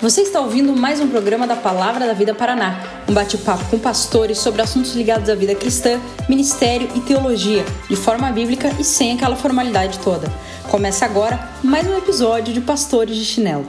Você 0.00 0.22
está 0.22 0.40
ouvindo 0.40 0.74
mais 0.74 0.98
um 0.98 1.10
programa 1.10 1.46
da 1.46 1.54
Palavra 1.54 2.06
da 2.06 2.14
Vida 2.14 2.34
Paraná, 2.34 3.04
um 3.06 3.12
bate-papo 3.12 3.66
com 3.68 3.78
pastores 3.78 4.38
sobre 4.38 4.62
assuntos 4.62 4.94
ligados 4.94 5.28
à 5.28 5.34
vida 5.34 5.54
cristã, 5.54 6.00
ministério 6.26 6.88
e 6.96 7.00
teologia, 7.00 7.62
de 7.86 7.96
forma 7.96 8.32
bíblica 8.32 8.70
e 8.80 8.82
sem 8.82 9.12
aquela 9.12 9.36
formalidade 9.36 9.98
toda. 9.98 10.26
Começa 10.70 11.04
agora 11.04 11.38
mais 11.62 11.86
um 11.86 11.98
episódio 11.98 12.54
de 12.54 12.62
Pastores 12.62 13.14
de 13.14 13.26
Chinelo. 13.26 13.66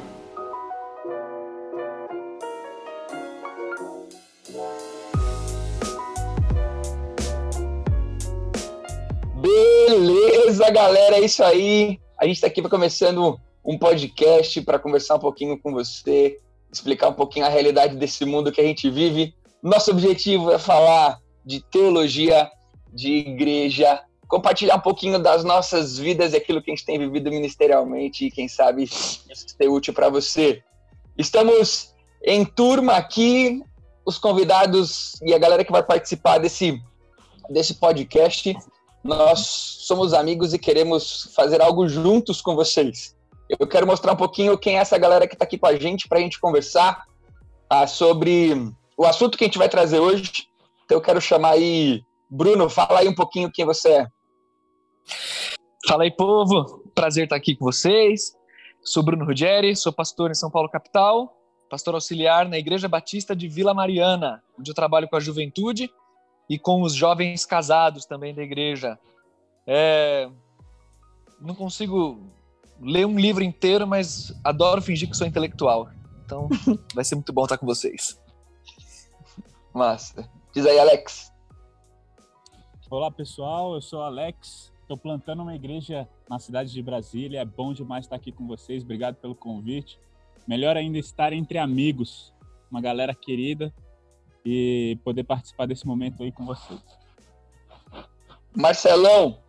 Beleza, 9.36 10.71
galera, 10.71 11.18
é 11.18 11.25
isso 11.25 11.43
aí. 11.43 12.00
A 12.18 12.25
gente 12.25 12.36
está 12.36 12.48
aqui 12.48 12.61
começando 12.61 13.38
um 13.64 13.78
podcast 13.78 14.62
para 14.62 14.80
conversar 14.80 15.16
um 15.16 15.20
pouquinho 15.20 15.57
com 15.59 15.71
você, 15.71 16.38
explicar 16.71 17.10
um 17.10 17.14
pouquinho 17.14 17.46
a 17.46 17.50
realidade 17.50 17.96
desse 17.96 18.25
mundo 18.25 18.51
que 18.51 18.61
a 18.61 18.64
gente 18.64 18.89
vive. 18.89 19.34
Nosso 19.61 19.92
objetivo 19.92 20.51
é 20.51 20.57
falar 20.57 21.20
de 21.46 21.61
teologia, 21.71 22.50
de 22.92 23.11
igreja, 23.11 24.01
compartilhar 24.28 24.75
um 24.75 24.82
pouquinho 24.82 25.20
das 25.20 25.43
nossas 25.43 25.97
vidas 25.97 26.34
e 26.34 26.37
aquilo 26.37 26.61
que 26.61 26.71
a 26.71 26.75
gente 26.75 26.86
tem 26.86 26.97
vivido 26.97 27.29
ministerialmente 27.29 28.25
e 28.25 28.32
quem 28.32 28.47
sabe 28.47 28.84
isso 28.84 29.21
ser 29.29 29.68
útil 29.68 29.93
para 29.93 30.09
você. 30.09 30.64
Estamos 31.18 31.93
em 32.23 32.45
turma 32.45 32.94
aqui, 32.94 33.62
os 34.06 34.17
convidados 34.17 35.20
e 35.22 35.34
a 35.34 35.38
galera 35.38 35.66
que 35.66 35.72
vai 35.72 35.84
participar 35.84 36.38
desse, 36.38 36.81
desse 37.50 37.75
podcast. 37.75 38.56
Nós 39.03 39.39
somos 39.81 40.14
amigos 40.14 40.53
e 40.53 40.59
queremos 40.59 41.31
fazer 41.36 41.62
algo 41.62 41.88
juntos 41.88 42.39
com 42.42 42.56
vocês. 42.56 43.16
Eu 43.59 43.67
quero 43.67 43.86
mostrar 43.86 44.14
um 44.14 44.17
pouquinho 44.17 44.58
quem 44.58 44.78
é 44.78 44.81
essa 44.81 44.97
galera 44.97 45.28
que 45.28 45.33
está 45.33 45.45
aqui 45.45 45.58
com 45.58 45.67
a 45.67 45.75
gente 45.75 46.08
para 46.08 46.19
a 46.19 46.22
gente 46.22 46.39
conversar 46.39 47.03
ah, 47.69 47.86
sobre 47.86 48.53
o 48.97 49.05
assunto 49.05 49.38
que 49.38 49.44
a 49.44 49.48
gente 49.48 49.58
vai 49.58 49.70
trazer 49.70 50.00
hoje. 50.00 50.48
Então 50.86 50.98
eu 50.98 51.02
quero 51.02 51.20
chamar 51.20 51.52
aí 51.52 52.03
Bruno, 52.30 52.70
fala 52.70 53.00
aí 53.00 53.09
um 53.09 53.16
pouquinho 53.16 53.52
quem 53.52 53.66
você 53.66 53.89
é. 53.89 54.08
Fala 55.86 56.03
aí, 56.03 56.11
povo. 56.11 56.81
Prazer 56.95 57.26
estar 57.26 57.36
aqui 57.36 57.56
com 57.56 57.66
vocês. 57.66 58.34
Sou 58.84 59.03
Bruno 59.03 59.26
Ruggeri, 59.26 59.76
sou 59.76 59.92
pastor 59.92 60.31
em 60.31 60.36
São 60.36 60.50
Paulo 60.50 60.70
capital, 60.70 61.38
pastor 61.70 61.94
auxiliar 61.94 62.48
na 62.48 62.58
Igreja 62.58 62.88
Batista 62.88 63.36
de 63.36 63.48
Vila 63.48 63.73
Mariana, 63.73 64.42
onde 64.58 64.72
eu 64.72 64.76
trabalho 64.76 65.08
com 65.08 65.16
a 65.16 65.20
juventude 65.20 65.92
e 66.50 66.58
com 66.58 66.81
os 66.81 66.94
jovens 66.95 67.45
casados 67.45 68.06
também 68.06 68.33
da 68.33 68.42
igreja. 68.42 68.98
É... 69.67 70.30
Não 71.39 71.54
consigo 71.54 72.20
ler 72.82 73.06
um 73.06 73.18
livro 73.18 73.44
inteiro, 73.44 73.88
mas 73.88 74.34
adoro 74.44 74.82
fingir 74.82 75.10
que 75.10 75.16
sou 75.16 75.28
intelectual. 75.28 75.90
Então, 76.26 76.50
vai 76.94 77.04
ser 77.04 77.16
muito 77.16 77.32
bom 77.32 77.44
estar 77.44 77.58
com 77.58 77.66
vocês. 77.66 78.20
Massa. 79.73 80.30
Diz 80.54 80.66
aí, 80.66 80.80
Alex. 80.80 81.32
Olá, 82.90 83.10
pessoal. 83.10 83.76
Eu 83.76 83.82
sou 83.82 84.02
Alex. 84.02 84.72
Estou 84.82 84.98
plantando 84.98 85.42
uma 85.42 85.56
igreja 85.56 86.08
na 86.30 86.40
cidade 86.40 86.73
de 86.73 86.82
Brasília. 86.82 87.40
É 87.40 87.46
bom 87.46 87.72
demais 87.72 88.06
estar 88.06 88.18
aqui 88.18 88.32
com 88.32 88.46
vocês. 88.46 88.84
Obrigado 88.84 89.16
pelo 89.16 89.34
convite. 89.34 89.98
Melhor 90.48 90.76
ainda 90.76 90.98
estar 90.98 91.32
entre 91.32 91.58
amigos, 91.58 92.34
uma 92.70 92.82
galera 92.82 93.14
querida 93.14 93.73
e 94.44 94.98
poder 95.04 95.23
participar 95.23 95.68
desse 95.68 95.86
momento 95.86 96.23
aí 96.23 96.32
com 96.32 96.45
vocês. 96.45 96.82
Marcelão, 98.54 99.40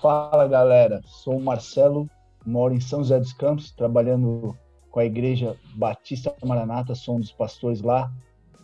Fala 0.00 0.48
galera, 0.48 1.02
sou 1.04 1.36
o 1.36 1.42
Marcelo, 1.42 2.08
moro 2.46 2.72
em 2.72 2.80
São 2.80 3.00
José 3.00 3.18
dos 3.18 3.34
Campos, 3.34 3.70
trabalhando 3.70 4.56
com 4.90 4.98
a 4.98 5.04
Igreja 5.04 5.54
Batista 5.74 6.34
Maranata, 6.42 6.94
sou 6.94 7.16
um 7.16 7.20
dos 7.20 7.32
pastores 7.32 7.82
lá, 7.82 8.10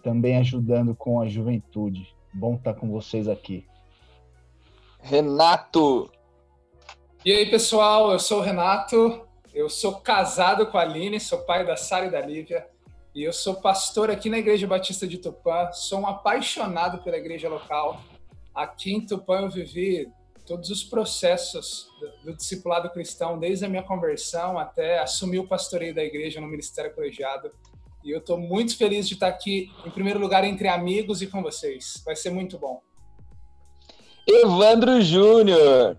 também 0.03 0.39
ajudando 0.39 0.95
com 0.95 1.21
a 1.21 1.29
juventude. 1.29 2.09
Bom 2.33 2.55
estar 2.55 2.73
com 2.73 2.91
vocês 2.91 3.29
aqui. 3.29 3.67
Renato. 4.99 6.11
E 7.23 7.31
aí 7.31 7.51
pessoal, 7.51 8.13
eu 8.13 8.19
sou 8.19 8.39
o 8.39 8.43
Renato, 8.43 9.27
eu 9.53 9.69
sou 9.69 9.97
casado 9.97 10.67
com 10.69 10.79
a 10.79 10.81
Aline, 10.81 11.21
sou 11.21 11.41
pai 11.41 11.67
da 11.67 11.77
Sara 11.77 12.07
e 12.07 12.11
da 12.11 12.21
Lívia, 12.23 12.67
e 13.15 13.23
eu 13.23 13.33
sou 13.35 13.57
pastor 13.57 14.11
aqui 14.11 14.31
na 14.31 14.39
Igreja 14.39 14.67
Batista 14.67 15.07
de 15.07 15.19
Tupã, 15.19 15.71
sou 15.71 16.01
um 16.01 16.07
apaixonado 16.07 17.03
pela 17.03 17.19
igreja 17.19 17.47
local. 17.47 18.01
Aqui 18.55 18.95
em 18.95 19.05
Tupã 19.05 19.41
eu 19.41 19.51
vivi 19.51 20.11
todos 20.47 20.71
os 20.71 20.85
processos 20.85 21.91
do, 22.01 22.31
do, 22.31 22.37
discipulado 22.37 22.89
cristão, 22.91 23.39
desde 23.39 23.65
a 23.65 23.69
minha 23.69 23.83
conversão 23.83 24.59
até 24.59 25.01
assumir 25.01 25.41
o 25.41 25.49
pastoreio 25.49 25.95
da 25.95 26.05
igreja 26.05 26.41
no 26.41 26.47
ministério 26.47 26.95
colegiado. 26.95 27.51
E 28.05 28.11
eu 28.11 28.19
estou 28.19 28.39
muito 28.39 28.77
feliz 28.77 29.09
de 29.09 29.15
estar 29.15 29.27
aqui, 29.27 29.71
em 29.85 29.91
primeiro 29.91 30.21
lugar, 30.21 30.45
entre 30.45 30.69
amigos 30.69 31.21
e 31.21 31.27
com 31.27 31.43
vocês. 31.43 32.01
Vai 32.05 32.15
ser 32.15 32.31
muito 32.31 32.57
bom. 32.59 32.81
Evandro 34.27 35.01
Júnior. 35.01 35.99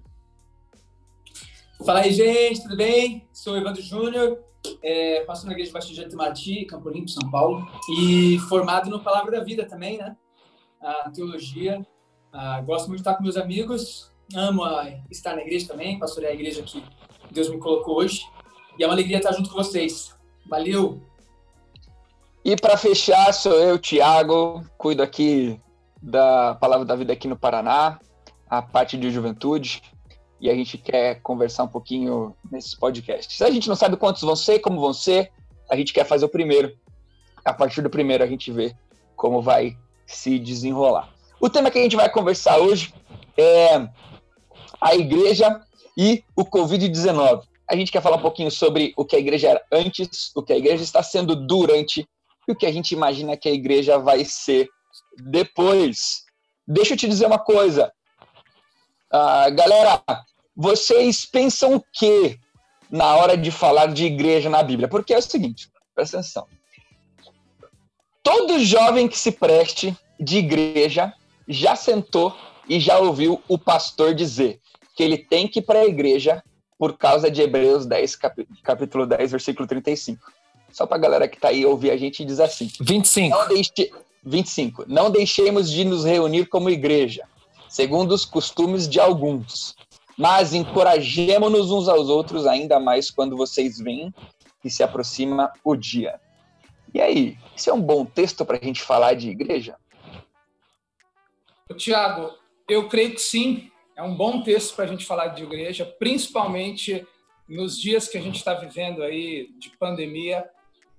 Fala 1.85 1.99
aí, 1.99 2.11
gente, 2.11 2.63
tudo 2.63 2.77
bem? 2.77 3.27
Sou 3.31 3.53
o 3.53 3.57
Evandro 3.57 3.81
Júnior, 3.81 4.43
é, 4.81 5.23
pastor 5.25 5.47
na 5.47 5.53
Igreja 5.53 5.71
Batista 5.71 5.93
de 5.93 6.07
Itamati, 6.07 6.65
Campo 6.65 6.89
Limpo, 6.89 7.09
São 7.09 7.29
Paulo, 7.29 7.67
e 7.99 8.39
formado 8.49 8.89
no 8.89 9.03
Palavra 9.03 9.31
da 9.31 9.43
Vida 9.43 9.65
também, 9.65 9.97
né? 9.97 10.17
A 10.81 11.09
teologia. 11.11 11.85
Ah, 12.31 12.61
gosto 12.61 12.87
muito 12.87 12.97
de 12.97 13.01
estar 13.01 13.15
com 13.15 13.23
meus 13.23 13.37
amigos, 13.37 14.11
amo 14.35 14.63
estar 15.09 15.35
na 15.35 15.41
igreja 15.41 15.67
também, 15.67 15.99
pastorear 15.99 16.31
a 16.31 16.35
igreja 16.35 16.61
que 16.63 16.83
Deus 17.31 17.49
me 17.49 17.57
colocou 17.59 17.97
hoje. 17.97 18.21
E 18.77 18.83
é 18.83 18.87
uma 18.87 18.93
alegria 18.93 19.17
estar 19.17 19.31
junto 19.31 19.49
com 19.49 19.55
vocês. 19.55 20.15
Valeu! 20.45 21.01
E 22.43 22.55
para 22.55 22.77
fechar, 22.77 23.33
sou 23.33 23.53
eu, 23.53 23.77
Tiago, 23.77 24.63
cuido 24.77 25.03
aqui 25.03 25.59
da 26.01 26.55
Palavra 26.55 26.85
da 26.85 26.95
Vida 26.95 27.11
aqui 27.11 27.27
no 27.27 27.35
Paraná, 27.35 27.99
a 28.49 28.61
parte 28.61 28.97
de 28.97 29.11
juventude, 29.11 29.81
e 30.39 30.49
a 30.49 30.55
gente 30.55 30.77
quer 30.77 31.21
conversar 31.21 31.63
um 31.63 31.67
pouquinho 31.67 32.35
nesses 32.49 32.73
podcasts. 32.73 33.41
A 33.41 33.49
gente 33.49 33.67
não 33.67 33.75
sabe 33.75 33.97
quantos 33.97 34.21
vão 34.21 34.35
ser, 34.35 34.59
como 34.59 34.79
vão 34.79 34.93
ser, 34.93 35.31
a 35.69 35.75
gente 35.75 35.91
quer 35.91 36.05
fazer 36.05 36.25
o 36.25 36.29
primeiro. 36.29 36.73
A 37.43 37.53
partir 37.53 37.81
do 37.81 37.89
primeiro 37.89 38.23
a 38.23 38.27
gente 38.27 38.51
vê 38.51 38.73
como 39.15 39.41
vai 39.41 39.75
se 40.05 40.39
desenrolar. 40.39 41.09
O 41.41 41.49
tema 41.49 41.69
que 41.69 41.79
a 41.79 41.83
gente 41.83 41.95
vai 41.95 42.09
conversar 42.09 42.57
hoje 42.59 42.93
é 43.35 43.89
a 44.81 44.95
igreja 44.95 45.61
e 45.97 46.23
o 46.35 46.45
Covid-19. 46.45 47.43
A 47.69 47.75
gente 47.75 47.91
quer 47.91 48.01
falar 48.01 48.17
um 48.17 48.21
pouquinho 48.21 48.51
sobre 48.51 48.93
o 48.95 49.03
que 49.03 49.15
a 49.15 49.19
igreja 49.19 49.49
era 49.49 49.65
antes, 49.71 50.31
o 50.35 50.41
que 50.41 50.53
a 50.53 50.57
igreja 50.57 50.83
está 50.83 51.03
sendo 51.03 51.35
durante 51.35 52.07
e 52.47 52.51
o 52.51 52.55
que 52.55 52.65
a 52.65 52.71
gente 52.71 52.91
imagina 52.91 53.35
que 53.35 53.49
a 53.49 53.53
igreja 53.53 53.97
vai 53.97 54.23
ser 54.23 54.69
depois. 55.19 56.23
Deixa 56.65 56.93
eu 56.93 56.97
te 56.97 57.07
dizer 57.07 57.25
uma 57.25 57.39
coisa. 57.39 57.91
Uh, 59.13 59.53
galera, 59.53 60.01
vocês 60.55 61.25
pensam 61.25 61.75
o 61.75 61.83
que 61.93 62.39
na 62.89 63.15
hora 63.15 63.37
de 63.37 63.51
falar 63.51 63.87
de 63.87 64.05
igreja 64.05 64.49
na 64.49 64.63
Bíblia? 64.63 64.87
Porque 64.87 65.13
é 65.13 65.17
o 65.17 65.21
seguinte, 65.21 65.69
presta 65.93 66.17
atenção. 66.17 66.47
Todo 68.23 68.59
jovem 68.59 69.07
que 69.07 69.17
se 69.17 69.31
preste 69.31 69.95
de 70.19 70.37
igreja 70.37 71.13
já 71.47 71.75
sentou 71.75 72.35
e 72.67 72.79
já 72.79 72.99
ouviu 72.99 73.41
o 73.47 73.57
pastor 73.57 74.13
dizer: 74.13 74.59
que 74.97 75.03
ele 75.03 75.19
tem 75.19 75.47
que 75.47 75.59
ir 75.59 75.61
para 75.61 75.79
a 75.79 75.85
igreja 75.85 76.43
por 76.77 76.97
causa 76.97 77.29
de 77.29 77.39
Hebreus 77.39 77.85
10, 77.85 78.17
capítulo 78.63 79.05
10, 79.05 79.31
versículo 79.31 79.67
35. 79.67 80.19
Só 80.71 80.87
para 80.87 80.97
a 80.97 80.99
galera 80.99 81.27
que 81.27 81.35
está 81.35 81.49
aí 81.49 81.63
ouvir 81.63 81.91
a 81.91 81.97
gente 81.97 82.25
diz 82.25 82.39
assim: 82.39 82.69
25. 82.81 83.37
Não 83.37 83.47
deixe... 83.47 83.91
25. 84.23 84.85
Não 84.87 85.11
deixemos 85.11 85.69
de 85.71 85.85
nos 85.85 86.03
reunir 86.03 86.47
como 86.47 86.69
igreja, 86.69 87.23
segundo 87.69 88.11
os 88.11 88.25
costumes 88.25 88.89
de 88.89 88.99
alguns, 88.99 89.75
mas 90.17 90.53
encorajemos-nos 90.53 91.71
uns 91.71 91.87
aos 91.87 92.09
outros, 92.09 92.47
ainda 92.47 92.79
mais 92.79 93.11
quando 93.11 93.37
vocês 93.37 93.77
veem 93.77 94.13
que 94.61 94.69
se 94.69 94.81
aproxima 94.81 95.53
o 95.63 95.75
dia. 95.75 96.19
E 96.91 96.99
aí, 96.99 97.37
esse 97.55 97.69
é 97.69 97.73
um 97.73 97.81
bom 97.81 98.03
texto 98.03 98.43
para 98.43 98.57
a 98.57 98.63
gente 98.63 98.81
falar 98.81 99.13
de 99.13 99.29
igreja? 99.29 99.75
Tiago, 101.77 102.31
eu 102.67 102.89
creio 102.89 103.13
que 103.13 103.21
sim, 103.21 103.69
é 103.97 104.03
um 104.03 104.15
bom 104.15 104.43
texto 104.43 104.75
para 104.75 104.85
a 104.85 104.87
gente 104.87 105.05
falar 105.05 105.29
de 105.29 105.43
igreja, 105.43 105.83
principalmente 105.83 107.05
nos 107.49 107.81
dias 107.81 108.07
que 108.07 108.17
a 108.17 108.21
gente 108.21 108.35
está 108.35 108.53
vivendo 108.53 109.01
aí 109.01 109.49
de 109.57 109.75
pandemia, 109.77 110.47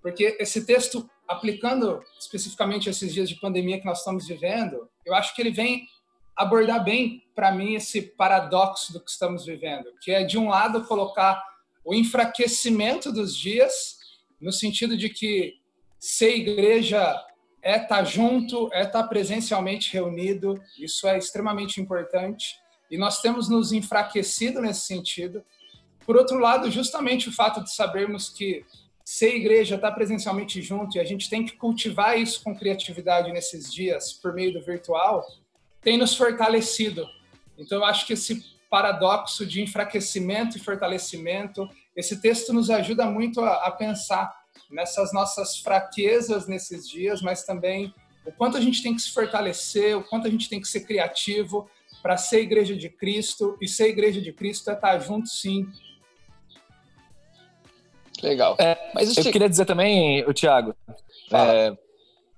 porque 0.03 0.37
esse 0.41 0.67
texto, 0.67 1.09
aplicando 1.27 2.03
especificamente 2.19 2.91
esses 2.91 3.15
dias 3.15 3.29
de 3.29 3.37
pandemia 3.37 3.79
que 3.79 3.87
nós 3.87 3.99
estamos 3.99 4.27
vivendo, 4.27 4.91
eu 5.07 5.15
acho 5.15 5.35
que 5.35 5.41
ele 5.41 5.53
vem 5.53 5.87
abordar 6.35 6.83
bem, 6.83 7.23
para 7.35 7.53
mim, 7.53 7.75
esse 7.75 8.03
paradoxo 8.03 8.93
do 8.93 9.01
que 9.01 9.11
estamos 9.11 9.47
vivendo, 9.47 9.93
que 10.01 10.11
é, 10.11 10.25
de 10.25 10.37
um 10.37 10.49
lado, 10.49 10.85
colocar 10.85 11.41
o 11.85 11.95
enfraquecimento 11.95 13.13
dos 13.13 13.37
dias, 13.37 13.99
no 14.41 14.53
sentido 14.53 14.97
de 14.97 15.09
que 15.09 15.55
ser 16.01 16.37
igreja 16.37 17.17
é 17.63 17.77
estar 17.77 17.89
tá 17.89 18.05
junto, 18.05 18.69
é 18.73 18.83
estar 18.83 19.03
tá 19.03 19.09
presencialmente 19.09 19.93
reunido, 19.93 20.61
isso 20.79 21.07
é 21.07 21.17
extremamente 21.17 21.81
importante 21.81 22.57
e 22.91 22.97
nós 22.97 23.21
temos 23.21 23.49
nos 23.49 23.73
enfraquecido 23.73 24.61
nesse 24.61 24.83
sentido. 24.83 25.43
Por 26.05 26.17
outro 26.17 26.39
lado, 26.39 26.71
justamente 26.71 27.29
o 27.29 27.33
fato 27.33 27.63
de 27.63 27.73
sabermos 27.73 28.29
que 28.29 28.65
ser 29.05 29.35
igreja, 29.35 29.77
estar 29.77 29.93
presencialmente 29.93 30.61
junto, 30.61 30.97
e 30.97 31.01
a 31.01 31.05
gente 31.05 31.31
tem 31.31 31.45
que 31.45 31.57
cultivar 31.57 32.19
isso 32.19 32.43
com 32.43 32.55
criatividade 32.55 33.33
nesses 33.33 33.73
dias, 33.73 34.13
por 34.13 34.35
meio 34.35 34.53
do 34.53 34.63
virtual, 34.63 35.27
tem 35.81 35.97
nos 35.97 36.15
fortalecido. 36.15 37.07
Então, 37.57 37.79
eu 37.79 37.85
acho 37.85 38.07
que 38.07 38.13
esse 38.13 38.45
paradoxo 38.69 39.47
de 39.47 39.63
enfraquecimento 39.63 40.57
e 40.57 40.61
fortalecimento, 40.61 41.69
esse 41.97 42.21
texto 42.21 42.53
nos 42.53 42.69
ajuda 42.69 43.07
muito 43.07 43.41
a, 43.41 43.67
a 43.67 43.71
pensar 43.71 44.31
nessas 44.71 45.13
nossas 45.13 45.59
fraquezas 45.59 46.47
nesses 46.47 46.89
dias, 46.89 47.23
mas 47.23 47.45
também 47.45 47.95
o 48.27 48.33
quanto 48.33 48.57
a 48.57 48.61
gente 48.61 48.83
tem 48.83 48.95
que 48.95 49.01
se 49.01 49.11
fortalecer, 49.11 49.97
o 49.97 50.05
quanto 50.05 50.27
a 50.27 50.31
gente 50.31 50.49
tem 50.49 50.61
que 50.61 50.69
ser 50.69 50.81
criativo 50.81 51.69
para 52.03 52.17
ser 52.17 52.41
igreja 52.41 52.77
de 52.77 52.89
Cristo, 52.89 53.57
e 53.61 53.69
ser 53.69 53.89
igreja 53.89 54.21
de 54.21 54.33
Cristo 54.33 54.71
é 54.71 54.75
estar 54.75 54.99
junto, 54.99 55.29
sim, 55.29 55.67
Legal. 58.23 58.57
É, 58.59 58.77
mas 58.95 59.17
eu 59.17 59.33
queria 59.33 59.49
dizer 59.49 59.65
também, 59.65 60.25
o 60.25 60.35
Thiago, 60.35 60.75
é, 61.33 61.77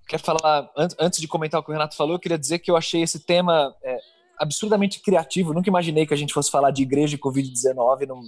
quer 0.06 0.18
falar 0.18 0.70
antes 0.98 1.20
de 1.20 1.28
comentar 1.28 1.60
o 1.60 1.62
que 1.62 1.70
o 1.70 1.72
Renato 1.72 1.96
falou, 1.96 2.14
eu 2.14 2.20
queria 2.20 2.38
dizer 2.38 2.58
que 2.58 2.70
eu 2.70 2.76
achei 2.76 3.02
esse 3.02 3.20
tema 3.20 3.74
é, 3.82 3.98
absurdamente 4.38 5.00
criativo. 5.00 5.52
Nunca 5.52 5.70
imaginei 5.70 6.06
que 6.06 6.14
a 6.14 6.16
gente 6.16 6.32
fosse 6.32 6.50
falar 6.50 6.70
de 6.70 6.82
igreja 6.82 7.16
e 7.16 7.18
Covid-19 7.18 8.06
num, 8.06 8.22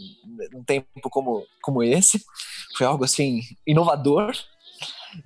num 0.52 0.64
tempo 0.64 0.87
como, 1.11 1.44
como 1.62 1.82
esse. 1.82 2.25
Foi 2.76 2.87
algo 2.87 3.05
assim 3.05 3.40
inovador. 3.67 4.32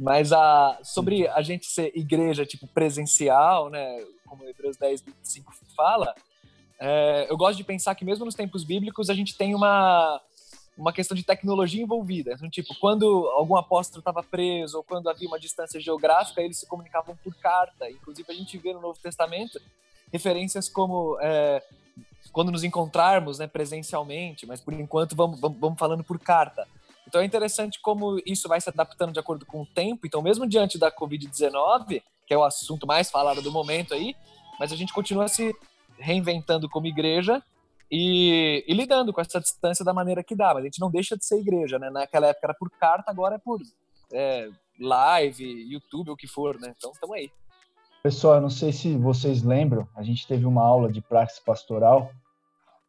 Mas 0.01 0.33
a, 0.33 0.81
sobre 0.83 1.29
a 1.29 1.41
gente 1.43 1.67
ser 1.67 1.93
igreja 1.95 2.45
tipo 2.45 2.67
presencial, 2.67 3.71
né, 3.71 4.05
como 4.27 4.47
Hebreus 4.49 4.77
10, 4.77 5.03
25 5.03 5.55
fala, 5.77 6.15
é, 6.79 7.27
eu 7.31 7.37
gosto 7.37 7.57
de 7.57 7.65
pensar 7.65 7.95
que 7.95 8.05
mesmo 8.05 8.25
nos 8.25 8.35
tempos 8.35 8.65
bíblicos 8.65 9.09
a 9.09 9.15
gente 9.15 9.37
tem 9.37 9.55
uma 9.55 10.21
uma 10.77 10.93
questão 10.93 11.17
de 11.17 11.23
tecnologia 11.23 11.83
envolvida. 11.83 12.33
Então, 12.33 12.51
tipo, 12.51 12.79
quando 12.79 13.07
algum 13.31 13.57
apóstolo 13.57 14.01
estava 14.01 14.23
preso 14.23 14.77
ou 14.77 14.85
quando 14.85 15.09
havia 15.09 15.27
uma 15.27 15.41
distância 15.41 15.81
geográfica, 15.81 16.43
eles 16.43 16.59
se 16.59 16.67
comunicavam 16.67 17.17
por 17.17 17.35
carta. 17.37 17.91
Inclusive, 17.91 18.31
a 18.31 18.35
gente 18.35 18.59
vê 18.59 18.75
no 18.75 18.81
Novo 18.83 18.99
Testamento 18.99 19.59
referências 20.13 20.69
como 20.69 21.17
é, 21.21 21.63
quando 22.31 22.53
nos 22.53 22.63
encontrarmos 22.63 23.39
né, 23.39 23.47
presencialmente, 23.47 24.45
mas 24.45 24.61
por 24.61 24.75
enquanto 24.75 25.17
vamos, 25.17 25.41
vamos, 25.41 25.59
vamos 25.59 25.79
falando 25.79 26.05
por 26.05 26.19
carta. 26.19 26.69
Então 27.09 27.21
é 27.21 27.25
interessante 27.25 27.81
como 27.81 28.21
isso 28.27 28.49
vai 28.49 28.61
se 28.61 28.69
adaptando 28.69 29.13
de 29.13 29.21
acordo 29.21 29.47
com 29.47 29.63
o 29.63 29.67
tempo. 29.67 30.07
Então, 30.07 30.21
mesmo 30.21 30.47
diante 30.47 30.77
da 30.77 30.91
Covid-19, 30.91 32.03
que 32.27 32.35
é 32.35 32.39
o 32.39 32.45
assunto 32.45 32.87
mais 32.87 33.11
falado 33.11 33.41
do 33.41 33.53
momento 33.53 33.95
aí, 33.95 34.15
mas 34.59 34.73
a 34.73 34.77
gente 34.77 34.93
continua 34.93 35.29
se 35.29 35.55
reinventando 35.99 36.69
como 36.69 36.87
igreja 36.87 37.43
e, 37.91 38.65
e, 38.67 38.75
lidando 38.75 39.13
com 39.13 39.21
essa 39.21 39.41
distância 39.41 39.85
da 39.85 39.95
maneira 39.95 40.25
que 40.25 40.35
dá. 40.35 40.53
Mas 40.53 40.63
a 40.63 40.67
gente 40.67 40.81
não 40.81 40.91
deixa 40.91 41.17
de 41.17 41.25
ser 41.25 41.39
igreja, 41.39 41.79
né? 41.79 41.89
Naquela 41.91 42.27
época 42.27 42.47
era 42.47 42.55
por 42.55 42.71
carta, 42.71 43.11
agora 43.11 43.37
é 43.37 43.39
por 43.39 43.61
é, 44.13 44.49
live, 44.81 45.45
YouTube, 45.71 46.11
o 46.11 46.17
que 46.17 46.27
for, 46.27 46.59
né? 46.59 46.75
Então 46.77 46.91
estamos 46.91 47.17
aí. 47.17 47.31
Pessoal, 48.03 48.37
eu 48.37 48.41
não 48.41 48.51
sei 48.51 48.73
se 48.73 48.97
vocês 48.97 49.43
lembram, 49.43 49.89
a 49.97 50.03
gente 50.03 50.27
teve 50.27 50.45
uma 50.47 50.63
aula 50.63 50.91
de 50.93 51.01
praxe 51.01 51.43
pastoral 51.45 52.11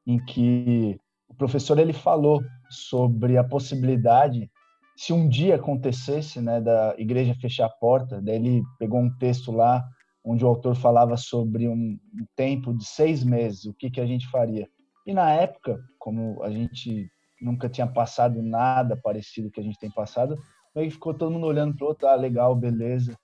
em 0.05 0.23
que 0.23 0.99
o 1.27 1.33
professor 1.33 1.79
ele 1.79 1.93
falou 1.93 2.43
sobre 2.69 3.37
a 3.37 3.43
possibilidade 3.43 4.49
se 4.97 5.13
um 5.13 5.29
dia 5.29 5.55
acontecesse, 5.55 6.41
né, 6.41 6.59
da 6.59 6.95
igreja 6.97 7.35
fechar 7.35 7.67
a 7.67 7.69
porta, 7.69 8.19
daí 8.19 8.35
ele 8.35 8.63
pegou 8.79 8.99
um 8.99 9.15
texto 9.17 9.51
lá 9.51 9.87
onde 10.25 10.43
o 10.43 10.47
autor 10.47 10.75
falava 10.75 11.15
sobre 11.15 11.69
um, 11.69 11.97
tempo 12.35 12.75
de 12.75 12.83
seis 12.83 13.23
meses, 13.23 13.65
o 13.65 13.73
que 13.75 13.91
que 13.91 14.01
a 14.01 14.07
gente 14.07 14.27
faria? 14.27 14.67
E 15.05 15.13
na 15.13 15.31
época, 15.31 15.79
como 15.99 16.41
a 16.41 16.49
gente 16.49 17.07
nunca 17.39 17.69
tinha 17.69 17.85
passado 17.85 18.41
nada 18.41 18.97
parecido 18.97 19.51
que 19.51 19.59
a 19.59 19.63
gente 19.63 19.77
tem 19.77 19.91
passado, 19.91 20.35
aí 20.75 20.89
ficou 20.89 21.13
todo 21.13 21.31
mundo 21.31 21.45
olhando 21.45 21.75
para 21.75 21.85
o 21.85 21.89
outro, 21.89 22.07
ah, 22.07 22.15
legal, 22.15 22.55
beleza. 22.55 23.15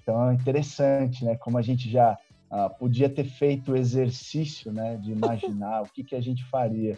Então 0.00 0.30
é 0.30 0.34
interessante, 0.34 1.24
né? 1.24 1.36
Como 1.36 1.58
a 1.58 1.62
gente 1.62 1.90
já 1.90 2.16
ah, 2.48 2.70
podia 2.70 3.10
ter 3.10 3.24
feito 3.24 3.72
o 3.72 3.76
exercício, 3.76 4.72
né? 4.72 4.96
De 4.96 5.10
imaginar 5.10 5.82
o 5.82 5.92
que, 5.92 6.04
que 6.04 6.14
a 6.14 6.20
gente 6.20 6.44
faria. 6.44 6.96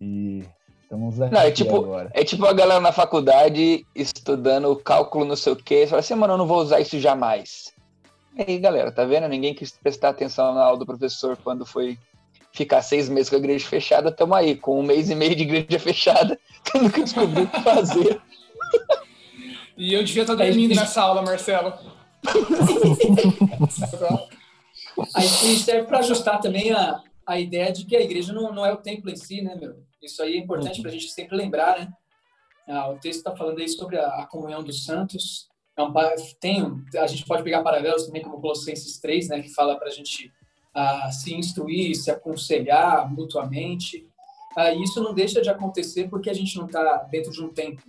E 0.00 0.44
estamos 0.86 1.20
aqui 1.20 1.34
não, 1.34 1.40
é 1.40 1.50
tipo, 1.50 1.76
agora. 1.76 2.10
É 2.14 2.24
tipo 2.24 2.46
a 2.46 2.52
galera 2.52 2.80
na 2.80 2.92
faculdade 2.92 3.84
estudando 3.94 4.74
cálculo 4.76 5.24
não 5.24 5.36
sei 5.36 5.52
o 5.52 5.56
quê. 5.56 5.80
Você 5.80 5.88
fala 5.88 6.00
assim, 6.00 6.14
mano, 6.14 6.34
eu 6.34 6.38
não 6.38 6.46
vou 6.46 6.58
usar 6.58 6.80
isso 6.80 6.98
jamais. 6.98 7.72
E 8.36 8.42
aí, 8.42 8.58
galera, 8.58 8.92
tá 8.92 9.04
vendo? 9.04 9.28
Ninguém 9.28 9.54
quis 9.54 9.72
prestar 9.72 10.10
atenção 10.10 10.54
na 10.54 10.62
aula 10.62 10.78
do 10.78 10.86
professor 10.86 11.36
quando 11.42 11.66
foi 11.66 11.98
ficar 12.52 12.82
seis 12.82 13.08
meses 13.08 13.28
com 13.28 13.36
a 13.36 13.38
igreja 13.38 13.66
fechada, 13.66 14.08
estamos 14.08 14.36
aí, 14.36 14.56
com 14.56 14.80
um 14.80 14.82
mês 14.82 15.10
e 15.10 15.14
meio 15.14 15.36
de 15.36 15.42
igreja 15.42 15.78
fechada, 15.78 16.38
tendo 16.64 16.90
que 16.90 17.02
descobrir 17.02 17.42
o 17.42 17.48
que 17.48 17.62
fazer. 17.62 18.20
E 19.78 19.92
eu 19.92 20.02
devia 20.02 20.22
estar 20.22 20.34
dormindo 20.34 20.74
nessa 20.74 21.02
aula, 21.02 21.20
Marcelo. 21.20 21.70
Aí 25.14 25.58
serve 25.58 25.86
para 25.86 25.98
ajustar 25.98 26.40
também 26.40 26.72
a, 26.72 27.02
a 27.26 27.38
ideia 27.38 27.70
de 27.70 27.84
que 27.84 27.94
a 27.94 28.00
igreja 28.00 28.32
não, 28.32 28.54
não 28.54 28.64
é 28.64 28.72
o 28.72 28.78
templo 28.78 29.10
em 29.10 29.16
si, 29.16 29.42
né, 29.42 29.54
meu? 29.54 29.76
Isso 30.02 30.22
aí 30.22 30.34
é 30.34 30.38
importante 30.38 30.80
para 30.80 30.90
a 30.90 30.92
gente 30.92 31.08
sempre 31.10 31.36
lembrar, 31.36 31.78
né? 31.78 31.92
Ah, 32.68 32.90
o 32.90 32.98
texto 32.98 33.18
está 33.18 33.34
falando 33.34 33.60
aí 33.60 33.68
sobre 33.68 33.96
a, 33.96 34.06
a, 34.08 34.26
comunhão 34.26 34.62
dos 34.62 34.84
santos. 34.84 35.48
É 35.76 35.82
um, 35.82 35.92
tem, 36.40 36.84
a 36.98 37.06
gente 37.06 37.24
pode 37.24 37.42
pegar 37.42 37.62
paralelos 37.62 38.06
também 38.06 38.22
como 38.22 38.40
Colossenses 38.40 38.98
3, 38.98 39.28
né, 39.28 39.42
que 39.42 39.54
fala 39.54 39.76
para 39.76 39.88
a 39.88 39.90
gente 39.90 40.32
a 40.74 41.10
se 41.10 41.34
instruir, 41.34 41.94
se 41.94 42.10
aconselhar 42.10 43.10
mutuamente. 43.10 44.06
Ah, 44.56 44.72
isso 44.72 45.02
não 45.02 45.14
deixa 45.14 45.40
de 45.40 45.48
acontecer 45.48 46.08
porque 46.08 46.28
a 46.28 46.34
gente 46.34 46.56
não 46.56 46.66
está 46.66 46.98
dentro 47.10 47.30
de 47.30 47.42
um 47.42 47.48
templo. 47.48 47.84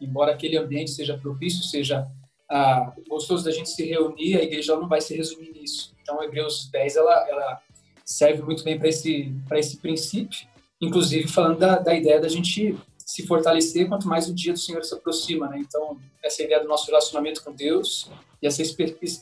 Embora 0.00 0.32
aquele 0.32 0.56
ambiente 0.56 0.90
seja 0.90 1.16
propício, 1.16 1.62
seja 1.64 2.06
ah, 2.50 2.92
gostoso 3.08 3.44
da 3.44 3.50
gente 3.50 3.70
se 3.70 3.84
reunir, 3.84 4.36
a 4.36 4.42
igreja 4.42 4.76
não 4.76 4.88
vai 4.88 5.00
se 5.00 5.16
resumir 5.16 5.52
nisso. 5.52 5.94
Então, 6.02 6.22
Hebreus 6.22 6.68
10 6.70 6.96
ela, 6.96 7.28
ela 7.28 7.62
serve 8.04 8.42
muito 8.42 8.62
bem 8.62 8.78
para 8.78 8.88
esse, 8.88 9.32
esse 9.52 9.78
princípio, 9.78 10.46
inclusive 10.82 11.28
falando 11.28 11.58
da, 11.58 11.78
da 11.78 11.94
ideia 11.94 12.20
da 12.20 12.28
gente 12.28 12.76
se 12.98 13.26
fortalecer 13.26 13.88
quanto 13.88 14.08
mais 14.08 14.28
o 14.28 14.34
dia 14.34 14.52
do 14.52 14.58
Senhor 14.58 14.82
se 14.84 14.94
aproxima, 14.94 15.48
né? 15.48 15.58
Então, 15.58 15.98
essa 16.22 16.42
ideia 16.42 16.60
do 16.60 16.68
nosso 16.68 16.86
relacionamento 16.86 17.42
com 17.44 17.52
Deus 17.52 18.10
e 18.40 18.46
essa 18.46 18.62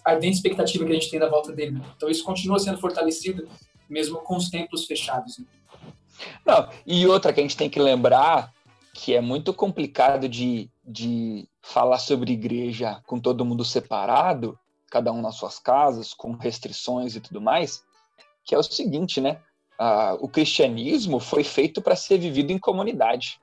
ardente 0.04 0.36
expectativa 0.36 0.84
que 0.84 0.90
a 0.90 0.94
gente 0.94 1.10
tem 1.10 1.18
da 1.18 1.28
volta 1.28 1.52
dele. 1.52 1.72
Né? 1.72 1.84
Então, 1.96 2.08
isso 2.08 2.24
continua 2.24 2.58
sendo 2.58 2.78
fortalecido 2.78 3.48
mesmo 3.88 4.18
com 4.18 4.36
os 4.36 4.48
templos 4.48 4.86
fechados. 4.86 5.38
Né? 5.38 5.44
Não, 6.46 6.68
e 6.86 7.06
outra 7.06 7.32
que 7.32 7.40
a 7.40 7.42
gente 7.42 7.56
tem 7.56 7.68
que 7.68 7.80
lembrar 7.80 8.52
que 8.94 9.14
é 9.14 9.20
muito 9.20 9.52
complicado 9.52 10.28
de, 10.28 10.70
de 10.84 11.48
falar 11.62 11.98
sobre 11.98 12.32
igreja 12.32 13.00
com 13.06 13.18
todo 13.18 13.44
mundo 13.44 13.64
separado, 13.64 14.58
cada 14.90 15.12
um 15.12 15.22
nas 15.22 15.36
suas 15.36 15.58
casas, 15.58 16.12
com 16.12 16.32
restrições 16.32 17.16
e 17.16 17.20
tudo 17.20 17.40
mais, 17.40 17.82
que 18.44 18.54
é 18.54 18.58
o 18.58 18.62
seguinte, 18.62 19.20
né? 19.20 19.40
Ah, 19.82 20.14
o 20.20 20.28
cristianismo 20.28 21.18
foi 21.18 21.42
feito 21.42 21.80
para 21.80 21.96
ser 21.96 22.18
vivido 22.18 22.50
em 22.50 22.58
comunidade. 22.58 23.40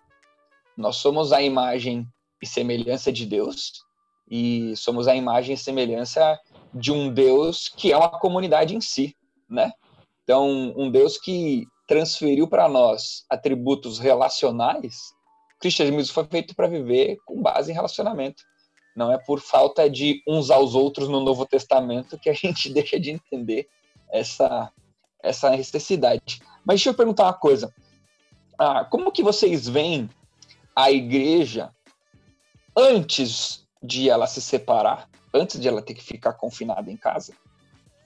Nós 0.77 0.97
somos 0.97 1.33
a 1.33 1.41
imagem 1.41 2.05
e 2.39 2.45
semelhança 2.45 3.11
de 3.11 3.25
Deus 3.25 3.71
e 4.29 4.75
somos 4.75 5.07
a 5.07 5.15
imagem 5.15 5.55
e 5.55 5.57
semelhança 5.57 6.39
de 6.71 6.91
um 6.91 7.11
Deus 7.11 7.69
que 7.69 7.91
é 7.91 7.97
uma 7.97 8.19
comunidade 8.19 8.75
em 8.75 8.81
si, 8.81 9.15
né? 9.49 9.71
Então, 10.23 10.75
um 10.77 10.91
Deus 10.91 11.17
que 11.17 11.65
transferiu 11.87 12.47
para 12.47 12.69
nós 12.69 13.25
atributos 13.27 13.97
relacionais. 13.97 14.95
O 15.55 15.59
cristianismo 15.59 16.13
foi 16.13 16.25
feito 16.25 16.55
para 16.55 16.67
viver 16.67 17.17
com 17.25 17.41
base 17.41 17.71
em 17.71 17.73
relacionamento. 17.73 18.43
Não 18.95 19.11
é 19.11 19.17
por 19.17 19.39
falta 19.39 19.89
de 19.89 20.21
uns 20.27 20.51
aos 20.51 20.75
outros 20.75 21.09
no 21.09 21.19
Novo 21.19 21.47
Testamento 21.47 22.19
que 22.19 22.29
a 22.29 22.33
gente 22.37 22.71
deixa 22.71 22.99
de 22.99 23.09
entender 23.09 23.67
essa 24.11 24.71
essa 25.21 25.49
necessidade. 25.49 26.41
Mas 26.65 26.75
deixa 26.77 26.89
eu 26.89 26.93
perguntar 26.93 27.23
uma 27.25 27.33
coisa. 27.33 27.73
Ah, 28.57 28.85
como 28.85 29.11
que 29.11 29.23
vocês 29.23 29.67
veem 29.67 30.09
a 30.75 30.91
igreja, 30.91 31.71
antes 32.75 33.65
de 33.81 34.09
ela 34.09 34.27
se 34.27 34.41
separar, 34.41 35.09
antes 35.33 35.59
de 35.59 35.67
ela 35.67 35.81
ter 35.81 35.93
que 35.93 36.03
ficar 36.03 36.33
confinada 36.33 36.91
em 36.91 36.97
casa, 36.97 37.33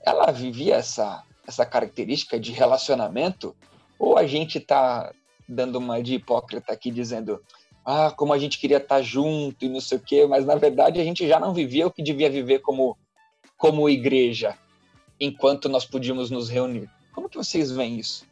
ela 0.05 0.31
vivia 0.31 0.75
essa, 0.75 1.23
essa 1.47 1.65
característica 1.65 2.39
de 2.39 2.51
relacionamento? 2.51 3.55
Ou 3.97 4.17
a 4.17 4.25
gente 4.25 4.57
está 4.57 5.13
dando 5.47 5.77
uma 5.77 6.01
de 6.01 6.15
hipócrita 6.15 6.73
aqui 6.73 6.91
dizendo, 6.91 7.41
ah, 7.85 8.11
como 8.11 8.33
a 8.33 8.37
gente 8.37 8.59
queria 8.59 8.77
estar 8.77 8.97
tá 8.97 9.01
junto 9.01 9.65
e 9.65 9.69
não 9.69 9.81
sei 9.81 9.97
o 9.97 10.01
quê, 10.01 10.25
mas 10.27 10.45
na 10.45 10.55
verdade 10.55 10.99
a 10.99 11.03
gente 11.03 11.27
já 11.27 11.39
não 11.39 11.53
vivia 11.53 11.87
o 11.87 11.91
que 11.91 12.03
devia 12.03 12.29
viver 12.29 12.59
como, 12.59 12.97
como 13.57 13.89
igreja, 13.89 14.57
enquanto 15.19 15.67
nós 15.67 15.85
podíamos 15.85 16.29
nos 16.29 16.49
reunir. 16.49 16.89
Como 17.13 17.29
que 17.29 17.37
vocês 17.37 17.71
veem 17.71 17.99
isso? 17.99 18.25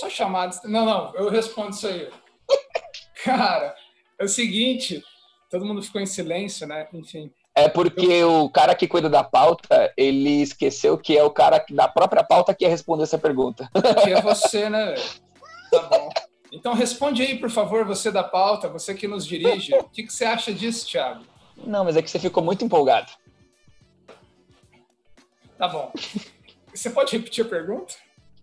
só 0.00 0.08
chamados. 0.08 0.60
Não, 0.64 0.84
não, 0.84 1.14
eu 1.14 1.28
respondo 1.28 1.70
isso 1.70 1.86
aí. 1.86 2.08
Cara, 3.22 3.74
é 4.18 4.24
o 4.24 4.28
seguinte, 4.28 5.02
todo 5.50 5.64
mundo 5.64 5.82
ficou 5.82 6.00
em 6.00 6.06
silêncio, 6.06 6.66
né? 6.66 6.88
Enfim. 6.92 7.30
É 7.54 7.68
porque 7.68 8.06
eu... 8.06 8.44
o 8.44 8.50
cara 8.50 8.74
que 8.74 8.88
cuida 8.88 9.10
da 9.10 9.22
pauta, 9.22 9.92
ele 9.96 10.40
esqueceu 10.40 10.96
que 10.96 11.18
é 11.18 11.22
o 11.22 11.30
cara 11.30 11.62
da 11.68 11.88
própria 11.88 12.24
pauta 12.24 12.54
que 12.54 12.64
ia 12.64 12.70
responder 12.70 13.02
essa 13.02 13.18
pergunta. 13.18 13.68
Que 14.02 14.12
é 14.12 14.22
você, 14.22 14.70
né, 14.70 14.94
velho? 14.94 15.02
Tá 15.70 15.82
bom. 15.82 16.08
Então 16.52 16.72
responde 16.72 17.22
aí, 17.22 17.38
por 17.38 17.50
favor, 17.50 17.84
você 17.84 18.10
da 18.10 18.24
pauta, 18.24 18.68
você 18.68 18.94
que 18.94 19.06
nos 19.06 19.26
dirige. 19.26 19.74
O 19.74 19.84
que, 19.84 20.04
que 20.04 20.12
você 20.12 20.24
acha 20.24 20.52
disso, 20.52 20.86
Thiago? 20.86 21.24
Não, 21.56 21.84
mas 21.84 21.96
é 21.96 22.02
que 22.02 22.10
você 22.10 22.18
ficou 22.18 22.42
muito 22.42 22.64
empolgado. 22.64 23.12
Tá 25.60 25.68
bom. 25.68 25.92
Você 26.72 26.88
pode 26.88 27.14
repetir 27.14 27.44
a 27.44 27.48
pergunta? 27.48 27.92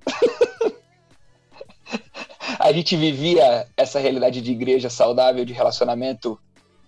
a 2.60 2.72
gente 2.72 2.96
vivia 2.96 3.68
essa 3.76 4.00
realidade 4.00 4.40
de 4.40 4.52
igreja 4.52 4.88
saudável, 4.88 5.44
de 5.44 5.52
relacionamento 5.52 6.40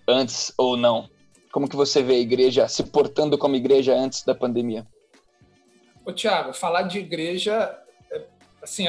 antes 0.08 0.54
ou 0.56 0.78
não? 0.78 1.10
Como 1.52 1.68
que 1.68 1.76
você 1.76 2.04
vê 2.04 2.14
a 2.14 2.20
igreja 2.20 2.68
se 2.68 2.84
portando 2.84 3.40
como 3.40 3.56
igreja 3.56 3.96
antes 3.96 4.24
da 4.24 4.36
pandemia? 4.36 4.86
Ô, 6.06 6.12
Tiago, 6.12 6.54
falar 6.54 6.84
de 6.84 7.00
igreja, 7.00 7.76
é, 8.12 8.28
assim, 8.62 8.86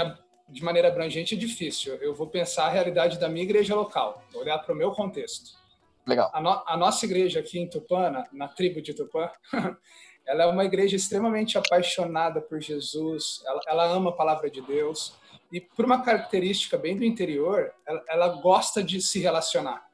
de 0.47 0.62
maneira 0.62 0.88
abrangente 0.88 1.35
é 1.35 1.38
difícil. 1.38 1.94
Eu 2.02 2.14
vou 2.14 2.26
pensar 2.26 2.66
a 2.66 2.70
realidade 2.70 3.18
da 3.18 3.30
minha 3.30 3.44
igreja 3.44 3.75
local, 3.75 4.23
olhar 4.35 4.59
para 4.59 4.75
o 4.75 4.76
meu 4.76 4.90
contexto. 4.90 5.59
Legal. 6.06 6.30
A, 6.35 6.40
no, 6.42 6.62
a, 6.66 6.76
nossa 6.76 7.06
igreja 7.06 7.40
aqui 7.40 7.59
em 7.59 7.66
Tupã, 7.66 8.11
na, 8.11 8.26
na 8.30 8.49
tribo 8.49 8.82
de 8.82 8.92
Tupã, 8.92 9.30
ela 10.26 10.44
é 10.44 10.46
uma 10.46 10.64
igreja 10.64 10.96
extremamente 10.96 11.58
apaixonada 11.58 12.40
por 12.40 12.60
Jesus, 12.60 13.42
ela, 13.46 13.60
ela, 13.66 13.86
ama 13.86 14.10
a 14.10 14.14
palavra 14.14 14.50
de 14.50 14.60
Deus, 14.60 15.14
e 15.52 15.60
por 15.60 15.84
uma 15.84 16.02
característica 16.02 16.78
bem 16.78 16.96
do 16.96 17.04
interior, 17.04 17.72
ela, 17.86 18.04
ela 18.08 18.28
gosta 18.40 18.82
de 18.82 19.00
se 19.00 19.18
relacionar. 19.18 19.88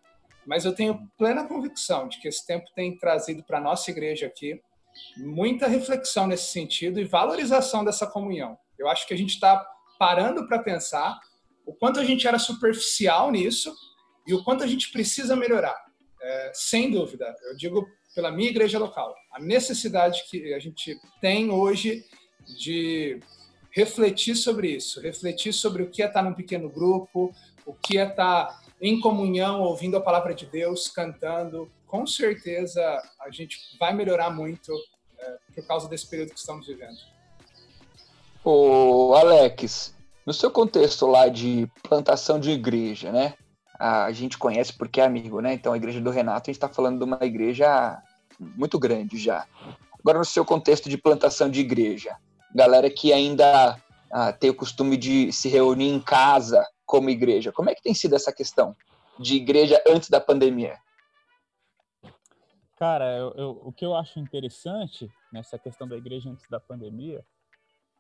Mas 0.47 0.65
eu 0.65 0.75
tenho 0.75 1.11
plena 1.17 1.49
convicção 1.49 2.09
de 2.09 2.21
que 2.21 2.29
esse 2.29 2.47
tempo 2.47 2.67
tem 2.75 2.97
trazido 2.97 3.43
para 3.43 3.59
a 3.59 3.61
nossa 3.61 3.91
igreja 3.91 4.27
aqui 4.27 4.61
muita 5.17 5.67
reflexão 5.67 6.27
nesse 6.27 6.53
sentido 6.53 7.01
e 7.01 7.05
valorização 7.05 7.85
dessa 7.85 8.07
comunhão. 8.07 8.59
Eu 8.79 8.89
acho 8.89 9.07
que 9.07 9.15
a 9.15 9.17
gente 9.17 9.35
está 9.35 9.65
parando 9.99 10.47
para 10.47 10.59
pensar 10.59 11.19
o 11.65 11.75
quanto 11.75 11.99
a 11.99 12.05
gente 12.05 12.27
era 12.27 12.39
superficial 12.39 13.31
nisso 13.31 13.75
e 14.27 14.35
o 14.35 14.45
quanto 14.45 14.63
a 14.63 14.67
gente 14.67 14.93
precisa 14.93 15.35
melhorar. 15.35 15.86
É, 16.29 16.51
sem 16.53 16.91
dúvida, 16.91 17.37
eu 17.45 17.57
digo 17.57 17.87
pela 18.13 18.33
minha 18.33 18.51
igreja 18.51 18.81
local, 18.81 19.15
a 19.31 19.39
necessidade 19.39 20.25
que 20.29 20.53
a 20.53 20.59
gente 20.59 20.99
tem 21.21 21.53
hoje 21.53 22.05
de 22.59 23.21
refletir 23.71 24.35
sobre 24.35 24.71
isso, 24.71 25.01
refletir 25.01 25.53
sobre 25.53 25.85
o 25.85 25.89
que 25.89 26.03
é 26.03 26.07
estar 26.07 26.23
num 26.23 26.35
pequeno 26.35 26.69
grupo, 26.69 27.33
o 27.65 27.73
que 27.73 27.97
é 27.97 28.09
estar 28.09 28.61
em 28.81 28.99
comunhão, 28.99 29.61
ouvindo 29.63 29.97
a 29.97 30.01
palavra 30.01 30.35
de 30.35 30.47
Deus, 30.47 30.89
cantando. 30.89 31.71
Com 31.87 32.05
certeza 32.05 32.83
a 33.21 33.31
gente 33.31 33.57
vai 33.79 33.95
melhorar 33.95 34.31
muito 34.31 34.73
é, 35.21 35.37
por 35.55 35.65
causa 35.65 35.89
desse 35.89 36.09
período 36.09 36.33
que 36.33 36.41
estamos 36.41 36.67
vivendo. 36.67 36.99
O 38.43 39.15
Alex, 39.15 39.95
no 40.27 40.33
seu 40.33 40.51
contexto 40.51 41.07
lá 41.07 41.29
de 41.29 41.71
plantação 41.85 42.41
de 42.41 42.51
igreja, 42.51 43.13
né? 43.13 43.35
A 43.79 44.11
gente 44.13 44.39
conhece 44.39 44.73
porque 44.73 45.01
é 45.01 45.05
amigo, 45.05 45.41
né? 45.41 45.55
Então 45.55 45.73
a 45.73 45.77
igreja 45.77 46.01
do 46.01 46.11
Renato, 46.11 46.51
a 46.51 46.53
gente 46.53 46.57
está 46.57 46.69
falando 46.69 46.99
de 46.99 47.05
uma 47.05 47.19
igreja 47.23 48.03
muito 48.39 48.79
grande 48.79 49.19
já. 49.19 49.47
Agora, 49.99 50.19
no 50.19 50.25
seu 50.25 50.45
contexto 50.45 50.89
de 50.89 50.97
plantação 50.97 51.51
de 51.51 51.61
igreja, 51.61 52.17
galera 52.55 52.89
que 52.89 53.13
ainda 53.13 53.77
ah, 54.11 54.33
tem 54.33 54.51
o 54.51 54.55
costume 54.55 54.97
de 54.97 55.33
se 55.33 55.49
reunir 55.49 55.89
em 55.89 56.01
casa 56.01 56.65
como 56.85 57.11
igreja, 57.11 57.53
como 57.53 57.69
é 57.69 57.75
que 57.75 57.83
tem 57.83 57.93
sido 57.93 58.15
essa 58.15 58.33
questão 58.33 58.77
de 59.19 59.35
igreja 59.35 59.83
antes 59.87 60.09
da 60.09 60.21
pandemia? 60.21 60.79
Cara, 62.77 63.17
eu, 63.17 63.33
eu, 63.37 63.61
o 63.65 63.73
que 63.73 63.85
eu 63.85 63.97
acho 63.97 64.21
interessante 64.21 65.11
nessa 65.33 65.59
questão 65.59 65.89
da 65.89 65.97
igreja 65.97 66.31
antes 66.31 66.47
da 66.49 66.61
pandemia 66.61 67.25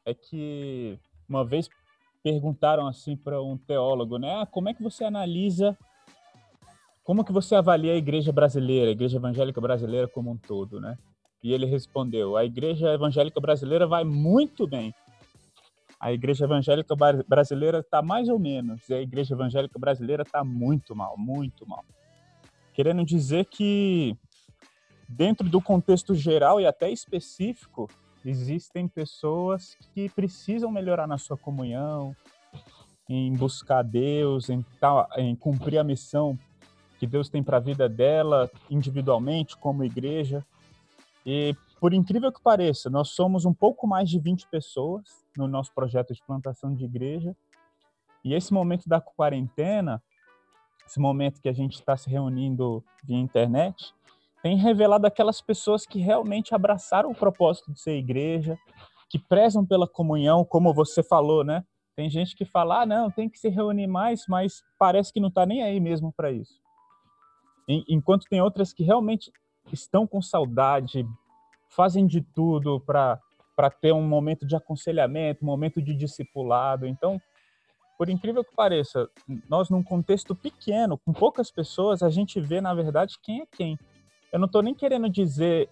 é 0.04 0.14
que 0.14 0.99
uma 1.28 1.45
vez 1.45 1.68
perguntaram 2.26 2.88
assim 2.88 3.16
para 3.16 3.40
um 3.40 3.56
teólogo, 3.56 4.18
né? 4.18 4.40
Ah, 4.40 4.47
como 4.47 4.68
é 4.68 4.75
que 4.75 4.83
você 4.83 5.04
analisa, 5.04 5.78
como 7.04 7.25
que 7.25 7.30
você 7.30 7.54
avalia 7.54 7.92
a 7.92 7.97
igreja 7.97 8.33
brasileira, 8.33 8.88
a 8.88 8.90
igreja 8.90 9.16
evangélica 9.16 9.61
brasileira 9.61 10.09
como 10.09 10.33
um 10.33 10.37
todo, 10.37 10.80
né? 10.80 10.99
E 11.40 11.52
ele 11.52 11.66
respondeu: 11.66 12.37
a 12.37 12.45
igreja 12.45 12.92
evangélica 12.92 13.40
brasileira 13.40 13.87
vai 13.87 14.02
muito 14.02 14.66
bem. 14.66 14.92
A 16.00 16.12
igreja 16.12 16.47
evangélica 16.47 16.97
brasileira 17.28 17.78
está 17.78 18.02
mais 18.02 18.28
ou 18.28 18.40
menos, 18.40 18.88
e 18.88 18.95
a 18.95 19.00
igreja 19.00 19.33
evangélica 19.33 19.78
brasileira 19.78 20.25
está 20.25 20.42
muito 20.42 20.97
mal, 20.97 21.16
muito 21.16 21.64
mal. 21.64 21.85
Querendo 22.75 23.04
dizer 23.04 23.45
que, 23.45 24.16
dentro 25.09 25.49
do 25.49 25.61
contexto 25.61 26.12
geral 26.12 26.61
e 26.61 26.66
até 26.66 26.90
específico, 26.90 27.88
existem 28.26 28.88
pessoas 28.88 29.76
que 29.95 30.09
precisam 30.09 30.71
melhorar 30.71 31.06
na 31.06 31.16
sua 31.16 31.37
comunhão, 31.37 32.14
em 33.09 33.33
buscar 33.35 33.83
Deus, 33.83 34.50
em, 34.50 34.64
em 35.16 35.37
cumprir 35.37 35.78
a 35.78 35.85
missão 35.85 36.37
que 36.99 37.06
Deus 37.06 37.28
tem 37.28 37.42
para 37.42 37.59
a 37.59 37.61
vida 37.61 37.88
dela, 37.88 38.50
individualmente, 38.68 39.56
como 39.56 39.85
igreja. 39.85 40.45
E, 41.25 41.54
por 41.78 41.95
incrível 41.95 42.33
que 42.33 42.42
pareça, 42.42 42.90
nós 42.90 43.11
somos 43.11 43.45
um 43.45 43.54
pouco 43.54 43.87
mais 43.87 44.11
de 44.11 44.18
20 44.18 44.49
pessoas 44.49 45.25
no 45.37 45.47
nosso 45.47 45.73
projeto 45.73 46.12
de 46.12 46.23
plantação 46.23 46.75
de 46.75 46.85
igreja. 46.85 47.37
E 48.25 48.35
esse 48.35 48.52
momento 48.52 48.88
da 48.88 49.00
quarentena, 49.00 50.02
esse 50.87 50.99
momento 50.99 51.40
que 51.40 51.49
a 51.49 51.52
gente 51.52 51.75
está 51.75 51.97
se 51.97 52.09
reunindo 52.11 52.83
via 53.04 53.18
internet, 53.18 53.95
tem 54.43 54.57
revelado 54.57 55.07
aquelas 55.07 55.40
pessoas 55.40 55.87
que 55.87 55.99
realmente 55.99 56.55
abraçaram 56.55 57.11
o 57.11 57.14
propósito 57.14 57.73
de 57.73 57.81
ser 57.81 57.97
igreja, 57.97 58.57
que 59.09 59.19
prezam 59.19 59.64
pela 59.64 59.88
comunhão, 59.88 60.45
como 60.45 60.75
você 60.75 61.02
falou, 61.02 61.45
né? 61.45 61.64
Tem 61.97 62.11
gente 62.11 62.37
que 62.37 62.45
fala, 62.45 62.83
ah, 62.83 62.87
não, 62.87 63.11
tem 63.11 63.28
que 63.28 63.38
se 63.38 63.49
reunir 63.49 63.87
mais, 63.87 64.25
mas 64.28 64.62
parece 64.78 65.12
que 65.12 65.21
não 65.21 65.28
está 65.28 65.47
nem 65.47 65.62
aí 65.62 65.81
mesmo 65.81 66.12
para 66.12 66.31
isso. 66.31 66.61
Enquanto 67.88 68.26
tem 68.28 68.40
outras 68.40 68.73
que 68.73 68.85
realmente 68.85 69.33
estão 69.73 70.07
com 70.07 70.21
saudade, 70.23 71.07
fazem 71.69 72.07
de 72.07 72.21
tudo 72.21 72.78
para 72.81 73.71
ter 73.81 73.93
um 73.93 74.07
momento 74.07 74.47
de 74.47 74.55
aconselhamento, 74.55 75.43
um 75.43 75.47
momento 75.47 75.83
de 75.83 75.95
discipulado. 75.95 76.87
Então, 76.87 77.21
por 77.99 78.11
incrível 78.11 78.45
que 78.45 78.55
pareça, 78.55 79.09
nós 79.49 79.71
num 79.71 79.83
contexto 79.83 80.37
pequeno, 80.37 80.99
com 80.99 81.12
poucas 81.12 81.50
pessoas, 81.50 82.02
a 82.02 82.11
gente 82.11 82.38
vê, 82.40 82.61
na 82.61 82.75
verdade, 82.75 83.16
quem 83.23 83.40
é 83.40 83.47
quem. 83.47 83.78
Eu 84.37 84.38
não 84.38 84.45
estou 84.45 84.61
nem 84.61 84.75
querendo 84.75 85.09
dizer 85.09 85.66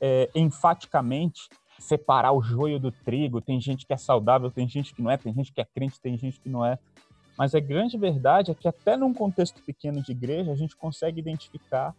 é, 0.00 0.30
enfaticamente 0.32 1.48
separar 1.80 2.30
o 2.30 2.40
joio 2.40 2.78
do 2.78 2.92
trigo. 2.92 3.40
Tem 3.40 3.60
gente 3.60 3.84
que 3.84 3.92
é 3.92 3.96
saudável, 3.96 4.52
tem 4.52 4.68
gente 4.68 4.94
que 4.94 5.02
não 5.02 5.10
é, 5.10 5.16
tem 5.16 5.34
gente 5.34 5.52
que 5.52 5.60
é 5.60 5.64
crente, 5.64 6.00
tem 6.00 6.16
gente 6.16 6.38
que 6.38 6.48
não 6.48 6.64
é. 6.64 6.78
Mas 7.36 7.56
a 7.56 7.60
grande 7.60 7.98
verdade 7.98 8.52
é 8.52 8.54
que 8.54 8.68
até 8.68 8.96
num 8.96 9.12
contexto 9.12 9.60
pequeno 9.64 10.00
de 10.00 10.12
igreja 10.12 10.52
a 10.52 10.54
gente 10.54 10.76
consegue 10.76 11.18
identificar 11.18 11.92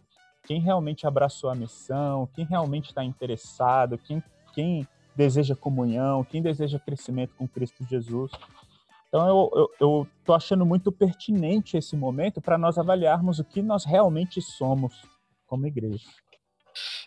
quem 0.46 0.58
realmente 0.58 1.06
abraçou 1.06 1.50
a 1.50 1.54
missão, 1.54 2.26
quem 2.34 2.46
realmente 2.46 2.86
está 2.86 3.04
interessado, 3.04 3.98
quem, 3.98 4.22
quem 4.54 4.88
deseja 5.14 5.54
comunhão, 5.54 6.24
quem 6.24 6.40
deseja 6.40 6.78
crescimento 6.78 7.34
com 7.36 7.46
Cristo 7.46 7.84
Jesus. 7.84 8.32
Então 9.08 9.28
eu, 9.28 9.70
eu 9.78 10.34
achando 10.34 10.64
muito 10.64 10.90
pertinente 10.90 11.76
esse 11.76 11.94
momento 11.94 12.40
para 12.40 12.56
nós 12.56 12.78
avaliarmos 12.78 13.38
o 13.38 13.44
que 13.44 13.60
nós 13.60 13.84
realmente 13.84 14.40
somos 14.40 15.09
como 15.50 15.66
igreja. 15.66 16.04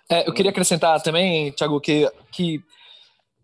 É, 0.09 0.27
eu 0.27 0.33
queria 0.33 0.51
acrescentar 0.51 1.01
também, 1.01 1.49
Tiago, 1.51 1.79
que, 1.79 2.11
que 2.29 2.61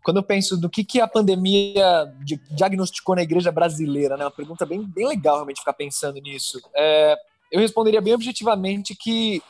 quando 0.04 0.18
eu 0.18 0.24
penso 0.24 0.58
do 0.58 0.70
que, 0.70 0.84
que 0.84 1.00
a 1.00 1.08
pandemia 1.08 2.14
diagnosticou 2.52 3.16
na 3.16 3.24
igreja 3.24 3.52
brasileira, 3.52 4.18
né? 4.18 4.26
Uma 4.26 4.32
pergunta 4.32 4.66
bem, 4.66 4.86
bem 4.86 5.08
legal 5.08 5.36
realmente 5.36 5.60
ficar 5.60 5.74
pensando 5.74 6.20
nisso. 6.20 6.62
É, 6.76 7.16
eu 7.50 7.62
responderia 7.62 8.02
bem 8.02 8.14
objetivamente 8.14 8.94
que 8.94 9.42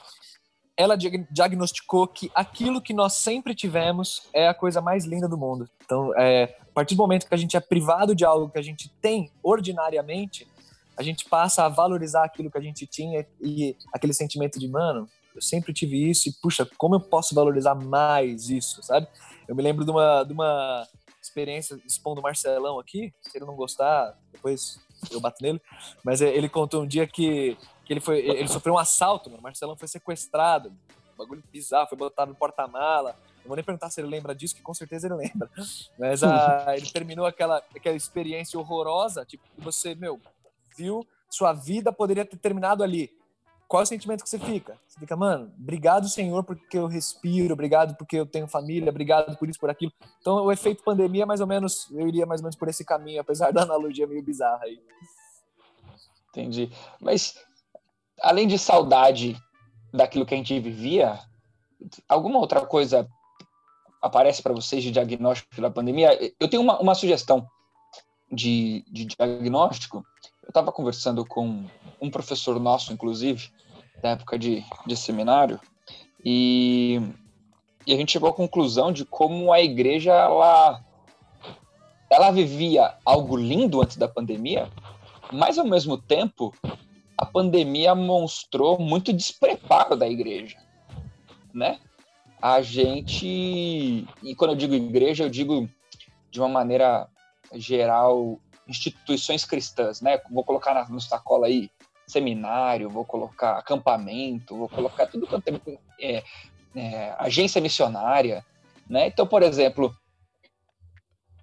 ela 0.78 0.96
diagnosticou 0.96 2.08
que 2.08 2.32
aquilo 2.34 2.82
que 2.82 2.94
nós 2.94 3.14
sempre 3.14 3.54
tivemos 3.54 4.24
é 4.32 4.48
a 4.48 4.54
coisa 4.54 4.80
mais 4.80 5.04
linda 5.04 5.28
do 5.28 5.38
mundo. 5.38 5.70
Então, 5.84 6.14
é, 6.16 6.56
a 6.62 6.74
partir 6.74 6.96
do 6.96 7.02
momento 7.02 7.28
que 7.28 7.34
a 7.34 7.38
gente 7.38 7.58
é 7.58 7.60
privado 7.60 8.16
de 8.16 8.24
algo 8.24 8.50
que 8.50 8.60
a 8.60 8.62
gente 8.62 8.88
tem 9.02 9.30
ordinariamente, 9.44 10.48
a 10.96 11.04
gente 11.04 11.26
passa 11.26 11.66
a 11.66 11.70
valorizar 11.70 12.24
aquilo 12.24 12.50
que 12.50 12.58
a 12.58 12.62
gente 12.62 12.88
tinha 12.88 13.26
e 13.42 13.76
aquele 13.92 14.14
sentimento 14.14 14.58
de, 14.58 14.70
mano, 14.70 15.10
eu 15.40 15.42
sempre 15.42 15.74
tive 15.74 16.10
isso 16.10 16.28
e, 16.28 16.34
puxa, 16.34 16.70
como 16.78 16.96
eu 16.96 17.00
posso 17.00 17.34
valorizar 17.34 17.74
mais 17.74 18.50
isso, 18.50 18.84
sabe? 18.84 19.08
Eu 19.48 19.56
me 19.56 19.64
lembro 19.64 19.86
de 19.86 19.92
uma, 19.92 20.24
de 20.24 20.34
uma 20.34 20.86
experiência 21.22 21.80
expondo 21.86 22.20
o 22.20 22.24
Marcelão 22.24 22.78
aqui, 22.78 23.14
se 23.22 23.38
ele 23.38 23.46
não 23.46 23.56
gostar, 23.56 24.18
depois 24.32 24.80
eu 25.10 25.22
bato 25.22 25.42
nele, 25.42 25.62
mas 26.04 26.22
ele 26.22 26.50
contou 26.50 26.84
um 26.84 26.88
dia 26.88 27.08
que, 27.08 27.58
que 27.86 27.94
ele, 27.94 28.02
foi, 28.02 28.20
ele 28.20 28.48
sofreu 28.48 28.74
um 28.74 28.78
assalto, 28.78 29.30
mano. 29.30 29.40
o 29.40 29.44
Marcelão 29.44 29.78
foi 29.78 29.88
sequestrado, 29.88 30.70
um 30.70 31.18
bagulho 31.18 31.44
bizarro, 31.52 31.88
foi 31.88 31.98
botado 31.98 32.32
no 32.32 32.38
porta-mala, 32.38 33.16
não 33.38 33.48
vou 33.48 33.56
nem 33.56 33.64
perguntar 33.64 33.90
se 33.90 34.02
ele 34.02 34.10
lembra 34.10 34.36
disso, 34.36 34.56
que 34.56 34.62
com 34.62 34.74
certeza 34.74 35.08
ele 35.08 35.16
lembra. 35.16 35.50
Mas 35.98 36.22
a, 36.22 36.76
ele 36.76 36.90
terminou 36.92 37.26
aquela, 37.26 37.64
aquela 37.76 37.96
experiência 37.96 38.60
horrorosa, 38.60 39.26
tipo, 39.26 39.44
você, 39.58 39.96
meu, 39.96 40.20
viu, 40.78 41.08
sua 41.30 41.54
vida 41.54 41.92
poderia 41.92 42.26
ter 42.26 42.38
terminado 42.38 42.84
ali. 42.84 43.12
Qual 43.70 43.82
é 43.82 43.84
o 43.84 43.88
sentimento 43.88 44.24
que 44.24 44.30
você 44.30 44.40
fica? 44.40 44.76
Você 44.88 45.00
fica, 45.00 45.16
mano, 45.16 45.54
obrigado, 45.56 46.10
Senhor, 46.10 46.44
porque 46.44 46.76
eu 46.76 46.88
respiro, 46.88 47.54
obrigado 47.54 47.96
porque 47.96 48.18
eu 48.18 48.26
tenho 48.26 48.48
família, 48.48 48.90
obrigado 48.90 49.38
por 49.38 49.48
isso, 49.48 49.60
por 49.60 49.70
aquilo. 49.70 49.94
Então, 50.20 50.44
o 50.44 50.52
efeito 50.52 50.84
pandemia, 50.84 51.24
mais 51.24 51.40
ou 51.40 51.46
menos, 51.46 51.88
eu 51.92 52.08
iria 52.08 52.26
mais 52.26 52.42
ou 52.42 52.46
menos 52.46 52.56
por 52.56 52.68
esse 52.68 52.84
caminho, 52.84 53.22
apesar 53.22 53.52
da 53.54 53.62
analogia 53.62 54.08
meio 54.08 54.24
bizarra 54.24 54.64
aí. 54.64 54.82
Entendi. 56.32 56.72
Mas, 57.00 57.36
além 58.20 58.48
de 58.48 58.58
saudade 58.58 59.38
daquilo 59.94 60.26
que 60.26 60.34
a 60.34 60.38
gente 60.38 60.60
vivia, 60.60 61.20
alguma 62.08 62.40
outra 62.40 62.66
coisa 62.66 63.08
aparece 64.02 64.42
para 64.42 64.54
vocês 64.54 64.82
de 64.82 64.90
diagnóstico 64.90 65.62
da 65.62 65.70
pandemia? 65.70 66.18
Eu 66.40 66.50
tenho 66.50 66.64
uma, 66.64 66.80
uma 66.80 66.96
sugestão 66.96 67.48
de, 68.32 68.84
de 68.92 69.06
diagnóstico. 69.06 70.04
Eu 70.50 70.52
estava 70.52 70.72
conversando 70.72 71.24
com 71.24 71.64
um 72.02 72.10
professor 72.10 72.60
nosso, 72.60 72.92
inclusive, 72.92 73.52
da 74.02 74.10
época 74.10 74.36
de, 74.36 74.66
de 74.88 74.98
seminário, 74.98 75.60
e, 76.26 77.00
e 77.86 77.94
a 77.94 77.96
gente 77.96 78.14
chegou 78.14 78.32
à 78.32 78.34
conclusão 78.34 78.92
de 78.92 79.06
como 79.06 79.54
a 79.54 79.62
igreja 79.62 80.12
ela, 80.12 80.84
ela 82.10 82.32
vivia 82.32 82.96
algo 83.06 83.38
lindo 83.38 83.80
antes 83.80 83.96
da 83.96 84.08
pandemia, 84.08 84.68
mas 85.32 85.60
ao 85.60 85.68
mesmo 85.68 86.00
tempo 86.00 86.52
a 87.16 87.28
pandemia 87.28 87.94
mostrou 87.94 88.80
muito 88.80 89.14
despreparo 89.14 89.96
da 89.96 90.10
igreja, 90.10 90.58
né? 91.54 91.80
A 92.42 92.60
gente, 92.64 94.04
e 94.24 94.36
quando 94.36 94.54
eu 94.54 94.58
digo 94.58 94.74
igreja, 94.74 95.26
eu 95.26 95.30
digo 95.30 95.70
de 96.32 96.40
uma 96.40 96.50
maneira 96.50 97.08
geral 97.54 98.40
instituições 98.70 99.44
cristãs, 99.44 100.00
né? 100.00 100.22
Vou 100.30 100.44
colocar 100.44 100.74
na, 100.74 100.88
no 100.88 101.02
sacola 101.02 101.48
aí 101.48 101.70
seminário, 102.08 102.90
vou 102.90 103.04
colocar 103.04 103.58
acampamento, 103.58 104.56
vou 104.56 104.70
colocar 104.70 105.08
tudo 105.08 105.28
quanto 105.28 105.48
é, 105.48 105.60
é, 106.00 106.24
é, 106.76 107.16
agência 107.20 107.60
missionária, 107.60 108.46
né? 108.88 109.08
Então, 109.08 109.28
por 109.28 109.44
exemplo, 109.44 109.96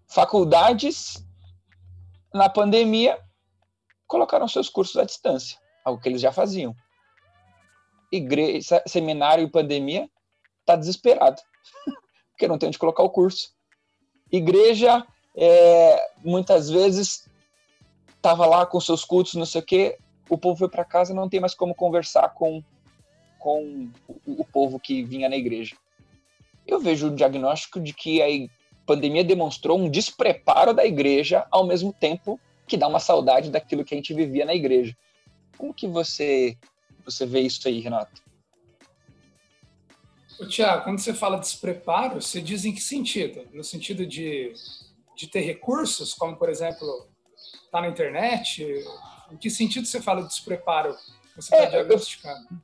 faculdades 0.08 1.24
na 2.32 2.48
pandemia 2.48 3.20
colocaram 4.06 4.46
seus 4.48 4.68
cursos 4.68 4.96
à 4.96 5.04
distância, 5.04 5.58
algo 5.84 6.00
que 6.00 6.08
eles 6.08 6.20
já 6.20 6.32
faziam. 6.32 6.74
Igreja, 8.10 8.82
seminário 8.86 9.44
e 9.44 9.50
pandemia 9.50 10.08
tá 10.64 10.76
desesperado, 10.76 11.42
porque 12.30 12.46
não 12.46 12.58
tem 12.58 12.68
onde 12.68 12.78
colocar 12.78 13.02
o 13.02 13.10
curso. 13.10 13.54
Igreja, 14.30 15.06
é, 15.36 16.10
muitas 16.24 16.70
vezes, 16.70 17.28
estava 18.16 18.46
lá 18.46 18.64
com 18.64 18.80
seus 18.80 19.04
cultos, 19.04 19.34
não 19.34 19.44
sei 19.44 19.60
o 19.60 19.64
quê, 19.64 19.98
o 20.28 20.38
povo 20.38 20.58
foi 20.58 20.68
para 20.68 20.84
casa 20.84 21.14
não 21.14 21.28
tem 21.28 21.38
mais 21.38 21.54
como 21.54 21.74
conversar 21.74 22.30
com, 22.30 22.62
com 23.38 23.88
o, 24.08 24.40
o, 24.40 24.44
povo 24.44 24.80
que 24.80 25.02
vinha 25.02 25.28
na 25.28 25.36
igreja. 25.36 25.76
Eu 26.66 26.80
vejo 26.80 27.08
o 27.08 27.14
diagnóstico 27.14 27.78
de 27.78 27.92
que 27.92 28.20
a 28.20 28.26
pandemia 28.84 29.22
demonstrou 29.22 29.78
um 29.78 29.88
despreparo 29.88 30.74
da 30.74 30.84
igreja 30.84 31.46
ao 31.50 31.66
mesmo 31.66 31.92
tempo 31.92 32.40
que 32.66 32.76
dá 32.76 32.88
uma 32.88 32.98
saudade 32.98 33.50
daquilo 33.50 33.84
que 33.84 33.94
a 33.94 33.96
gente 33.96 34.12
vivia 34.12 34.44
na 34.44 34.54
igreja. 34.54 34.96
Como 35.56 35.72
que 35.72 35.86
você 35.86 36.56
você 37.04 37.24
vê 37.24 37.40
isso 37.42 37.68
aí, 37.68 37.78
Renato? 37.78 38.20
Tiago, 40.48 40.84
quando 40.84 40.98
você 40.98 41.14
fala 41.14 41.38
despreparo, 41.38 42.20
você 42.20 42.42
diz 42.42 42.64
em 42.64 42.72
que 42.72 42.80
sentido? 42.80 43.46
No 43.54 43.62
sentido 43.62 44.04
de, 44.04 44.52
de 45.16 45.26
ter 45.26 45.40
recursos, 45.40 46.14
como 46.14 46.36
por 46.36 46.48
exemplo, 46.48 47.08
tá 47.72 47.80
na 47.80 47.88
internet, 47.88 48.64
em 49.32 49.36
que 49.36 49.50
sentido 49.50 49.86
você 49.86 50.00
fala 50.00 50.22
de 50.22 50.28
despreparo? 50.28 50.94
Você 51.34 51.54
está 51.54 51.64
é, 51.64 51.70
diagnosticando? 51.70 52.46
Eu, 52.50 52.58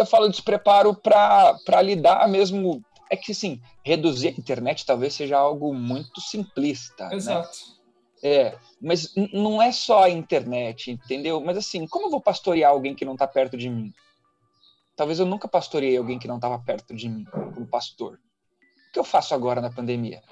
eu 0.00 0.06
falo 0.06 0.28
despreparo 0.28 0.94
para 0.94 1.82
lidar 1.82 2.28
mesmo. 2.28 2.84
É 3.08 3.16
que, 3.16 3.30
assim, 3.32 3.60
reduzir 3.84 4.28
a 4.28 4.30
internet 4.32 4.84
talvez 4.84 5.14
seja 5.14 5.38
algo 5.38 5.72
muito 5.72 6.20
simplista. 6.20 7.08
Né? 7.08 7.14
Exato. 7.14 7.48
Né? 7.48 7.76
É, 8.22 8.58
mas 8.80 9.14
não 9.32 9.62
é 9.62 9.70
só 9.70 10.04
a 10.04 10.10
internet, 10.10 10.90
entendeu? 10.90 11.40
Mas 11.40 11.56
assim, 11.56 11.86
como 11.86 12.06
eu 12.06 12.10
vou 12.10 12.20
pastorear 12.20 12.72
alguém 12.72 12.94
que 12.94 13.04
não 13.04 13.12
está 13.12 13.26
perto 13.26 13.56
de 13.56 13.68
mim? 13.68 13.92
Talvez 14.96 15.20
eu 15.20 15.26
nunca 15.26 15.46
pastoreei 15.46 15.96
alguém 15.96 16.18
que 16.18 16.26
não 16.26 16.36
estava 16.36 16.58
perto 16.58 16.94
de 16.94 17.08
mim, 17.08 17.24
como 17.54 17.66
pastor. 17.66 18.18
O 18.88 18.92
que 18.92 18.98
eu 18.98 19.04
faço 19.04 19.34
agora 19.34 19.60
na 19.60 19.70
pandemia? 19.70 20.22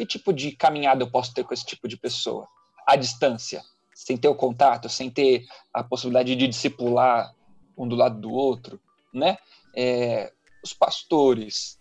Que 0.00 0.06
tipo 0.06 0.32
de 0.32 0.52
caminhada 0.52 1.02
eu 1.02 1.10
posso 1.10 1.34
ter 1.34 1.44
com 1.44 1.52
esse 1.52 1.64
tipo 1.64 1.86
de 1.86 1.96
pessoa? 1.96 2.48
À 2.86 2.96
distância? 2.96 3.62
sem 4.00 4.16
ter 4.16 4.28
o 4.28 4.34
contato, 4.34 4.88
sem 4.88 5.10
ter 5.10 5.44
a 5.74 5.84
possibilidade 5.84 6.34
de 6.34 6.48
discipular 6.48 7.34
um 7.76 7.86
do 7.86 7.94
lado 7.94 8.18
do 8.18 8.32
outro, 8.32 8.80
né? 9.12 9.36
É, 9.76 10.32
os 10.64 10.72
pastores 10.72 11.78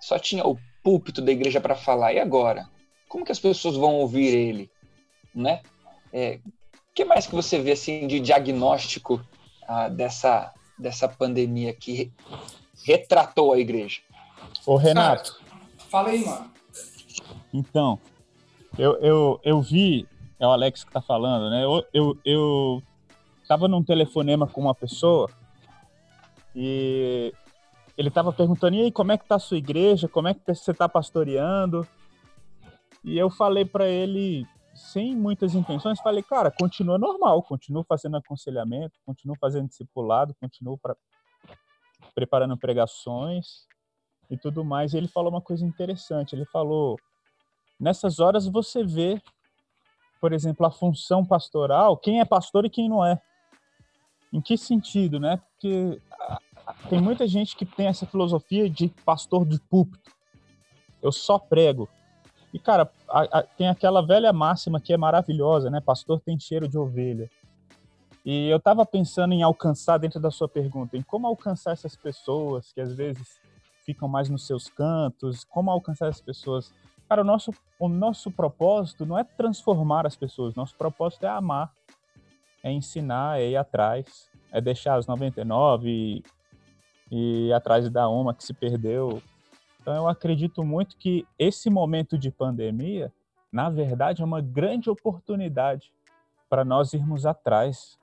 só 0.00 0.18
tinha 0.18 0.44
o 0.44 0.58
púlpito 0.82 1.22
da 1.22 1.30
igreja 1.30 1.60
para 1.60 1.76
falar 1.76 2.12
e 2.12 2.18
agora 2.18 2.68
como 3.08 3.24
que 3.24 3.30
as 3.30 3.38
pessoas 3.38 3.76
vão 3.76 3.94
ouvir 3.94 4.34
ele, 4.34 4.70
né? 5.32 5.62
É, 6.12 6.40
o 6.44 6.94
que 6.94 7.04
mais 7.04 7.24
que 7.24 7.34
você 7.34 7.60
vê 7.60 7.72
assim 7.72 8.08
de 8.08 8.18
diagnóstico 8.18 9.24
ah, 9.68 9.88
dessa 9.88 10.52
dessa 10.76 11.08
pandemia 11.08 11.72
que 11.72 12.12
retratou 12.84 13.52
a 13.52 13.60
igreja? 13.60 14.00
Ô 14.66 14.76
Renato, 14.76 15.40
fala 15.88 16.08
aí, 16.10 16.24
mano. 16.24 16.53
Então, 17.54 18.00
eu, 18.76 18.96
eu, 18.96 19.40
eu 19.44 19.62
vi 19.62 20.08
é 20.40 20.46
o 20.46 20.50
Alex 20.50 20.82
que 20.82 20.90
está 20.90 21.00
falando, 21.00 21.48
né? 21.48 21.64
Eu, 21.64 21.86
eu, 21.94 22.18
eu 22.24 22.82
tava 23.46 23.68
num 23.68 23.82
telefonema 23.82 24.46
com 24.46 24.60
uma 24.60 24.74
pessoa 24.74 25.30
e 26.54 27.32
ele 27.96 28.08
estava 28.08 28.32
perguntando, 28.32 28.76
e 28.76 28.82
aí, 28.82 28.92
como 28.92 29.12
é 29.12 29.18
que 29.18 29.24
tá 29.24 29.36
a 29.36 29.38
sua 29.38 29.56
igreja? 29.56 30.08
Como 30.08 30.26
é 30.26 30.34
que 30.34 30.40
você 30.44 30.72
está 30.72 30.88
pastoreando? 30.88 31.86
E 33.04 33.16
eu 33.16 33.30
falei 33.30 33.64
para 33.64 33.86
ele, 33.86 34.44
sem 34.74 35.14
muitas 35.14 35.54
intenções, 35.54 36.00
falei, 36.00 36.22
cara, 36.22 36.50
continua 36.50 36.98
normal, 36.98 37.40
continua 37.44 37.84
fazendo 37.84 38.16
aconselhamento, 38.16 38.98
continua 39.06 39.36
fazendo 39.40 39.68
discipulado, 39.68 40.34
continua 40.40 40.76
pra, 40.76 40.96
preparando 42.14 42.56
pregações 42.56 43.66
e 44.28 44.36
tudo 44.36 44.64
mais. 44.64 44.92
E 44.92 44.96
ele 44.96 45.06
falou 45.06 45.30
uma 45.30 45.40
coisa 45.40 45.64
interessante, 45.64 46.34
ele 46.34 46.46
falou, 46.46 46.98
nessas 47.78 48.20
horas 48.20 48.46
você 48.46 48.84
vê 48.84 49.20
por 50.24 50.32
exemplo, 50.32 50.64
a 50.64 50.70
função 50.70 51.22
pastoral, 51.22 51.98
quem 51.98 52.18
é 52.18 52.24
pastor 52.24 52.64
e 52.64 52.70
quem 52.70 52.88
não 52.88 53.04
é. 53.04 53.20
Em 54.32 54.40
que 54.40 54.56
sentido, 54.56 55.20
né? 55.20 55.36
Porque 55.36 56.00
tem 56.88 56.98
muita 56.98 57.28
gente 57.28 57.54
que 57.54 57.66
tem 57.66 57.88
essa 57.88 58.06
filosofia 58.06 58.70
de 58.70 58.88
pastor 59.04 59.44
de 59.44 59.60
púlpito. 59.60 60.10
Eu 61.02 61.12
só 61.12 61.38
prego. 61.38 61.90
E, 62.54 62.58
cara, 62.58 62.90
a, 63.06 63.40
a, 63.40 63.42
tem 63.42 63.68
aquela 63.68 64.00
velha 64.00 64.32
máxima 64.32 64.80
que 64.80 64.94
é 64.94 64.96
maravilhosa, 64.96 65.68
né? 65.68 65.78
Pastor 65.78 66.18
tem 66.18 66.40
cheiro 66.40 66.66
de 66.66 66.78
ovelha. 66.78 67.30
E 68.24 68.48
eu 68.48 68.56
estava 68.56 68.86
pensando 68.86 69.34
em 69.34 69.42
alcançar, 69.42 69.98
dentro 69.98 70.18
da 70.18 70.30
sua 70.30 70.48
pergunta, 70.48 70.96
em 70.96 71.02
como 71.02 71.26
alcançar 71.26 71.72
essas 71.72 71.94
pessoas 71.96 72.72
que 72.72 72.80
às 72.80 72.94
vezes 72.94 73.38
ficam 73.84 74.08
mais 74.08 74.30
nos 74.30 74.46
seus 74.46 74.70
cantos, 74.70 75.44
como 75.44 75.70
alcançar 75.70 76.08
essas 76.08 76.22
pessoas 76.22 76.72
Cara, 77.14 77.22
o 77.22 77.24
nosso, 77.24 77.52
o 77.78 77.88
nosso 77.88 78.28
propósito 78.28 79.06
não 79.06 79.16
é 79.16 79.22
transformar 79.22 80.04
as 80.04 80.16
pessoas, 80.16 80.56
nosso 80.56 80.74
propósito 80.74 81.24
é 81.24 81.28
amar, 81.28 81.72
é 82.60 82.72
ensinar, 82.72 83.38
é 83.38 83.50
ir 83.50 83.56
atrás, 83.56 84.28
é 84.50 84.60
deixar 84.60 84.96
as 84.96 85.06
99 85.06 85.88
e, 85.88 86.24
e 87.12 87.46
ir 87.46 87.52
atrás 87.52 87.88
da 87.88 88.08
uma 88.08 88.34
que 88.34 88.42
se 88.42 88.52
perdeu. 88.52 89.22
Então, 89.80 89.94
eu 89.94 90.08
acredito 90.08 90.64
muito 90.64 90.96
que 90.96 91.24
esse 91.38 91.70
momento 91.70 92.18
de 92.18 92.32
pandemia, 92.32 93.12
na 93.52 93.70
verdade, 93.70 94.20
é 94.20 94.24
uma 94.24 94.40
grande 94.40 94.90
oportunidade 94.90 95.92
para 96.50 96.64
nós 96.64 96.94
irmos 96.94 97.24
atrás 97.24 97.96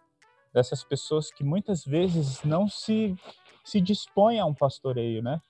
dessas 0.53 0.85
pessoas 0.85 1.29
que 1.33 1.43
muitas 1.43 1.83
vezes 1.83 2.41
não 2.45 2.65
se, 2.65 3.13
se 3.61 3.81
dispõem 3.81 4.39
a 4.39 4.45
um 4.45 4.53
pastoreio, 4.53 5.21
né? 5.21 5.41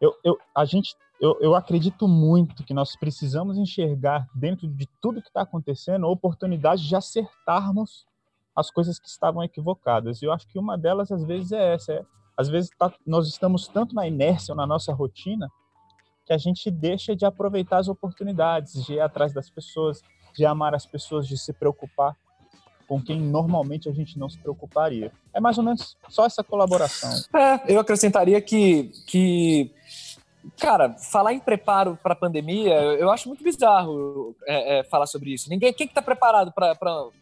Eu, 0.00 0.12
eu, 0.24 0.36
a 0.52 0.64
gente 0.64 0.96
eu, 1.20 1.38
eu 1.40 1.54
acredito 1.54 2.06
muito 2.06 2.64
que 2.64 2.74
nós 2.74 2.96
precisamos 2.96 3.56
enxergar, 3.56 4.26
dentro 4.34 4.68
de 4.68 4.86
tudo 5.00 5.22
que 5.22 5.28
está 5.28 5.42
acontecendo, 5.42 6.06
a 6.06 6.10
oportunidade 6.10 6.86
de 6.86 6.94
acertarmos 6.94 8.06
as 8.54 8.70
coisas 8.70 8.98
que 8.98 9.08
estavam 9.08 9.42
equivocadas. 9.42 10.20
E 10.20 10.24
eu 10.24 10.32
acho 10.32 10.46
que 10.48 10.58
uma 10.58 10.76
delas, 10.76 11.10
às 11.10 11.24
vezes, 11.24 11.52
é 11.52 11.74
essa. 11.74 11.92
É, 11.92 12.04
às 12.36 12.48
vezes, 12.48 12.70
tá, 12.78 12.92
nós 13.06 13.28
estamos 13.28 13.68
tanto 13.68 13.94
na 13.94 14.06
inércia 14.06 14.52
ou 14.52 14.56
na 14.56 14.66
nossa 14.66 14.92
rotina 14.92 15.50
que 16.26 16.32
a 16.32 16.38
gente 16.38 16.70
deixa 16.70 17.14
de 17.14 17.24
aproveitar 17.24 17.78
as 17.78 17.88
oportunidades, 17.88 18.84
de 18.84 18.94
ir 18.94 19.00
atrás 19.00 19.32
das 19.32 19.48
pessoas, 19.48 20.02
de 20.34 20.44
amar 20.44 20.74
as 20.74 20.84
pessoas, 20.84 21.26
de 21.26 21.38
se 21.38 21.52
preocupar 21.52 22.16
com 22.86 23.02
quem 23.02 23.20
normalmente 23.20 23.88
a 23.88 23.92
gente 23.92 24.18
não 24.18 24.28
se 24.28 24.38
preocuparia. 24.38 25.12
É 25.32 25.40
mais 25.40 25.58
ou 25.58 25.64
menos 25.64 25.96
só 26.08 26.24
essa 26.24 26.42
colaboração. 26.42 27.10
É, 27.34 27.74
eu 27.74 27.80
acrescentaria 27.80 28.40
que, 28.40 28.90
que 29.06 29.72
cara, 30.58 30.94
falar 30.94 31.32
em 31.32 31.40
preparo 31.40 31.98
para 32.02 32.12
a 32.12 32.16
pandemia, 32.16 32.74
eu 32.74 33.10
acho 33.10 33.28
muito 33.28 33.42
bizarro 33.42 34.34
é, 34.46 34.78
é, 34.78 34.84
falar 34.84 35.06
sobre 35.06 35.32
isso. 35.32 35.48
Ninguém, 35.48 35.72
quem 35.72 35.86
que 35.86 35.92
está 35.92 36.02
preparado 36.02 36.52
para 36.52 36.76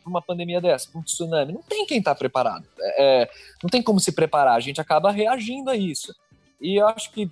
uma 0.04 0.20
pandemia 0.20 0.60
dessa, 0.60 0.90
para 0.90 1.00
um 1.00 1.04
tsunami? 1.04 1.52
Não 1.52 1.62
tem 1.62 1.86
quem 1.86 1.98
está 1.98 2.14
preparado. 2.14 2.66
É, 2.78 3.22
é, 3.22 3.30
não 3.62 3.70
tem 3.70 3.82
como 3.82 4.00
se 4.00 4.12
preparar. 4.12 4.56
A 4.56 4.60
gente 4.60 4.80
acaba 4.80 5.10
reagindo 5.10 5.70
a 5.70 5.76
isso. 5.76 6.14
E 6.60 6.80
eu 6.80 6.88
acho 6.88 7.10
que 7.12 7.30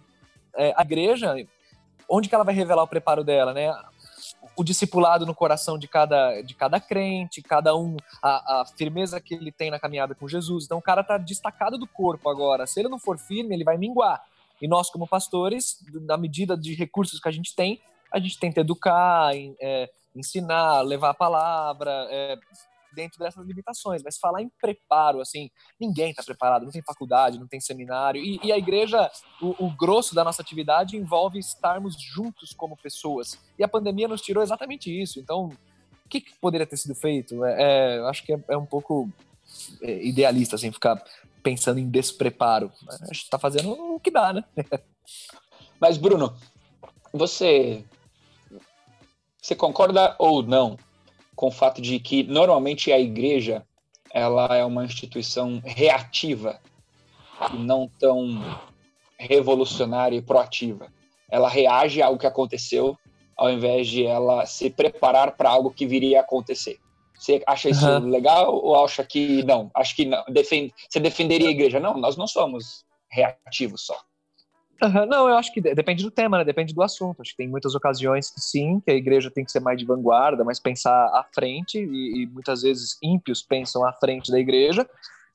é, 0.56 0.72
a 0.76 0.82
igreja, 0.82 1.34
onde 2.08 2.28
que 2.28 2.34
ela 2.34 2.44
vai 2.44 2.54
revelar 2.54 2.82
o 2.82 2.88
preparo 2.88 3.24
dela, 3.24 3.52
né? 3.52 3.74
O 4.56 4.62
discipulado 4.62 5.24
no 5.24 5.34
coração 5.34 5.78
de 5.78 5.88
cada, 5.88 6.42
de 6.42 6.54
cada 6.54 6.78
crente, 6.78 7.40
cada 7.40 7.74
um, 7.74 7.96
a, 8.22 8.60
a 8.60 8.66
firmeza 8.66 9.20
que 9.20 9.34
ele 9.34 9.50
tem 9.50 9.70
na 9.70 9.78
caminhada 9.78 10.14
com 10.14 10.28
Jesus. 10.28 10.64
Então 10.64 10.78
o 10.78 10.82
cara 10.82 11.00
está 11.00 11.16
destacado 11.16 11.78
do 11.78 11.86
corpo 11.86 12.28
agora. 12.28 12.66
Se 12.66 12.80
ele 12.80 12.88
não 12.88 12.98
for 12.98 13.18
firme, 13.18 13.54
ele 13.54 13.64
vai 13.64 13.78
minguar. 13.78 14.22
E 14.62 14.68
nós, 14.68 14.88
como 14.88 15.08
pastores, 15.08 15.78
na 16.06 16.16
medida 16.16 16.56
de 16.56 16.72
recursos 16.74 17.18
que 17.18 17.28
a 17.28 17.32
gente 17.32 17.54
tem, 17.54 17.82
a 18.12 18.20
gente 18.20 18.38
tenta 18.38 18.60
educar, 18.60 19.32
é, 19.60 19.90
ensinar, 20.14 20.82
levar 20.82 21.10
a 21.10 21.14
palavra, 21.14 22.06
é, 22.08 22.38
dentro 22.94 23.18
dessas 23.18 23.44
limitações. 23.44 24.02
Mas 24.04 24.18
falar 24.18 24.40
em 24.40 24.50
preparo, 24.60 25.20
assim, 25.20 25.50
ninguém 25.80 26.10
está 26.10 26.22
preparado, 26.22 26.64
não 26.64 26.70
tem 26.70 26.82
faculdade, 26.82 27.38
não 27.38 27.48
tem 27.48 27.60
seminário. 27.60 28.22
E, 28.22 28.38
e 28.42 28.52
a 28.52 28.58
igreja, 28.58 29.10
o, 29.40 29.66
o, 29.66 29.70
grosso 29.70 30.14
da 30.14 30.22
nossa 30.22 30.42
atividade 30.42 30.96
envolve 30.96 31.38
estarmos 31.38 32.00
juntos 32.00 32.52
como 32.52 32.76
pessoas. 32.76 33.38
E 33.58 33.64
a 33.64 33.68
pandemia 33.68 34.06
nos 34.06 34.22
tirou 34.22 34.42
exatamente 34.42 34.90
isso. 34.90 35.18
Então, 35.18 35.50
o 36.04 36.08
que, 36.08 36.20
que 36.20 36.38
poderia 36.38 36.66
ter 36.66 36.76
sido 36.76 36.94
feito? 36.94 37.44
É, 37.44 37.96
é, 37.96 38.08
acho 38.08 38.24
que 38.24 38.32
é, 38.32 38.44
é 38.50 38.56
um 38.56 38.66
pouco 38.66 39.10
é, 39.82 40.06
idealista, 40.06 40.56
assim, 40.56 40.70
ficar 40.70 41.02
pensando 41.42 41.78
em 41.78 41.88
despreparo. 41.88 42.72
A 42.88 43.06
gente 43.06 43.24
está 43.24 43.38
fazendo 43.38 43.72
o 43.72 44.00
que 44.00 44.10
dá, 44.10 44.32
né? 44.32 44.44
Mas, 45.80 45.96
Bruno, 45.96 46.34
você, 47.12 47.84
você 49.40 49.54
concorda 49.54 50.14
ou 50.18 50.42
não 50.42 50.78
com 51.34 51.48
o 51.48 51.52
fato 51.52 51.82
de 51.82 51.98
que 51.98 52.22
normalmente 52.22 52.92
a 52.92 52.98
igreja 52.98 53.66
ela 54.12 54.46
é 54.56 54.64
uma 54.64 54.84
instituição 54.84 55.60
reativa 55.64 56.60
e 57.52 57.56
não 57.56 57.90
tão 57.98 58.40
revolucionária 59.18 60.16
e 60.16 60.22
proativa. 60.22 60.92
Ela 61.30 61.48
reage 61.48 62.02
ao 62.02 62.18
que 62.18 62.26
aconteceu 62.26 62.96
ao 63.36 63.50
invés 63.50 63.88
de 63.88 64.04
ela 64.04 64.46
se 64.46 64.70
preparar 64.70 65.36
para 65.36 65.50
algo 65.50 65.70
que 65.70 65.86
viria 65.86 66.20
a 66.20 66.22
acontecer. 66.22 66.78
Você 67.22 67.40
acha 67.46 67.70
isso 67.70 67.88
uhum. 67.88 68.08
legal 68.08 68.52
ou 68.52 68.84
acha 68.84 69.04
que 69.04 69.44
não? 69.44 69.70
Acho 69.76 69.94
que 69.94 70.04
não. 70.04 70.24
Defende, 70.28 70.74
você 70.90 70.98
defenderia 70.98 71.46
a 71.46 71.52
igreja? 71.52 71.78
Não, 71.78 71.96
nós 71.96 72.16
não 72.16 72.26
somos 72.26 72.84
reativos 73.08 73.86
só. 73.86 73.96
Uhum. 74.82 75.06
Não, 75.06 75.28
eu 75.28 75.36
acho 75.36 75.52
que 75.52 75.60
depende 75.60 76.02
do 76.02 76.10
tema, 76.10 76.38
né? 76.38 76.44
depende 76.44 76.74
do 76.74 76.82
assunto. 76.82 77.22
Acho 77.22 77.30
que 77.30 77.36
tem 77.36 77.48
muitas 77.48 77.76
ocasiões 77.76 78.28
que 78.28 78.40
sim, 78.40 78.80
que 78.80 78.90
a 78.90 78.94
igreja 78.94 79.30
tem 79.30 79.44
que 79.44 79.52
ser 79.52 79.60
mais 79.60 79.78
de 79.78 79.84
vanguarda, 79.84 80.42
mas 80.42 80.58
pensar 80.58 80.90
à 80.90 81.24
frente, 81.32 81.78
e, 81.78 82.24
e 82.24 82.26
muitas 82.26 82.62
vezes 82.62 82.98
ímpios 83.00 83.40
pensam 83.40 83.86
à 83.86 83.92
frente 83.92 84.32
da 84.32 84.40
igreja, 84.40 84.84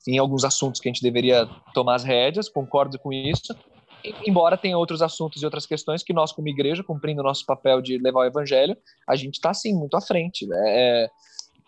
em 0.06 0.18
alguns 0.18 0.44
assuntos 0.44 0.82
que 0.82 0.90
a 0.90 0.92
gente 0.92 1.02
deveria 1.02 1.48
tomar 1.72 1.94
as 1.94 2.04
rédeas, 2.04 2.50
concordo 2.50 2.98
com 2.98 3.10
isso. 3.10 3.56
Embora 4.26 4.58
tenha 4.58 4.76
outros 4.76 5.00
assuntos 5.00 5.40
e 5.40 5.44
outras 5.46 5.64
questões 5.64 6.02
que 6.02 6.12
nós, 6.12 6.32
como 6.32 6.48
igreja, 6.48 6.84
cumprindo 6.84 7.22
o 7.22 7.24
nosso 7.24 7.46
papel 7.46 7.80
de 7.80 7.96
levar 7.96 8.20
o 8.20 8.24
evangelho, 8.24 8.76
a 9.08 9.16
gente 9.16 9.36
está 9.36 9.54
sim 9.54 9.72
muito 9.72 9.96
à 9.96 10.02
frente. 10.02 10.46
Né? 10.46 10.58
É, 10.66 11.10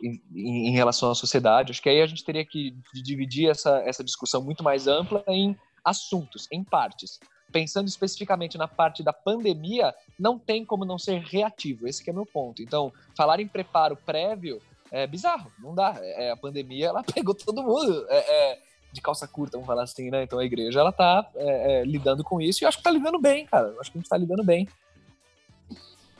em, 0.03 0.21
em, 0.35 0.71
relação 0.71 1.11
à 1.11 1.15
sociedade. 1.15 1.73
Acho 1.73 1.83
que 1.83 1.89
aí 1.89 2.01
a 2.01 2.07
gente 2.07 2.25
teria 2.25 2.45
que 2.45 2.75
dividir 2.95 3.49
essa, 3.49 3.79
essa 3.85 4.03
discussão 4.03 4.43
muito 4.43 4.63
mais 4.65 4.87
ampla 4.87 5.23
em 5.29 5.57
assuntos, 5.85 6.47
em 6.51 6.65
partes. 6.65 7.19
Pensando 7.53 7.89
especificamente 7.89 8.57
na 8.57 8.69
parte 8.69 9.03
da 9.03 9.13
pandemia, 9.13 9.95
não 10.19 10.39
tem 10.39 10.65
como 10.65 10.85
não 10.85 10.99
ser 10.99 11.21
reativo. 11.21 11.87
Esse 11.87 12.09
é 12.09 12.13
meu 12.13 12.27
ponto. 12.27 12.63
Então, 12.63 12.93
falar 13.17 13.41
em 13.41 13.49
preparo 13.49 13.97
prévio 13.97 14.61
é 14.91 15.07
bizarro, 15.07 15.51
não 15.59 15.75
dá. 15.75 15.95
É, 15.99 16.31
a 16.31 16.37
pandemia 16.37 16.89
ela 16.89 17.03
pegou 17.15 17.35
todo 17.35 17.63
mundo 17.63 18.07
é, 18.09 18.19
é, 18.53 18.59
de 18.93 19.01
calça 19.01 19.27
curta, 19.27 19.57
vamos 19.57 19.67
falar 19.67 19.83
assim, 19.83 20.11
né? 20.11 20.23
Então 20.23 20.39
a 20.39 20.45
igreja 20.45 20.81
ela 20.81 20.93
tá 20.93 21.29
é, 21.35 21.81
é, 21.81 21.85
lidando 21.85 22.25
com 22.25 22.41
isso 22.41 22.63
e 22.63 22.67
acho 22.67 22.79
que 22.79 22.85
tá 22.85 22.91
lidando 22.91 23.19
bem, 23.19 23.47
cara. 23.47 23.75
Acho 23.81 23.91
que 23.91 23.99
a 23.99 24.01
gente 24.01 24.11
tá 24.11 24.17
lidando 24.17 24.45
bem. 24.45 24.69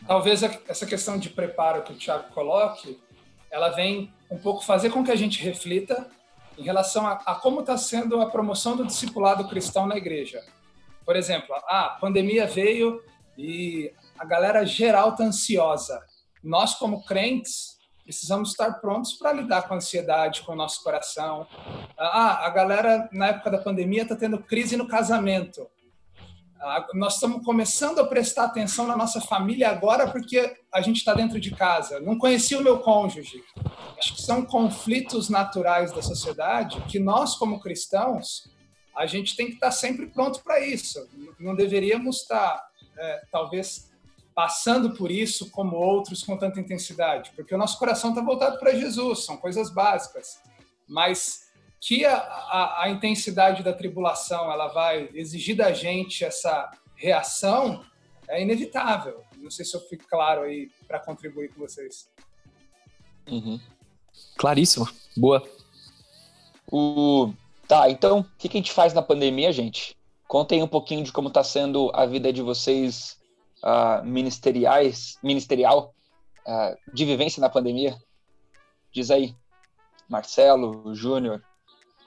Talvez 0.07 0.43
essa 0.43 0.87
questão 0.87 1.19
de 1.19 1.29
preparo 1.29 1.83
que 1.83 1.93
o 1.93 1.97
Thiago 1.97 2.33
coloque 2.33 2.99
ela 3.51 3.71
vem 3.71 4.13
um 4.31 4.39
pouco 4.39 4.65
fazer 4.65 4.91
com 4.91 5.05
que 5.05 5.11
a 5.11 5.17
gente 5.17 5.43
reflita 5.43 6.09
em 6.57 6.63
relação 6.63 7.07
a, 7.07 7.13
a 7.13 7.35
como 7.35 7.61
está 7.61 7.77
sendo 7.77 8.21
a 8.21 8.31
promoção 8.31 8.77
do 8.77 8.87
discipulado 8.87 9.49
cristão 9.49 9.87
na 9.87 9.97
igreja. 9.97 10.43
Por 11.05 11.17
exemplo, 11.17 11.55
a 11.67 11.97
pandemia 12.01 12.47
veio 12.47 13.03
e 13.37 13.93
a 14.19 14.25
galera 14.25 14.65
geral 14.65 15.11
está 15.11 15.25
ansiosa. 15.25 16.05
Nós, 16.43 16.75
como 16.75 17.05
crentes, 17.05 17.79
precisamos 18.05 18.51
estar 18.51 18.75
prontos 18.75 19.15
para 19.15 19.33
lidar 19.33 19.63
com 19.63 19.75
a 19.75 19.77
ansiedade, 19.79 20.43
com 20.43 20.53
o 20.53 20.57
nosso 20.57 20.83
coração. 20.83 21.47
Ah, 21.99 22.47
a 22.47 22.51
galera, 22.51 23.09
na 23.13 23.29
época 23.29 23.51
da 23.51 23.59
pandemia, 23.59 24.03
está 24.03 24.15
tendo 24.15 24.39
crise 24.39 24.77
no 24.77 24.87
casamento. 24.87 25.67
Ah, 26.63 26.87
nós 26.93 27.15
estamos 27.15 27.43
começando 27.43 28.01
a 28.01 28.07
prestar 28.07 28.45
atenção 28.45 28.87
na 28.87 28.95
nossa 28.95 29.19
família 29.19 29.71
agora 29.71 30.11
porque 30.11 30.59
a 30.71 30.83
gente 30.83 30.99
está 30.99 31.15
dentro 31.15 31.41
de 31.41 31.53
casa. 31.53 32.01
Não 32.01 32.19
conhecia 32.19 32.59
o 32.59 32.63
meu 32.63 32.81
cônjuge. 32.81 33.43
Acho 33.99 34.15
que 34.15 34.21
são 34.21 34.45
conflitos 34.45 35.31
naturais 35.31 35.91
da 35.91 36.03
sociedade 36.03 36.79
que 36.83 36.99
nós, 36.99 37.35
como 37.37 37.61
cristãos, 37.61 38.51
a 38.95 39.07
gente 39.07 39.35
tem 39.37 39.47
que 39.47 39.55
estar 39.55 39.71
sempre 39.71 40.07
pronto 40.09 40.43
para 40.45 40.61
isso. 40.61 41.09
Não 41.39 41.55
deveríamos 41.55 42.19
estar, 42.21 42.63
é, 42.99 43.23
talvez, 43.33 43.91
passando 44.35 44.93
por 44.95 45.11
isso 45.11 45.51
como 45.51 45.77
outros 45.77 46.23
com 46.23 46.37
tanta 46.37 46.61
intensidade, 46.61 47.33
porque 47.35 47.55
o 47.55 47.59
nosso 47.59 47.79
coração 47.79 48.11
está 48.11 48.21
voltado 48.21 48.59
para 48.59 48.75
Jesus, 48.75 49.25
são 49.25 49.39
coisas 49.39 49.71
básicas. 49.71 50.39
Mas 50.87 51.50
que 51.81 52.05
a, 52.05 52.17
a, 52.17 52.83
a, 52.85 52.91
intensidade 52.91 53.63
da 53.63 53.73
tribulação 53.73 54.53
ela 54.53 54.69
vai 54.69 55.09
exigir 55.15 55.57
da 55.57 55.73
gente 55.73 56.25
essa 56.25 56.71
reação 56.95 57.83
é 58.29 58.43
inevitável. 58.43 59.25
Não 59.39 59.51
sei 59.51 59.65
se 59.65 59.75
eu 59.75 59.81
fico 59.81 60.07
claro 60.07 60.43
aí 60.43 60.71
para 60.87 61.01
contribuir 61.01 61.49
com 61.49 61.61
vocês. 61.61 62.11
Uhum. 63.27 63.59
Claríssimo. 64.37 64.87
Boa. 65.17 65.43
O... 66.71 67.33
Tá, 67.67 67.89
então, 67.89 68.21
o 68.21 68.25
que, 68.37 68.49
a 68.49 68.53
gente 68.53 68.73
faz 68.73 68.93
na 68.93 69.01
pandemia, 69.01 69.53
gente? 69.53 69.97
Contem 70.29 70.63
um 70.63 70.69
pouquinho 70.69 71.03
de 71.03 71.13
como 71.13 71.29
está 71.29 71.43
sendo 71.43 71.91
a 71.95 72.05
vida 72.05 72.33
de 72.33 72.43
vocês 72.43 73.19
uh, 73.65 74.05
ministeriais, 74.05 75.19
ministerial, 75.23 75.95
uh, 76.47 76.77
de 76.93 77.05
vivência 77.05 77.41
na 77.41 77.49
pandemia. 77.49 77.97
Diz 78.93 79.11
aí, 79.11 79.35
Marcelo, 80.09 80.95
Júnior, 80.95 81.43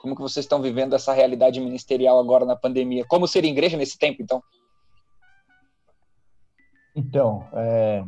como 0.04 0.14
que 0.14 0.20
vocês 0.20 0.44
estão 0.44 0.60
vivendo 0.60 0.94
essa 0.94 1.14
realidade 1.14 1.58
ministerial 1.58 2.20
agora 2.20 2.44
na 2.44 2.54
pandemia? 2.54 3.06
Como 3.06 3.26
ser 3.26 3.42
igreja 3.42 3.78
nesse 3.78 3.98
tempo, 3.98 4.22
então? 4.22 4.42
Então, 6.94 7.48
é... 7.54 8.04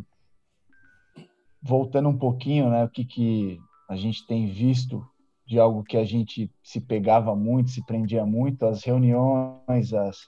voltando 1.62 2.10
um 2.10 2.18
pouquinho, 2.18 2.68
né, 2.68 2.84
o 2.84 2.88
que, 2.90 3.02
que 3.02 3.58
a 3.88 3.96
gente 3.96 4.26
tem 4.26 4.46
visto 4.46 5.02
de 5.46 5.58
algo 5.58 5.82
que 5.82 5.96
a 5.96 6.04
gente 6.04 6.52
se 6.62 6.82
pegava 6.82 7.34
muito, 7.34 7.70
se 7.70 7.82
prendia 7.86 8.26
muito, 8.26 8.66
as 8.66 8.84
reuniões, 8.84 9.94
as, 9.94 10.18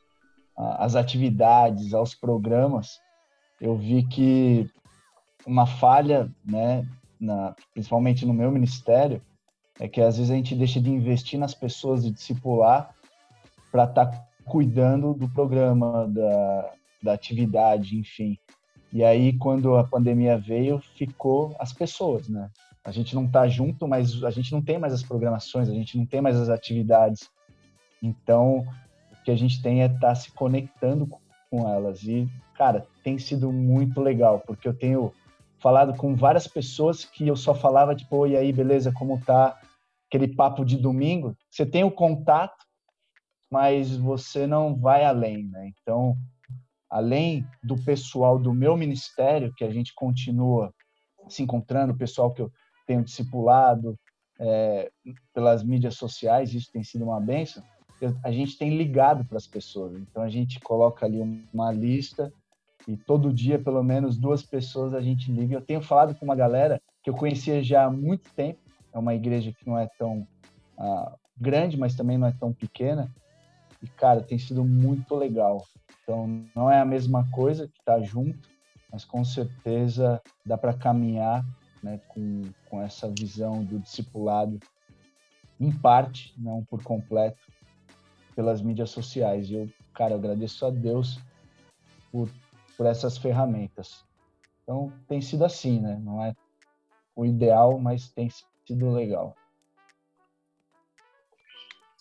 as 0.57 0.97
atividades, 0.97 1.93
aos 1.93 2.15
programas, 2.15 2.99
eu 3.61 3.77
vi 3.77 4.07
que 4.07 4.71
uma 5.47 5.67
falha, 5.67 6.33
né, 6.43 6.89
na, 7.21 7.55
principalmente 7.75 8.25
no 8.25 8.33
meu 8.33 8.51
ministério, 8.51 9.21
é 9.81 9.89
que 9.89 10.01
às 10.01 10.17
vezes 10.17 10.31
a 10.31 10.35
gente 10.35 10.55
deixa 10.55 10.81
de 10.81 10.91
investir 10.91 11.39
nas 11.39 11.55
pessoas 11.55 12.05
e 12.05 12.11
discipular 12.11 12.95
para 13.71 13.85
estar 13.85 14.07
tá 14.07 14.25
cuidando 14.45 15.15
do 15.15 15.29
programa, 15.29 16.09
da, 16.09 16.71
da 17.03 17.13
atividade, 17.13 17.97
enfim. 17.97 18.39
E 18.93 19.05
aí, 19.05 19.35
quando 19.35 19.77
a 19.77 19.85
pandemia 19.85 20.39
veio, 20.39 20.81
ficou 20.97 21.55
as 21.59 21.73
pessoas, 21.73 22.29
né? 22.29 22.51
A 22.83 22.91
gente 22.91 23.15
não 23.15 23.27
está 23.27 23.47
junto, 23.47 23.87
mas 23.87 24.25
a 24.25 24.31
gente 24.31 24.51
não 24.51 24.63
tem 24.63 24.79
mais 24.79 24.95
as 24.95 25.03
programações, 25.03 25.69
a 25.69 25.75
gente 25.75 25.99
não 25.99 26.07
tem 26.07 26.23
mais 26.23 26.37
as 26.37 26.49
atividades. 26.49 27.29
Então, 28.03 28.67
o 29.13 29.25
que 29.25 29.31
a 29.31 29.37
gente 29.37 29.61
tem 29.61 29.83
é 29.83 29.87
estar 29.87 30.01
tá 30.01 30.15
se 30.15 30.33
conectando 30.33 31.07
com 31.51 31.69
elas. 31.69 32.03
E, 32.05 32.27
cara, 32.57 32.87
tem 33.05 33.19
sido 33.19 33.53
muito 33.53 34.01
legal, 34.01 34.43
porque 34.47 34.67
eu 34.67 34.73
tenho 34.73 35.13
falado 35.59 35.95
com 35.95 36.15
várias 36.15 36.47
pessoas 36.47 37.05
que 37.05 37.29
eu 37.29 37.37
só 37.37 37.55
falava, 37.55 37.95
tipo, 37.95 38.27
e 38.27 38.37
aí, 38.37 38.53
beleza, 38.53 38.91
como 38.91 39.21
tá? 39.21 39.59
Aquele 40.09 40.35
papo 40.35 40.65
de 40.65 40.77
domingo, 40.77 41.37
você 41.51 41.65
tem 41.65 41.85
o 41.85 41.91
contato, 41.91 42.57
mas 43.51 43.97
você 43.97 44.47
não 44.47 44.75
vai 44.75 45.05
além, 45.05 45.45
né? 45.45 45.71
Então, 45.81 46.17
além 46.91 47.47
do 47.63 47.77
pessoal 47.85 48.39
do 48.39 48.53
meu 48.53 48.77
ministério, 48.77 49.53
que 49.55 49.65
a 49.65 49.71
gente 49.71 49.95
continua 49.95 50.73
se 51.29 51.43
encontrando, 51.43 51.93
o 51.93 51.99
pessoal 51.99 52.33
que 52.33 52.43
eu 52.43 52.51
tenho 52.87 53.05
discipulado 53.05 53.99
é, 54.41 54.91
pelas 55.35 55.63
mídias 55.63 55.95
sociais, 55.95 56.55
isso 56.55 56.71
tem 56.73 56.83
sido 56.83 57.05
uma 57.05 57.21
benção, 57.21 57.63
a 58.23 58.31
gente 58.31 58.57
tem 58.57 58.77
ligado 58.77 59.25
para 59.25 59.37
as 59.37 59.47
pessoas. 59.47 59.95
Então 59.95 60.23
a 60.23 60.29
gente 60.29 60.61
coloca 60.61 61.05
ali 61.05 61.21
uma 61.53 61.73
lista 61.73 62.33
e 62.87 62.97
todo 62.97 63.33
dia, 63.33 63.59
pelo 63.59 63.83
menos 63.83 64.17
duas 64.17 64.43
pessoas 64.43 64.95
a 64.95 65.01
gente 65.01 65.31
liga. 65.33 65.57
Eu 65.57 65.61
tenho 65.61 65.83
falado 65.83 66.15
com 66.15 66.25
uma 66.25 66.37
galera 66.37 66.81
que 67.03 67.11
eu 67.11 67.15
conhecia 67.15 67.63
já 67.63 67.85
há 67.85 67.91
muito 67.91 68.31
tempo. 68.35 68.61
É 68.99 69.01
uma 69.01 69.15
igreja 69.15 69.53
que 69.53 69.65
não 69.65 69.79
é 69.79 69.89
tão 69.97 70.27
uh, 70.77 71.17
grande, 71.41 71.77
mas 71.77 71.95
também 71.95 72.19
não 72.19 72.27
é 72.27 72.33
tão 72.33 72.53
pequena. 72.53 73.09
E, 73.81 73.87
cara, 73.87 74.21
tem 74.21 74.37
sido 74.37 74.65
muito 74.65 75.15
legal. 75.15 75.65
Então, 76.03 76.45
não 76.53 76.69
é 76.69 76.81
a 76.81 76.85
mesma 76.85 77.31
coisa 77.31 77.69
que 77.69 77.81
tá 77.85 78.01
junto, 78.01 78.49
mas 78.91 79.05
com 79.05 79.25
certeza 79.25 80.21
dá 80.45 80.59
para 80.59 80.75
caminhar 80.75 81.47
né, 81.81 82.01
com, 82.09 82.43
com 82.69 82.83
essa 82.83 83.09
visão 83.09 83.63
do 83.63 83.79
discipulado, 83.79 84.59
em 85.61 85.71
parte, 85.71 86.35
não 86.37 86.65
por 86.65 86.83
completo, 86.83 87.39
pelas 88.35 88.61
mídias 88.61 88.91
sociais. 88.91 89.49
E 89.49 89.55
eu, 89.55 89.71
cara, 89.95 90.15
eu 90.15 90.19
agradeço 90.19 90.67
a 90.67 90.71
Deus 90.71 91.21
por, 92.11 92.29
por 92.77 92.85
essas 92.85 93.17
ferramentas. 93.17 94.05
Então, 94.65 94.93
tem 95.07 95.21
sido 95.21 95.45
assim, 95.45 95.79
né? 95.79 96.01
Não 96.03 96.21
é 96.21 96.35
o 97.15 97.25
ideal, 97.25 97.79
mas 97.79 98.09
tem 98.11 98.29
sido 98.69 98.93
legal. 98.93 99.35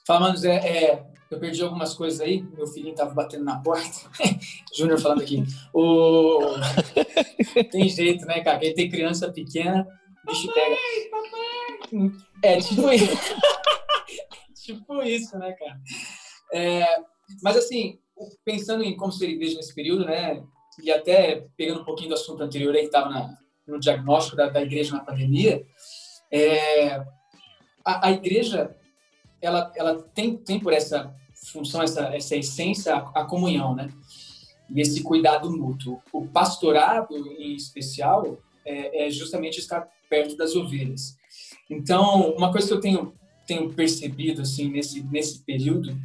Fala, 0.05 0.21
mano, 0.21 0.37
Zé, 0.37 0.55
é, 0.55 1.05
eu 1.31 1.39
perdi 1.39 1.61
algumas 1.61 1.93
coisas 1.93 2.21
aí, 2.21 2.41
meu 2.41 2.67
filhinho 2.67 2.95
tava 2.95 3.13
batendo 3.13 3.43
na 3.43 3.59
porta. 3.59 4.09
Júnior 4.75 4.99
falando 4.99 5.21
aqui. 5.21 5.43
O... 5.73 6.39
tem 7.71 7.89
jeito, 7.89 8.25
né, 8.25 8.41
cara? 8.41 8.59
Quem 8.59 8.73
tem 8.73 8.89
criança 8.89 9.31
pequena, 9.31 9.87
o 10.23 10.29
bicho 10.29 10.53
pega. 10.53 10.75
É 12.43 12.59
tipo 12.59 12.89
isso. 12.91 13.35
tipo 14.65 15.03
isso, 15.03 15.37
né, 15.37 15.51
cara? 15.53 15.79
É, 16.53 16.85
mas 17.41 17.57
assim, 17.57 17.99
pensando 18.43 18.83
em 18.83 18.95
como 18.95 19.11
ser 19.11 19.29
igreja 19.29 19.57
nesse 19.57 19.73
período, 19.73 20.05
né? 20.05 20.43
E 20.81 20.91
até 20.91 21.47
pegando 21.57 21.81
um 21.81 21.85
pouquinho 21.85 22.09
do 22.09 22.15
assunto 22.15 22.43
anterior 22.43 22.73
aí 22.73 22.81
que 22.81 22.87
estava 22.87 23.37
no 23.67 23.79
diagnóstico 23.79 24.37
da, 24.37 24.47
da, 24.47 24.61
igreja 24.61 24.95
na 24.95 25.03
pandemia, 25.03 25.65
é, 26.31 26.95
a, 27.83 28.07
a 28.07 28.11
igreja 28.11 28.75
ela, 29.41 29.71
ela 29.75 30.01
tem, 30.13 30.35
tem 30.35 30.59
por 30.59 30.73
essa 30.73 31.15
função, 31.51 31.81
essa, 31.81 32.15
essa 32.15 32.35
essência, 32.35 32.95
a, 32.95 33.21
a 33.21 33.25
comunhão, 33.25 33.75
né? 33.75 33.89
E 34.69 34.81
esse 34.81 35.01
cuidado 35.01 35.49
mútuo. 35.55 36.01
O 36.11 36.27
pastorado, 36.27 37.15
em 37.15 37.55
especial, 37.55 38.37
é, 38.65 39.05
é, 39.05 39.09
justamente 39.09 39.59
estar 39.59 39.87
perto 40.09 40.35
das 40.35 40.55
ovelhas. 40.55 41.15
Então, 41.69 42.31
uma 42.31 42.51
coisa 42.51 42.67
que 42.67 42.73
eu 42.73 42.81
tenho, 42.81 43.13
tenho 43.45 43.73
percebido, 43.73 44.41
assim, 44.41 44.69
nesse, 44.69 45.03
nesse 45.03 45.39
período, 45.39 45.97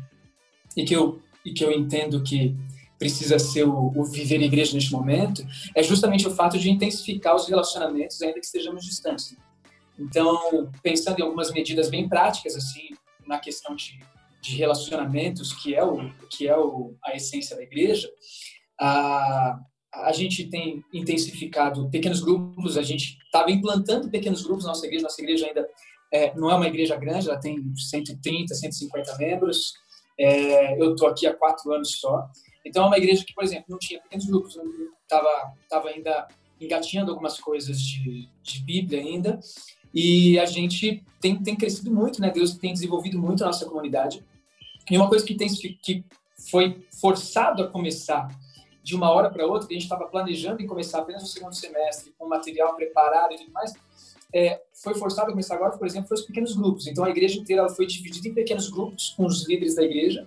e 0.76 0.84
que 0.84 0.94
eu, 0.94 1.20
e 1.44 1.52
que 1.52 1.64
eu 1.64 1.72
entendo 1.72 2.22
que 2.22 2.54
precisa 2.98 3.36
ser 3.38 3.64
o, 3.64 3.92
o 3.96 4.04
viver 4.04 4.40
igreja 4.40 4.74
neste 4.74 4.92
momento, 4.92 5.44
é 5.74 5.82
justamente 5.82 6.26
o 6.26 6.30
fato 6.30 6.56
de 6.56 6.70
intensificar 6.70 7.34
os 7.34 7.48
relacionamentos, 7.48 8.22
ainda 8.22 8.38
que 8.38 8.46
estejamos 8.46 8.84
distantes. 8.84 9.36
Então, 9.98 10.70
pensando 10.82 11.18
em 11.18 11.22
algumas 11.22 11.52
medidas 11.52 11.90
bem 11.90 12.08
práticas, 12.08 12.56
assim, 12.56 12.90
na 13.26 13.38
questão 13.38 13.76
de, 13.76 14.00
de 14.40 14.56
relacionamentos, 14.56 15.52
que 15.52 15.74
é, 15.74 15.84
o, 15.84 16.10
que 16.30 16.48
é 16.48 16.56
o, 16.56 16.94
a 17.04 17.14
essência 17.14 17.56
da 17.56 17.62
igreja, 17.62 18.10
a, 18.80 19.58
a 19.94 20.12
gente 20.12 20.48
tem 20.48 20.82
intensificado 20.92 21.88
pequenos 21.90 22.20
grupos, 22.20 22.76
a 22.76 22.82
gente 22.82 23.18
estava 23.24 23.50
implantando 23.50 24.10
pequenos 24.10 24.42
grupos 24.42 24.64
na 24.64 24.70
nossa 24.70 24.86
igreja, 24.86 25.04
nossa 25.04 25.20
igreja 25.20 25.46
ainda 25.46 25.68
é, 26.12 26.34
não 26.34 26.50
é 26.50 26.54
uma 26.54 26.66
igreja 26.66 26.96
grande, 26.96 27.28
ela 27.28 27.40
tem 27.40 27.58
130, 27.74 28.54
150 28.54 29.16
membros, 29.18 29.74
é, 30.18 30.80
eu 30.80 30.92
estou 30.92 31.08
aqui 31.08 31.26
há 31.26 31.34
quatro 31.34 31.72
anos 31.72 31.98
só, 32.00 32.26
então 32.64 32.84
é 32.84 32.86
uma 32.86 32.98
igreja 32.98 33.24
que, 33.24 33.34
por 33.34 33.44
exemplo, 33.44 33.66
não 33.68 33.78
tinha 33.78 34.00
pequenos 34.00 34.26
grupos, 34.26 34.56
estava 35.02 35.54
tava 35.68 35.88
ainda 35.88 36.26
engatinhando 36.60 37.10
algumas 37.10 37.38
coisas 37.40 37.80
de, 37.80 38.28
de 38.42 38.62
Bíblia 38.62 39.00
ainda, 39.00 39.40
e 39.94 40.38
a 40.38 40.46
gente 40.46 41.04
tem, 41.20 41.40
tem 41.42 41.56
crescido 41.56 41.92
muito, 41.92 42.20
né? 42.20 42.30
Deus 42.30 42.54
tem 42.54 42.72
desenvolvido 42.72 43.18
muito 43.18 43.42
a 43.42 43.46
nossa 43.46 43.66
comunidade. 43.66 44.24
E 44.90 44.96
uma 44.96 45.08
coisa 45.08 45.24
que, 45.24 45.34
tem, 45.34 45.48
que 45.82 46.04
foi 46.50 46.84
forçado 47.00 47.62
a 47.62 47.68
começar 47.68 48.28
de 48.82 48.96
uma 48.96 49.10
hora 49.10 49.30
para 49.30 49.46
outra, 49.46 49.68
que 49.68 49.74
a 49.74 49.76
gente 49.76 49.84
estava 49.84 50.06
planejando 50.06 50.60
em 50.60 50.66
começar 50.66 50.98
apenas 50.98 51.22
no 51.22 51.28
segundo 51.28 51.54
semestre, 51.54 52.12
com 52.18 52.26
material 52.26 52.74
preparado 52.74 53.32
e 53.32 53.36
tudo 53.36 53.52
mais, 53.52 53.72
é, 54.34 54.60
foi 54.72 54.94
forçado 54.94 55.28
a 55.28 55.30
começar 55.30 55.54
agora, 55.54 55.76
por 55.76 55.86
exemplo, 55.86 56.08
foi 56.08 56.16
os 56.16 56.24
pequenos 56.24 56.56
grupos. 56.56 56.86
Então, 56.86 57.04
a 57.04 57.10
igreja 57.10 57.38
inteira 57.38 57.68
foi 57.68 57.86
dividida 57.86 58.28
em 58.28 58.34
pequenos 58.34 58.68
grupos 58.68 59.10
com 59.10 59.24
os 59.24 59.46
líderes 59.46 59.76
da 59.76 59.82
igreja, 59.82 60.26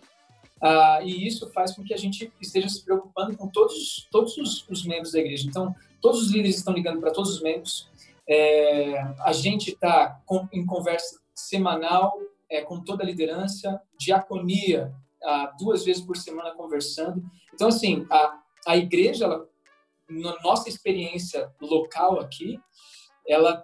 ah, 0.62 1.00
e 1.04 1.28
isso 1.28 1.50
faz 1.52 1.76
com 1.76 1.84
que 1.84 1.94
a 1.94 1.98
gente 1.98 2.32
esteja 2.42 2.70
se 2.70 2.84
preocupando 2.84 3.36
com 3.36 3.48
todos, 3.48 4.08
todos 4.10 4.38
os, 4.38 4.68
os 4.70 4.86
membros 4.86 5.12
da 5.12 5.20
igreja. 5.20 5.48
Então, 5.48 5.76
todos 6.02 6.22
os 6.22 6.32
líderes 6.32 6.58
estão 6.58 6.74
ligando 6.74 7.00
para 7.00 7.12
todos 7.12 7.32
os 7.32 7.42
membros, 7.42 7.90
é, 8.28 8.98
a 9.20 9.32
gente 9.32 9.72
está 9.72 10.22
em 10.52 10.66
conversa 10.66 11.20
semanal 11.34 12.18
é, 12.50 12.62
com 12.62 12.84
toda 12.84 13.04
a 13.04 13.06
liderança, 13.06 13.82
diaconia, 13.98 14.94
duas 15.58 15.84
vezes 15.84 16.04
por 16.04 16.16
semana 16.16 16.54
conversando. 16.54 17.24
Então, 17.54 17.70
assim, 17.70 18.06
a, 18.12 18.40
a 18.68 18.78
igreja, 18.78 19.26
ela, 19.26 19.50
na 20.08 20.40
nossa 20.44 20.70
experiência 20.70 21.52
local 21.60 22.20
aqui, 22.20 22.60
ela 23.28 23.64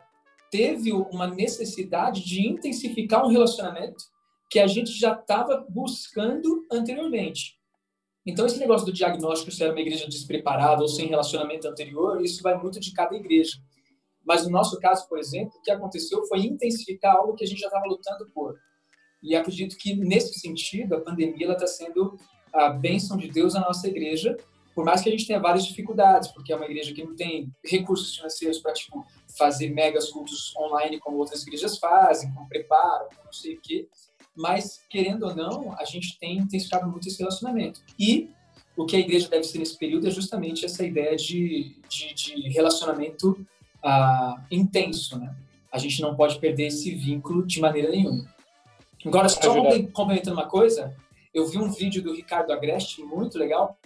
teve 0.50 0.92
uma 0.92 1.28
necessidade 1.28 2.26
de 2.26 2.48
intensificar 2.48 3.24
um 3.24 3.30
relacionamento 3.30 4.04
que 4.50 4.60
a 4.60 4.68
gente 4.68 4.92
já 4.92 5.14
estava 5.14 5.66
buscando 5.70 6.66
anteriormente. 6.70 7.58
Então, 8.26 8.46
esse 8.46 8.60
negócio 8.60 8.86
do 8.86 8.94
diagnóstico, 8.94 9.50
se 9.50 9.64
era 9.64 9.72
uma 9.72 9.80
igreja 9.80 10.08
despreparada 10.08 10.82
ou 10.82 10.88
sem 10.88 11.08
relacionamento 11.08 11.68
anterior, 11.68 12.22
isso 12.22 12.44
vai 12.44 12.56
muito 12.62 12.80
de 12.80 12.92
cada 12.92 13.16
igreja. 13.16 13.58
Mas 14.26 14.44
no 14.44 14.52
nosso 14.52 14.80
caso, 14.80 15.08
por 15.08 15.18
exemplo, 15.18 15.54
o 15.58 15.62
que 15.62 15.72
aconteceu 15.72 16.24
foi 16.26 16.40
intensificar 16.40 17.16
algo 17.16 17.36
que 17.36 17.44
a 17.44 17.48
gente 17.48 17.60
já 17.60 17.68
estava 17.68 17.86
lutando 17.86 18.30
por. 18.34 18.56
E 19.22 19.36
acredito 19.36 19.78
que, 19.78 19.96
nesse 19.96 20.40
sentido, 20.40 20.96
a 20.96 21.02
pandemia 21.02 21.52
está 21.52 21.68
sendo 21.68 22.18
a 22.54 22.70
bênção 22.70 23.18
de 23.18 23.28
Deus 23.30 23.54
na 23.54 23.62
nossa 23.62 23.88
igreja, 23.88 24.36
por 24.74 24.86
mais 24.86 25.02
que 25.02 25.10
a 25.10 25.12
gente 25.12 25.28
tenha 25.28 25.40
várias 25.40 25.66
dificuldades, 25.66 26.30
porque 26.30 26.52
é 26.52 26.56
uma 26.56 26.66
igreja 26.66 26.94
que 26.94 27.04
não 27.04 27.16
tem 27.16 27.52
recursos 27.64 28.16
financeiros 28.16 28.60
para 28.60 28.74
tipo, 28.74 29.06
fazer 29.38 29.70
megas 29.70 30.10
cultos 30.10 30.56
online 30.56 31.00
como 31.00 31.18
outras 31.18 31.44
igrejas 31.44 31.78
fazem, 31.78 32.34
com 32.34 32.48
preparo, 32.48 33.08
não 33.24 33.34
sei 33.34 33.56
o 33.56 33.62
quê. 33.62 33.88
Mas, 34.36 34.82
querendo 34.90 35.24
ou 35.24 35.36
não, 35.36 35.76
a 35.78 35.84
gente 35.84 36.18
tem 36.18 36.38
intensificado 36.38 36.90
muito 36.90 37.08
esse 37.08 37.20
relacionamento. 37.20 37.82
E 38.00 38.30
o 38.78 38.86
que 38.86 38.96
a 38.96 39.00
igreja 39.00 39.28
deve 39.28 39.44
ser 39.44 39.60
nesse 39.60 39.78
período 39.78 40.08
é 40.08 40.12
justamente 40.12 40.66
essa 40.66 40.86
ideia 40.86 41.16
de, 41.18 41.76
de, 41.90 42.14
de 42.14 42.50
relacionamento 42.50 43.46
ah, 43.84 44.44
intenso, 44.50 45.18
né? 45.18 45.36
A 45.72 45.78
gente 45.78 46.02
não 46.02 46.16
pode 46.16 46.40
perder 46.40 46.68
esse 46.68 46.94
vínculo 46.94 47.46
de 47.46 47.60
maneira 47.60 47.90
nenhuma. 47.90 48.26
Agora, 49.06 49.30
só 49.30 49.66
é 49.68 49.84
complementando 49.84 50.38
uma 50.38 50.48
coisa, 50.48 50.96
eu 51.34 51.48
vi 51.48 51.58
um 51.58 51.72
vídeo 51.72 52.04
do 52.04 52.14
Ricardo 52.14 52.52
Agreste, 52.52 53.02
muito 53.04 53.38
legal, 53.38 53.78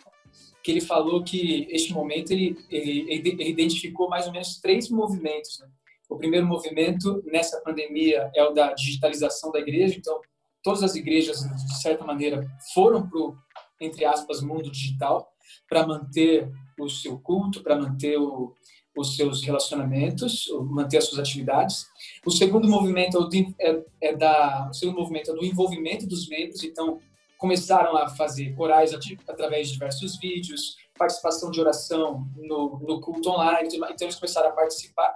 que 0.63 0.71
ele 0.71 0.81
falou 0.81 1.23
que 1.23 1.67
este 1.69 1.93
momento 1.93 2.31
ele, 2.31 2.57
ele, 2.69 3.05
ele 3.11 3.49
identificou 3.49 4.09
mais 4.09 4.25
ou 4.25 4.33
menos 4.33 4.59
três 4.59 4.89
movimentos. 4.89 5.59
Né? 5.59 5.67
O 6.09 6.17
primeiro 6.17 6.45
movimento 6.47 7.23
nessa 7.25 7.61
pandemia 7.61 8.31
é 8.35 8.43
o 8.43 8.51
da 8.51 8.73
digitalização 8.73 9.51
da 9.51 9.59
igreja, 9.59 9.95
então 9.95 10.19
todas 10.63 10.81
as 10.81 10.95
igrejas, 10.95 11.41
de 11.41 11.81
certa 11.81 12.03
maneira, 12.03 12.45
foram 12.73 13.07
para 13.07 13.19
o, 13.19 13.37
entre 13.79 14.03
aspas, 14.05 14.41
mundo 14.41 14.71
digital 14.71 15.31
para 15.69 15.85
manter 15.85 16.51
o 16.79 16.89
seu 16.89 17.19
culto, 17.19 17.61
para 17.61 17.75
manter 17.75 18.17
o, 18.17 18.55
os 18.95 19.15
seus 19.15 19.43
relacionamentos, 19.43 20.47
manter 20.69 20.97
as 20.97 21.05
suas 21.05 21.19
atividades. 21.19 21.87
O 22.25 22.31
segundo 22.31 22.67
movimento 22.67 23.29
é, 23.59 23.69
é, 23.69 23.83
é, 24.01 24.15
da, 24.15 24.69
o 24.69 24.73
segundo 24.73 24.99
movimento 24.99 25.31
é 25.31 25.33
do 25.33 25.43
envolvimento 25.43 26.07
dos 26.07 26.27
membros, 26.29 26.63
então 26.63 26.99
começaram 27.37 27.97
a 27.97 28.09
fazer 28.09 28.55
corais 28.55 28.93
através 29.27 29.67
de 29.67 29.73
diversos 29.73 30.17
vídeos, 30.17 30.77
participação 30.97 31.51
de 31.51 31.59
oração 31.59 32.25
no, 32.37 32.79
no 32.79 33.01
culto 33.01 33.29
online, 33.29 33.67
então 33.67 34.07
eles 34.07 34.15
começaram 34.15 34.49
a 34.49 34.53
participar. 34.53 35.13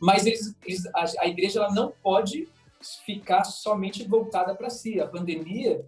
Mas 0.00 0.26
eles, 0.26 0.54
eles, 0.64 0.86
a, 0.94 1.04
a 1.20 1.26
igreja 1.26 1.60
ela 1.60 1.72
não 1.72 1.92
pode 2.02 2.46
ficar 3.06 3.44
somente 3.44 4.06
voltada 4.06 4.54
para 4.54 4.68
si. 4.68 5.00
A 5.00 5.06
pandemia 5.08 5.84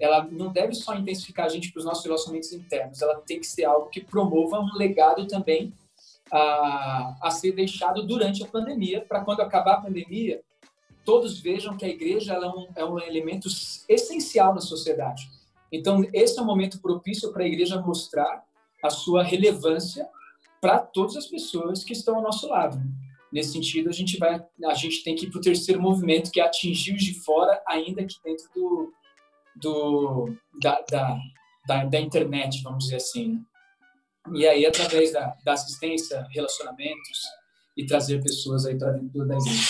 ela 0.00 0.24
não 0.24 0.50
deve 0.50 0.74
só 0.74 0.94
intensificar 0.94 1.44
a 1.44 1.48
gente 1.50 1.70
para 1.70 1.80
os 1.80 1.84
nossos 1.84 2.02
relacionamentos 2.02 2.52
internos, 2.52 3.02
ela 3.02 3.20
tem 3.20 3.38
que 3.38 3.46
ser 3.46 3.64
algo 3.64 3.90
que 3.90 4.00
promova 4.00 4.58
um 4.58 4.74
legado 4.74 5.26
também 5.26 5.74
a, 6.32 7.16
a 7.22 7.30
ser 7.30 7.52
deixado 7.52 8.06
durante 8.06 8.42
a 8.42 8.46
pandemia, 8.46 9.04
para 9.06 9.24
quando 9.24 9.40
acabar 9.40 9.74
a 9.74 9.80
pandemia, 9.80 10.42
todos 11.04 11.38
vejam 11.38 11.76
que 11.76 11.84
a 11.84 11.88
igreja 11.88 12.34
é 12.34 12.48
um, 12.48 12.68
é, 12.76 12.84
um, 12.84 12.98
elemento 12.98 13.48
essencial 13.88 14.54
na 14.54 14.60
sociedade. 14.60 15.28
Então, 15.72 16.04
esse 16.12 16.38
é 16.38 16.42
um 16.42 16.46
momento 16.46 16.80
propício 16.80 17.32
para 17.32 17.44
a 17.44 17.46
igreja 17.46 17.80
mostrar 17.80 18.44
a 18.82 18.90
sua 18.90 19.22
relevância 19.22 20.08
para 20.60 20.78
todas 20.78 21.16
as 21.16 21.26
pessoas 21.26 21.84
que 21.84 21.92
estão 21.92 22.16
ao 22.16 22.22
nosso 22.22 22.48
lado. 22.48 22.80
Nesse 23.32 23.52
sentido, 23.52 23.88
a 23.88 23.92
gente 23.92 24.18
vai, 24.18 24.44
a 24.64 24.74
gente 24.74 25.04
tem 25.04 25.14
que 25.14 25.26
ir 25.26 25.30
para 25.30 25.38
o 25.38 25.42
terceiro 25.42 25.80
movimento, 25.80 26.30
que 26.30 26.40
é 26.40 26.44
atingir 26.44 26.94
os 26.94 27.02
de 27.02 27.14
fora, 27.14 27.62
ainda 27.66 28.04
que 28.04 28.16
dentro 28.24 28.48
do, 28.54 28.92
do, 29.54 30.36
da, 30.60 30.84
da, 30.90 31.18
da, 31.66 31.84
da 31.84 32.00
internet, 32.00 32.62
vamos 32.62 32.84
dizer 32.84 32.96
assim. 32.96 33.34
Né? 33.34 33.40
E 34.32 34.46
aí, 34.46 34.66
através 34.66 35.12
da, 35.12 35.34
da 35.44 35.52
assistência, 35.52 36.26
relacionamentos 36.30 37.22
e 37.76 37.86
trazer 37.86 38.22
pessoas 38.22 38.66
aí 38.66 38.78
para 38.78 38.92
dentro 38.92 39.26
da 39.26 39.36
igreja. 39.36 39.60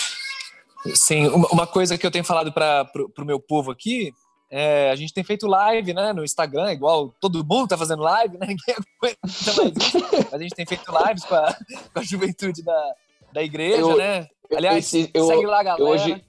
Sim, 0.95 1.27
uma 1.27 1.67
coisa 1.67 1.97
que 1.97 2.05
eu 2.05 2.11
tenho 2.11 2.25
falado 2.25 2.51
para 2.51 2.89
o 3.17 3.25
meu 3.25 3.39
povo 3.39 3.71
aqui 3.71 4.11
é, 4.53 4.91
a 4.91 4.95
gente 4.97 5.13
tem 5.13 5.23
feito 5.23 5.47
live, 5.47 5.93
né, 5.93 6.11
no 6.11 6.25
Instagram, 6.25 6.73
igual 6.73 7.15
todo 7.21 7.45
mundo 7.45 7.69
tá 7.69 7.77
fazendo 7.77 8.03
live, 8.03 8.37
né, 8.37 8.47
ninguém 8.51 8.75
aguenta 8.75 9.17
mais 9.55 9.71
isso. 9.77 10.35
a 10.35 10.37
gente 10.37 10.53
tem 10.53 10.65
feito 10.65 10.83
lives 10.91 11.23
com 11.23 11.35
a, 11.35 11.55
com 11.93 11.99
a 11.99 12.03
juventude 12.03 12.61
da, 12.61 12.93
da 13.31 13.41
igreja, 13.41 13.79
eu, 13.79 13.95
né? 13.95 14.27
Aliás, 14.53 14.93
eu, 15.13 15.27
segue 15.27 15.45
lá, 15.45 15.63
galera. 15.63 15.89
Hoje, 15.89 16.21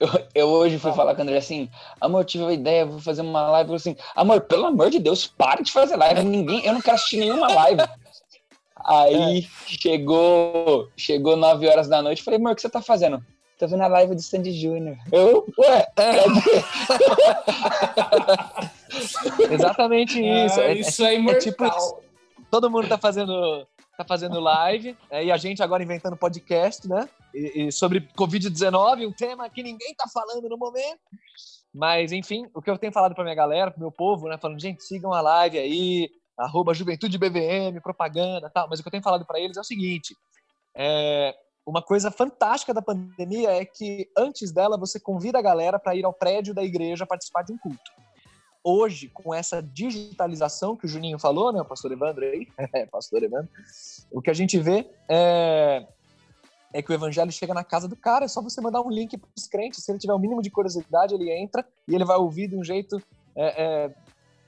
eu, 0.00 0.08
eu, 0.34 0.48
hoje 0.48 0.78
fui 0.78 0.92
falar 0.92 1.14
com 1.14 1.20
o 1.20 1.22
André 1.22 1.36
assim, 1.36 1.68
amor, 2.00 2.24
tive 2.24 2.44
uma 2.44 2.52
ideia, 2.52 2.84
vou 2.86 3.00
fazer 3.00 3.22
uma 3.22 3.48
live. 3.50 3.70
Eu 3.70 3.76
assim, 3.76 3.96
amor, 4.14 4.42
pelo 4.42 4.66
amor 4.66 4.90
de 4.90 4.98
Deus, 4.98 5.26
para 5.26 5.62
de 5.62 5.72
fazer 5.72 5.96
live. 5.96 6.22
Ninguém, 6.24 6.64
eu 6.64 6.72
não 6.72 6.80
quero 6.80 6.96
assistir 6.96 7.18
nenhuma 7.18 7.52
live. 7.52 7.82
Aí 8.84 9.38
é. 9.38 9.42
chegou, 9.66 10.88
chegou 10.96 11.36
9 11.36 11.68
horas 11.68 11.88
da 11.88 12.02
noite, 12.02 12.22
falei, 12.22 12.38
amor, 12.38 12.52
o 12.52 12.54
que 12.54 12.62
você 12.62 12.68
tá 12.68 12.82
fazendo? 12.82 13.24
Tô 13.58 13.68
vendo 13.68 13.82
a 13.82 13.86
live 13.86 14.14
do 14.14 14.22
Sandy 14.22 14.52
Júnior. 14.52 14.96
Eu, 15.12 15.46
ué, 15.58 15.86
é. 15.96 16.24
Exatamente 19.54 20.20
isso. 20.20 20.60
É, 20.60 20.74
isso 20.74 21.04
é 21.04 21.14
imortal. 21.14 21.38
É 21.38 21.40
tipo. 21.40 21.64
Todo 22.50 22.70
mundo 22.70 22.88
tá 22.88 22.98
fazendo 22.98 23.66
tá 23.96 24.04
fazendo 24.04 24.40
live, 24.40 24.96
é, 25.10 25.24
e 25.24 25.32
a 25.32 25.36
gente 25.36 25.62
agora 25.62 25.82
inventando 25.82 26.16
podcast, 26.16 26.88
né? 26.88 27.08
E, 27.34 27.66
e 27.66 27.72
sobre 27.72 28.00
Covid-19, 28.16 29.08
um 29.08 29.12
tema 29.12 29.50
que 29.50 29.62
ninguém 29.62 29.94
tá 29.94 30.08
falando 30.08 30.48
no 30.48 30.56
momento. 30.56 31.00
Mas, 31.72 32.12
enfim, 32.12 32.48
o 32.54 32.62
que 32.62 32.70
eu 32.70 32.78
tenho 32.78 32.92
falado 32.92 33.14
pra 33.14 33.24
minha 33.24 33.34
galera, 33.34 33.70
pro 33.70 33.80
meu 33.80 33.90
povo, 33.90 34.28
né? 34.28 34.38
Falando, 34.38 34.60
gente, 34.60 34.84
sigam 34.84 35.12
a 35.12 35.20
live 35.20 35.58
aí, 35.58 36.10
arroba 36.38 36.72
Juventude 36.72 37.18
BVM, 37.18 37.80
propaganda 37.82 38.48
tal. 38.48 38.68
Mas 38.68 38.78
o 38.78 38.82
que 38.82 38.88
eu 38.88 38.92
tenho 38.92 39.02
falado 39.02 39.26
para 39.26 39.40
eles 39.40 39.56
é 39.56 39.60
o 39.60 39.64
seguinte: 39.64 40.16
é, 40.76 41.34
uma 41.66 41.82
coisa 41.82 42.12
fantástica 42.12 42.72
da 42.72 42.80
pandemia 42.80 43.50
é 43.50 43.64
que 43.64 44.08
antes 44.16 44.52
dela 44.52 44.78
você 44.78 45.00
convida 45.00 45.38
a 45.38 45.42
galera 45.42 45.78
para 45.78 45.96
ir 45.96 46.04
ao 46.04 46.12
prédio 46.12 46.54
da 46.54 46.62
igreja 46.62 47.04
participar 47.04 47.42
de 47.42 47.52
um 47.52 47.58
culto 47.58 47.90
hoje, 48.64 49.10
com 49.10 49.34
essa 49.34 49.62
digitalização 49.62 50.74
que 50.74 50.86
o 50.86 50.88
Juninho 50.88 51.18
falou, 51.18 51.52
né, 51.52 51.60
o 51.60 51.66
pastor 51.66 51.92
Evandro 51.92 52.24
aí, 52.24 52.48
é, 52.72 52.86
pastor 52.86 53.22
Evandro, 53.22 53.50
o 54.10 54.22
que 54.22 54.30
a 54.30 54.34
gente 54.34 54.58
vê 54.58 54.88
é, 55.06 55.86
é 56.74 56.82
que 56.82 56.90
o 56.90 56.94
evangelho 56.94 57.30
chega 57.30 57.54
na 57.54 57.62
casa 57.62 57.86
do 57.86 57.94
cara, 57.94 58.24
é 58.24 58.28
só 58.28 58.42
você 58.42 58.60
mandar 58.60 58.82
um 58.82 58.90
link 58.90 59.16
para 59.16 59.30
os 59.38 59.46
crentes, 59.46 59.84
se 59.84 59.92
ele 59.92 59.98
tiver 59.98 60.12
o 60.12 60.16
um 60.16 60.18
mínimo 60.18 60.42
de 60.42 60.50
curiosidade, 60.50 61.14
ele 61.14 61.30
entra 61.30 61.64
e 61.86 61.94
ele 61.94 62.04
vai 62.04 62.16
ouvir 62.16 62.48
de 62.48 62.56
um 62.56 62.64
jeito 62.64 63.00
é, 63.36 63.62
é, 63.62 63.94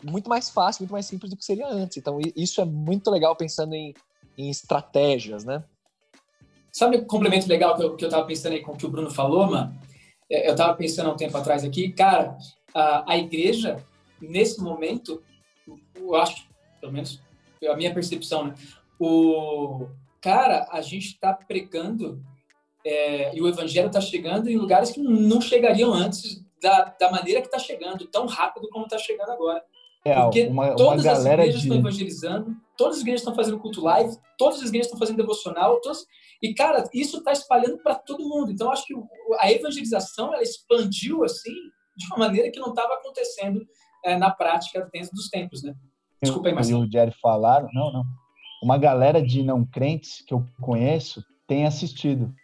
muito 0.03 0.29
mais 0.29 0.51
fácil, 0.51 0.83
muito 0.83 0.91
mais 0.91 1.07
simples 1.07 1.31
do 1.31 1.37
que 1.37 1.45
seria 1.45 1.69
antes. 1.69 1.97
Então, 1.97 2.19
isso 2.35 2.61
é 2.61 2.65
muito 2.65 3.13
legal 3.13 3.37
pensando 3.37 3.75
em, 3.75 3.95
em 4.37 4.51
estratégias, 4.51 5.45
né? 5.45 5.63
Sabe 6.73 6.97
um 6.97 7.05
complemento 7.05 7.49
legal 7.49 7.77
que 7.77 7.85
eu, 7.85 7.97
que 7.97 8.25
pensando 8.25 8.55
aí 8.55 8.61
com 8.61 8.73
o 8.73 8.77
que 8.77 8.87
o 8.87 8.91
Bruno 8.91 9.11
falou, 9.11 9.47
mano? 9.47 9.73
É, 10.29 10.51
eu 10.51 10.57
tava 10.57 10.75
pensando 10.75 11.09
há 11.09 11.13
um 11.13 11.17
tempo 11.17 11.37
atrás 11.37 11.63
aqui, 11.63 11.93
cara, 11.93 12.37
a, 12.75 13.13
a 13.13 13.17
igreja 13.17 13.77
nesse 14.21 14.61
momento, 14.61 15.23
eu 15.95 16.17
acho, 16.17 16.45
pelo 16.81 16.93
menos 16.93 17.21
a 17.65 17.77
minha 17.77 17.95
percepção, 17.95 18.47
né? 18.47 18.55
O 18.99 19.87
cara, 20.21 20.67
a 20.71 20.81
gente 20.81 21.07
está 21.07 21.33
pregando 21.33 22.23
é, 22.85 23.35
e 23.37 23.41
o 23.41 23.49
evangelho 23.49 23.89
está 23.89 24.01
chegando 24.01 24.49
em 24.49 24.57
lugares 24.57 24.91
que 24.91 25.01
não 25.01 25.41
chegariam 25.41 25.93
antes 25.93 26.45
da, 26.63 26.95
da 26.99 27.11
maneira 27.11 27.41
que 27.41 27.47
está 27.47 27.59
chegando, 27.59 28.07
tão 28.07 28.27
rápido 28.27 28.69
como 28.71 28.85
está 28.85 28.99
chegando 28.99 29.31
agora. 29.31 29.63
É, 30.05 30.15
Porque 30.15 30.47
uma, 30.47 30.69
uma 30.69 30.77
todas 30.77 31.05
as 31.05 31.25
igrejas 31.25 31.55
de... 31.55 31.67
estão 31.67 31.79
evangelizando, 31.79 32.57
todas 32.79 32.97
as 32.97 33.03
igrejas 33.03 33.23
estão 33.23 33.35
fazendo 33.35 33.59
culto 33.59 33.83
live, 33.83 34.17
todas 34.39 34.63
as 34.63 34.69
igrejas 34.69 34.87
estão 34.87 34.99
fazendo 34.99 35.17
devocional, 35.17 35.81
todas... 35.81 36.07
e 36.41 36.55
cara, 36.55 36.89
isso 36.95 37.19
está 37.19 37.33
espalhando 37.33 37.79
para 37.83 37.97
todo 37.97 38.29
mundo. 38.29 38.53
Então, 38.53 38.71
acho 38.71 38.87
que 38.87 38.95
a 39.41 39.51
evangelização 39.51 40.33
ela 40.33 40.43
expandiu 40.43 41.25
assim 41.25 41.55
de 41.97 42.07
uma 42.07 42.19
maneira 42.19 42.53
que 42.53 42.61
não 42.61 42.69
estava 42.69 42.95
acontecendo 42.95 43.67
é, 44.05 44.17
na 44.17 44.31
prática 44.31 44.89
dentro 44.93 45.11
dos 45.13 45.29
tempos, 45.29 45.63
né? 45.63 45.75
Desculpa 46.23 46.49
aí, 46.49 46.55
Marcelo. 46.55 46.85
o 46.85 46.91
Jerry 46.91 47.13
falaram, 47.21 47.69
não, 47.73 47.93
não. 47.93 48.05
Uma 48.67 48.79
galera 48.79 49.23
de 49.23 49.45
não 49.45 49.65
crentes 49.65 50.25
que 50.27 50.35
eu 50.35 50.45
conheço 50.61 51.25
tem 51.47 51.67
assistido. 51.67 52.35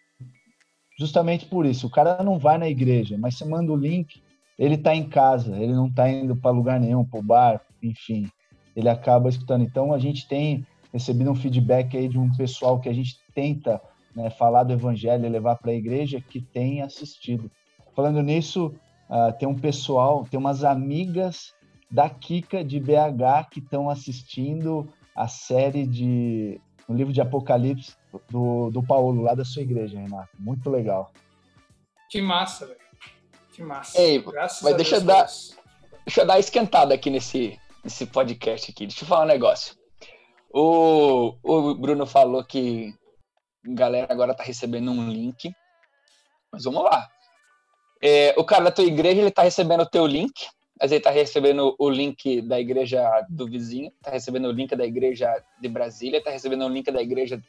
Justamente 0.97 1.47
por 1.47 1.67
isso. 1.67 1.89
O 1.89 1.91
cara 1.91 2.23
não 2.23 2.39
vai 2.39 2.57
na 2.59 2.69
igreja, 2.69 3.19
mas 3.19 3.37
você 3.37 3.45
manda 3.45 3.73
o 3.73 3.77
link, 3.77 4.23
ele 4.57 4.77
está 4.77 4.95
em 4.95 5.09
casa, 5.09 5.59
ele 5.59 5.73
não 5.73 5.89
está 5.89 6.09
indo 6.09 6.37
para 6.37 6.53
lugar 6.53 6.79
nenhum, 6.79 7.05
para 7.05 7.19
o 7.19 7.25
bar, 7.25 7.61
enfim. 7.83 8.31
Ele 8.77 8.89
acaba 8.89 9.29
escutando. 9.29 9.65
Então, 9.65 9.93
a 9.93 9.99
gente 9.99 10.29
tem 10.29 10.65
recebido 10.93 11.29
um 11.29 11.35
feedback 11.35 11.97
aí 11.97 12.09
de 12.09 12.21
um 12.21 12.31
pessoal 12.37 12.79
que 12.79 12.89
a 12.89 12.95
gente 12.95 13.19
tenta 13.35 13.83
né, 14.15 14.31
falar 14.31 14.63
do 14.63 14.75
evangelho 14.75 15.27
e 15.27 15.29
levar 15.29 15.57
para 15.57 15.73
a 15.73 15.75
igreja 15.75 16.21
que 16.21 16.41
tem 16.41 16.83
assistido. 16.83 17.51
Falando 17.97 18.23
nisso, 18.23 18.73
Uh, 19.13 19.31
tem 19.39 19.47
um 19.47 19.59
pessoal, 19.59 20.25
tem 20.31 20.41
umas 20.41 20.65
amigas 20.65 21.53
da 21.91 22.09
Kika 22.09 22.65
de 22.65 22.81
BH 22.81 23.51
que 23.51 23.59
estão 23.59 23.91
assistindo 23.91 24.89
a 25.15 25.29
série 25.29 25.87
de 25.87 26.61
o 26.89 26.95
livro 26.95 27.13
de 27.13 27.21
Apocalipse 27.21 27.97
do, 28.29 28.71
do 28.71 28.83
Paulo, 28.83 29.23
lá 29.23 29.35
da 29.35 29.45
sua 29.45 29.63
igreja, 29.63 29.99
Renato. 29.99 30.31
Muito 30.39 30.69
legal. 30.69 31.13
Que 32.11 32.21
massa, 32.21 32.67
velho. 32.67 32.79
Que 33.53 33.63
massa. 33.63 34.01
Ei, 34.01 34.19
Graças 34.21 34.63
mas 34.63 34.77
deixa 34.77 34.97
eu, 34.97 35.01
dar, 35.01 35.27
deixa 36.05 36.21
eu 36.23 36.27
dar 36.27 36.39
esquentada 36.39 36.95
aqui 36.95 37.11
nesse, 37.11 37.59
nesse 37.85 38.07
podcast 38.07 38.71
aqui. 38.71 38.87
Deixa 38.87 39.05
eu 39.05 39.09
falar 39.09 39.25
um 39.25 39.29
negócio. 39.29 39.77
O, 40.53 41.35
o 41.43 41.75
Bruno 41.75 42.07
falou 42.07 42.45
que 42.45 42.95
a 43.67 43.75
galera 43.75 44.07
agora 44.11 44.35
tá 44.35 44.43
recebendo 44.43 44.91
um 44.91 45.09
link. 45.09 45.55
Mas 46.53 46.65
vamos 46.65 46.83
lá. 46.85 47.09
É, 48.03 48.35
o 48.37 48.45
cara 48.45 48.65
da 48.65 48.73
tua 48.73 48.85
igreja, 48.85 49.21
ele 49.21 49.31
tá 49.31 49.43
recebendo 49.43 49.83
o 49.83 49.89
teu 49.89 50.07
link, 50.07 50.49
mas 50.83 50.91
ele 50.91 51.01
tá 51.01 51.11
recebendo 51.11 51.77
o 51.79 51.89
link 51.89 52.43
da 52.43 52.59
igreja 52.59 53.25
do 53.29 53.47
vizinho, 53.47 53.93
tá 54.03 54.11
recebendo 54.11 54.49
o 54.49 54.51
link 54.51 54.75
da 54.75 54.85
igreja 54.85 55.33
de 55.61 55.69
Brasília, 55.69 56.21
tá 56.21 56.29
recebendo 56.29 56.65
o 56.65 56.69
link 56.69 56.91
da 56.91 57.01
igreja 57.01 57.41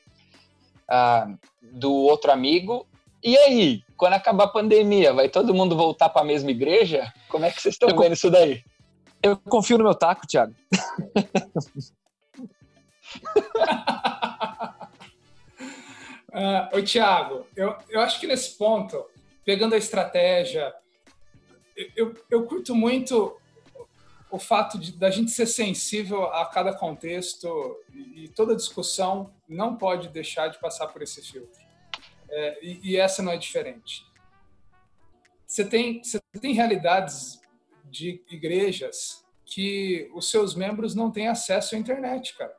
ah, 0.87 1.27
do 1.59 1.91
outro 1.91 2.31
amigo. 2.31 2.85
E 3.23 3.35
aí, 3.35 3.81
quando 3.97 4.13
acabar 4.13 4.43
a 4.43 4.49
pandemia, 4.49 5.13
vai 5.13 5.29
todo 5.29 5.51
mundo 5.51 5.75
voltar 5.75 6.09
para 6.09 6.21
a 6.21 6.25
mesma 6.25 6.51
igreja? 6.51 7.11
Como 7.27 7.43
é 7.43 7.49
que 7.49 7.59
vocês 7.59 7.73
estão 7.73 7.97
vendo 7.97 8.13
isso 8.13 8.29
daí? 8.29 8.63
Eu 9.23 9.35
confio 9.35 9.79
no 9.79 9.83
meu 9.83 9.95
taco, 9.95 10.27
Thiago. 10.27 10.53
uh, 16.35 16.77
ô, 16.77 16.83
Thiago, 16.83 17.47
eu, 17.55 17.75
eu 17.89 17.99
acho 17.99 18.19
que 18.19 18.27
nesse 18.27 18.55
ponto 18.55 19.03
pegando 19.43 19.73
a 19.73 19.77
estratégia, 19.79 20.71
eu, 21.95 22.13
eu 22.29 22.45
curto 22.45 22.75
muito 22.75 23.37
o 24.33 24.39
fato 24.39 24.79
de 24.79 24.93
da 24.93 25.11
gente 25.11 25.29
ser 25.29 25.45
sensível 25.45 26.23
a 26.25 26.45
cada 26.47 26.73
contexto 26.73 27.77
e, 27.93 28.27
toda 28.29 28.55
discussão 28.55 29.31
não 29.47 29.75
pode 29.77 30.09
deixar 30.09 30.47
de 30.47 30.59
passar 30.59 30.87
por 30.87 31.03
esse 31.03 31.21
filtro. 31.21 31.61
É, 32.29 32.65
e, 32.65 32.91
e, 32.91 32.97
essa 32.97 33.21
não 33.21 33.31
é 33.31 33.37
diferente. 33.37 34.05
Você 35.45 35.63
tem, 35.63 36.01
tem 36.41 36.53
realidades 36.53 37.39
de 37.85 38.23
igrejas 38.27 39.23
que 39.45 40.09
os 40.15 40.31
seus 40.31 40.55
membros 40.55 40.95
não 40.95 41.11
têm 41.11 41.27
acesso 41.27 41.75
à 41.75 41.77
internet, 41.77 42.35
cara. 42.35 42.55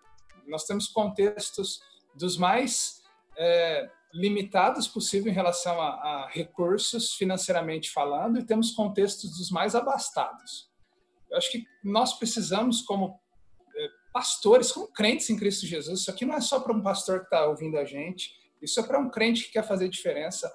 Nós 0.47 0.65
temos 0.65 0.87
contextos 0.87 1.83
dos 2.15 2.37
mais 2.37 3.03
é, 3.37 3.91
limitados 4.15 4.87
possível 4.87 5.31
em 5.31 5.35
relação 5.35 5.81
a, 5.81 5.89
a, 5.89 6.29
recursos 6.31 7.15
financeiramente 7.15 7.91
falando 7.91 8.39
e 8.39 8.47
temos 8.47 8.71
contextos 8.71 9.37
dos 9.37 9.51
mais 9.51 9.75
abastados. 9.75 10.71
Eu 11.29 11.37
acho 11.37 11.51
que 11.51 11.65
nós 11.83 12.17
precisamos, 12.17 12.81
como 12.83 13.19
é, 13.77 13.89
pastores, 14.13 14.71
como 14.71 14.87
crentes 14.93 15.29
em 15.31 15.37
Cristo 15.37 15.67
Jesus, 15.67 16.01
isso 16.01 16.11
aqui 16.11 16.25
não 16.25 16.37
é 16.37 16.41
só 16.41 16.61
para 16.61 16.73
um 16.73 16.81
pastor 16.81 17.21
que 17.21 17.25
está 17.25 17.45
ouvindo 17.47 17.77
a 17.77 17.85
gente, 17.85 18.31
isso 18.63 18.79
é 18.79 18.85
para 18.85 19.01
um 19.01 19.11
crente 19.11 19.45
que 19.47 19.53
quer 19.53 19.67
fazer 19.67 19.89
diferença, 19.89 20.51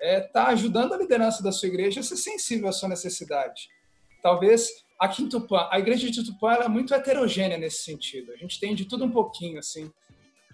é 0.00 0.20
tá 0.20 0.46
ajudando 0.48 0.94
a 0.94 0.96
liderança 0.96 1.42
da 1.42 1.52
sua 1.52 1.68
igreja 1.68 2.00
a 2.00 2.02
ser 2.02 2.16
sensível 2.16 2.68
à 2.68 2.72
sua 2.72 2.88
necessidade. 2.88 3.68
Talvez 4.22 4.70
aqui 4.98 5.22
em 5.22 5.28
Tupã, 5.28 5.68
a 5.70 5.78
igreja 5.78 6.10
de 6.10 6.24
Tupã 6.24 6.54
é 6.54 6.68
muito 6.68 6.94
heterogênea 6.94 7.58
nesse 7.58 7.82
sentido. 7.82 8.32
A 8.32 8.36
gente 8.36 8.58
tem 8.58 8.74
de 8.74 8.86
tudo 8.86 9.04
um 9.04 9.10
pouquinho, 9.10 9.58
assim. 9.58 9.92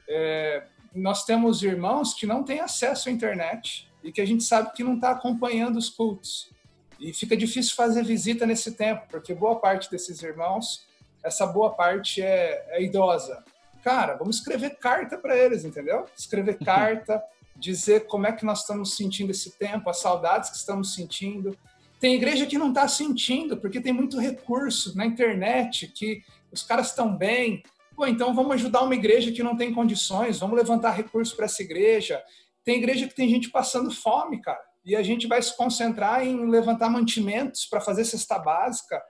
É, 0.09 0.67
nós 0.95 1.25
temos 1.25 1.63
irmãos 1.63 2.15
que 2.15 2.27
não 2.27 2.43
têm 2.43 2.61
acesso 2.61 3.09
à 3.09 3.13
internet 3.13 3.89
e 4.03 4.13
que 4.13 4.21
a 4.21 4.27
gente 4.27 4.45
sabe 4.45 4.73
que 4.73 4.85
não 4.85 4.95
está 4.95 5.11
acompanhando 5.11 5.77
os 5.77 5.89
cultos. 5.89 6.51
E 6.99 7.13
fica 7.13 7.37
difícil 7.37 7.75
fazer 7.77 8.05
visita 8.05 8.45
nesse 8.45 8.73
tempo, 8.73 9.07
porque 9.11 9.35
boa 9.35 9.61
parte 9.61 9.91
desses 9.91 10.23
irmãos, 10.23 10.87
essa 11.23 11.47
boa 11.47 11.75
parte 11.75 12.21
é, 12.23 12.67
é 12.71 12.83
idosa. 12.83 13.45
Cara, 13.83 14.15
vamos 14.15 14.37
escrever 14.37 14.77
carta 14.79 15.17
para 15.17 15.37
eles, 15.37 15.65
entendeu? 15.65 16.07
Escrever 16.17 16.59
carta, 16.59 17.23
dizer 17.57 18.07
como 18.07 18.27
é 18.27 18.33
que 18.33 18.45
nós 18.45 18.61
estamos 18.61 18.97
sentindo 18.97 19.31
esse 19.31 19.53
tempo, 19.53 19.89
as 19.89 20.01
saudades 20.01 20.51
que 20.51 20.57
estamos 20.57 20.95
sentindo. 20.95 21.57
Tem 22.01 22.15
igreja 22.15 22.47
que 22.47 22.59
não 22.59 22.69
está 22.69 22.87
sentindo, 22.87 23.57
porque 23.57 23.81
tem 23.81 23.93
muito 23.93 24.19
recurso 24.19 24.97
na 24.97 25.07
internet, 25.07 25.89
que 25.89 26.23
os 26.51 26.63
caras 26.63 26.89
estão 26.89 27.17
bem. 27.17 27.63
Pô, 27.99 28.07
então 28.07 28.33
vamos 28.33 28.53
ajudar 28.53 28.83
uma 28.83 28.95
igreja 28.95 29.33
que 29.33 29.43
não 29.43 29.57
tem 29.57 29.75
condições, 29.75 30.39
vamos 30.39 30.57
levantar 30.57 30.93
recursos 30.93 31.35
para 31.35 31.47
essa 31.47 31.65
igreja. 31.65 32.23
Tem 32.65 32.77
igreja 32.77 33.09
que 33.09 33.15
tem 33.15 33.29
gente 33.29 33.51
passando 33.51 33.91
fome, 33.91 34.41
cara, 34.41 34.61
e 34.85 34.95
a 34.95 35.03
gente 35.03 35.27
vai 35.27 35.43
se 35.43 35.57
concentrar 35.57 36.25
em 36.25 36.49
levantar 36.49 36.89
mantimentos 36.89 37.67
para 37.67 37.81
fazer 37.81 38.05
cesta 38.05 38.39
básica. 38.39 39.03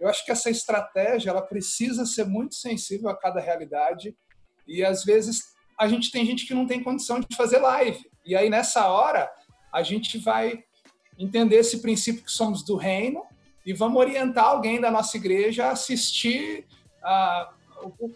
Eu 0.00 0.08
acho 0.08 0.24
que 0.24 0.32
essa 0.32 0.48
estratégia 0.48 1.28
ela 1.28 1.42
precisa 1.42 2.06
ser 2.06 2.24
muito 2.24 2.54
sensível 2.54 3.10
a 3.10 3.14
cada 3.14 3.40
realidade 3.40 4.16
e 4.66 4.82
às 4.82 5.04
vezes 5.04 5.42
a 5.78 5.86
gente 5.86 6.10
tem 6.10 6.24
gente 6.24 6.46
que 6.46 6.54
não 6.54 6.66
tem 6.66 6.82
condição 6.82 7.20
de 7.20 7.36
fazer 7.36 7.58
live. 7.58 8.10
E 8.24 8.34
aí 8.34 8.48
nessa 8.48 8.86
hora 8.86 9.30
a 9.70 9.82
gente 9.82 10.16
vai 10.16 10.64
entender 11.18 11.56
esse 11.56 11.82
princípio 11.82 12.24
que 12.24 12.32
somos 12.32 12.64
do 12.64 12.76
reino 12.76 13.22
e 13.66 13.74
vamos 13.74 13.98
orientar 13.98 14.46
alguém 14.46 14.80
da 14.80 14.90
nossa 14.90 15.14
igreja 15.18 15.66
a 15.66 15.72
assistir, 15.72 16.66
a, 17.04 17.52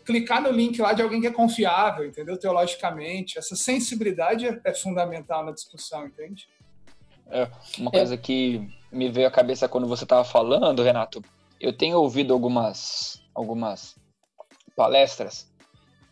clicar 0.05 0.43
no 0.43 0.51
link 0.51 0.81
lá 0.81 0.93
de 0.93 1.03
alguém 1.03 1.21
que 1.21 1.27
é 1.27 1.33
confiável, 1.33 2.07
entendeu? 2.07 2.39
Teologicamente. 2.39 3.39
Essa 3.39 3.57
sensibilidade 3.57 4.47
é, 4.47 4.61
é 4.65 4.75
fundamental 4.75 5.45
na 5.45 5.53
discussão, 5.53 6.07
entende? 6.07 6.49
É, 7.31 7.49
uma 7.79 7.91
coisa 7.91 8.15
é. 8.15 8.19
que 8.19 8.69
me 8.93 9.11
veio 9.11 9.27
à 9.27 9.31
cabeça 9.31 9.69
quando 9.69 9.87
você 9.87 10.05
estava 10.05 10.25
falando, 10.25 10.83
Renato, 10.83 11.23
eu 11.61 11.73
tenho 11.73 11.99
ouvido 11.99 12.33
algumas, 12.33 13.23
algumas 13.35 13.97
palestras 14.77 15.51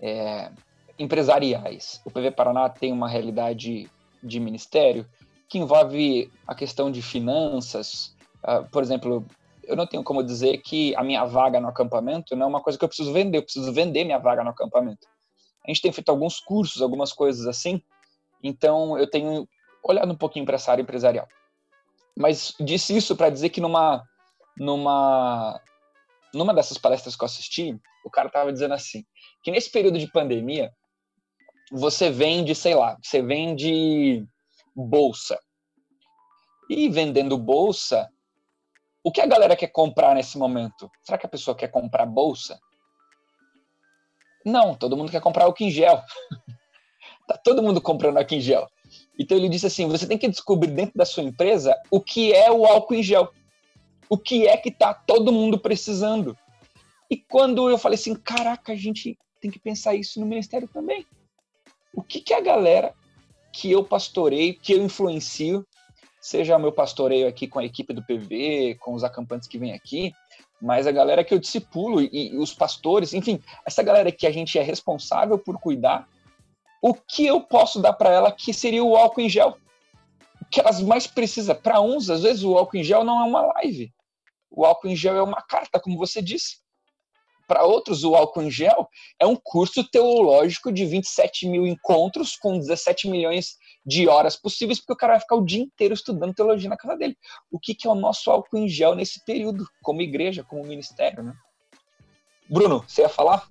é, 0.00 0.50
empresariais. 0.98 2.00
O 2.04 2.10
PV 2.10 2.30
Paraná 2.32 2.68
tem 2.68 2.92
uma 2.92 3.08
realidade 3.08 3.90
de 4.22 4.40
ministério 4.40 5.06
que 5.48 5.58
envolve 5.58 6.30
a 6.46 6.54
questão 6.54 6.90
de 6.90 7.02
finanças. 7.02 8.16
Uh, 8.42 8.68
por 8.70 8.82
exemplo, 8.82 9.26
eu 9.64 9.76
não 9.76 9.86
tenho 9.86 10.02
como 10.02 10.22
dizer 10.22 10.58
que 10.58 10.94
a 10.96 11.02
minha 11.02 11.24
vaga 11.24 11.60
no 11.60 11.68
acampamento 11.68 12.34
não 12.36 12.46
é 12.46 12.48
uma 12.48 12.62
coisa 12.62 12.78
que 12.78 12.84
eu 12.84 12.88
preciso 12.88 13.12
vender, 13.12 13.38
eu 13.38 13.42
preciso 13.42 13.72
vender 13.72 14.04
minha 14.04 14.18
vaga 14.18 14.42
no 14.42 14.50
acampamento. 14.50 15.06
A 15.64 15.70
gente 15.70 15.82
tem 15.82 15.92
feito 15.92 16.08
alguns 16.08 16.40
cursos, 16.40 16.82
algumas 16.82 17.12
coisas 17.12 17.46
assim, 17.46 17.82
então 18.42 18.98
eu 18.98 19.08
tenho 19.08 19.48
olhado 19.82 20.12
um 20.12 20.16
pouquinho 20.16 20.44
para 20.44 20.56
essa 20.56 20.72
área 20.72 20.82
empresarial. 20.82 21.26
Mas 22.16 22.54
disse 22.60 22.96
isso 22.96 23.16
para 23.16 23.30
dizer 23.30 23.50
que 23.50 23.60
numa, 23.60 24.02
numa, 24.56 25.60
numa 26.34 26.52
dessas 26.52 26.78
palestras 26.78 27.16
que 27.16 27.22
eu 27.22 27.26
assisti, 27.26 27.80
o 28.04 28.10
cara 28.10 28.28
estava 28.28 28.52
dizendo 28.52 28.74
assim, 28.74 29.04
que 29.42 29.50
nesse 29.50 29.70
período 29.70 29.98
de 29.98 30.10
pandemia, 30.10 30.72
você 31.70 32.10
vende, 32.10 32.54
sei 32.54 32.74
lá, 32.74 32.98
você 33.02 33.22
vende 33.22 34.26
bolsa. 34.74 35.38
E 36.68 36.88
vendendo 36.88 37.38
bolsa, 37.38 38.08
o 39.04 39.10
que 39.10 39.20
a 39.20 39.26
galera 39.26 39.56
quer 39.56 39.68
comprar 39.68 40.14
nesse 40.14 40.38
momento? 40.38 40.90
Será 41.02 41.18
que 41.18 41.26
a 41.26 41.28
pessoa 41.28 41.56
quer 41.56 41.68
comprar 41.68 42.06
bolsa? 42.06 42.60
Não, 44.44 44.74
todo 44.74 44.96
mundo 44.96 45.10
quer 45.10 45.20
comprar 45.20 45.44
álcool 45.44 45.64
em 45.64 45.70
gel. 45.70 46.02
tá 47.26 47.36
todo 47.36 47.62
mundo 47.62 47.80
comprando 47.80 48.18
álcool 48.18 48.34
em 48.34 48.40
gel. 48.40 48.68
Então 49.18 49.36
ele 49.36 49.48
disse 49.48 49.66
assim: 49.66 49.88
você 49.88 50.06
tem 50.06 50.18
que 50.18 50.28
descobrir 50.28 50.70
dentro 50.70 50.96
da 50.96 51.04
sua 51.04 51.22
empresa 51.22 51.76
o 51.90 52.00
que 52.00 52.32
é 52.32 52.50
o 52.50 52.64
álcool 52.64 52.94
em 52.94 53.02
gel. 53.02 53.32
O 54.08 54.18
que 54.18 54.46
é 54.46 54.56
que 54.56 54.70
tá 54.70 54.92
todo 54.92 55.32
mundo 55.32 55.58
precisando. 55.58 56.36
E 57.10 57.16
quando 57.16 57.68
eu 57.68 57.78
falei 57.78 57.98
assim, 57.98 58.14
caraca, 58.14 58.72
a 58.72 58.76
gente 58.76 59.18
tem 59.40 59.50
que 59.50 59.58
pensar 59.58 59.94
isso 59.94 60.20
no 60.20 60.26
ministério 60.26 60.68
também. 60.68 61.06
O 61.94 62.02
que, 62.02 62.20
que 62.20 62.32
a 62.32 62.40
galera 62.40 62.94
que 63.52 63.70
eu 63.70 63.84
pastoreio, 63.84 64.58
que 64.58 64.72
eu 64.72 64.82
influencio, 64.82 65.66
seja 66.22 66.56
o 66.56 66.60
meu 66.60 66.70
pastoreio 66.70 67.26
aqui 67.26 67.48
com 67.48 67.58
a 67.58 67.64
equipe 67.64 67.92
do 67.92 68.02
PV, 68.02 68.76
com 68.80 68.94
os 68.94 69.02
acampantes 69.02 69.48
que 69.48 69.58
vêm 69.58 69.72
aqui, 69.72 70.14
mas 70.60 70.86
a 70.86 70.92
galera 70.92 71.24
que 71.24 71.34
eu 71.34 71.38
discipulo 71.40 72.00
e, 72.00 72.30
e 72.32 72.38
os 72.38 72.54
pastores, 72.54 73.12
enfim, 73.12 73.42
essa 73.66 73.82
galera 73.82 74.12
que 74.12 74.24
a 74.24 74.30
gente 74.30 74.56
é 74.56 74.62
responsável 74.62 75.36
por 75.36 75.58
cuidar, 75.58 76.08
o 76.80 76.94
que 76.94 77.26
eu 77.26 77.40
posso 77.40 77.82
dar 77.82 77.92
para 77.92 78.10
ela 78.10 78.30
que 78.30 78.54
seria 78.54 78.84
o 78.84 78.96
álcool 78.96 79.20
em 79.20 79.28
gel? 79.28 79.58
O 80.40 80.44
que 80.44 80.60
elas 80.60 80.80
mais 80.80 81.08
precisam? 81.08 81.56
Para 81.56 81.80
uns, 81.80 82.08
às 82.08 82.22
vezes, 82.22 82.44
o 82.44 82.56
álcool 82.56 82.76
em 82.76 82.84
gel 82.84 83.02
não 83.02 83.20
é 83.20 83.24
uma 83.24 83.42
live. 83.54 83.92
O 84.48 84.64
álcool 84.64 84.88
em 84.88 84.96
gel 84.96 85.16
é 85.16 85.22
uma 85.22 85.42
carta, 85.42 85.80
como 85.80 85.98
você 85.98 86.22
disse. 86.22 86.61
Para 87.52 87.64
outros, 87.64 88.02
o 88.02 88.14
álcool 88.14 88.44
em 88.44 88.50
gel 88.50 88.88
é 89.20 89.26
um 89.26 89.36
curso 89.36 89.84
teológico 89.84 90.72
de 90.72 90.86
27 90.86 91.46
mil 91.46 91.66
encontros 91.66 92.34
com 92.34 92.58
17 92.58 93.10
milhões 93.10 93.58
de 93.84 94.08
horas 94.08 94.36
possíveis, 94.36 94.80
porque 94.80 94.94
o 94.94 94.96
cara 94.96 95.12
vai 95.12 95.20
ficar 95.20 95.36
o 95.36 95.44
dia 95.44 95.60
inteiro 95.60 95.92
estudando 95.92 96.32
teologia 96.32 96.70
na 96.70 96.78
casa 96.78 96.96
dele. 96.96 97.14
O 97.50 97.60
que, 97.60 97.74
que 97.74 97.86
é 97.86 97.90
o 97.90 97.94
nosso 97.94 98.30
álcool 98.30 98.56
em 98.56 98.66
gel 98.66 98.94
nesse 98.94 99.22
período, 99.26 99.66
como 99.82 100.00
igreja, 100.00 100.42
como 100.42 100.64
ministério, 100.64 101.22
né? 101.22 101.34
Bruno, 102.48 102.82
você 102.88 103.02
ia 103.02 103.10
falar? 103.10 103.46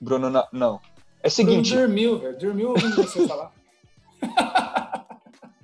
Bruno, 0.00 0.30
não. 0.30 0.46
não. 0.52 0.80
É 1.20 1.26
o 1.26 1.30
seguinte. 1.32 1.70
Bruno 1.70 1.86
dormiu, 1.88 2.18
velho. 2.20 2.38
Dormiu 2.38 2.68
ouvindo 2.68 2.94
você 2.94 3.26
falar. 3.26 3.52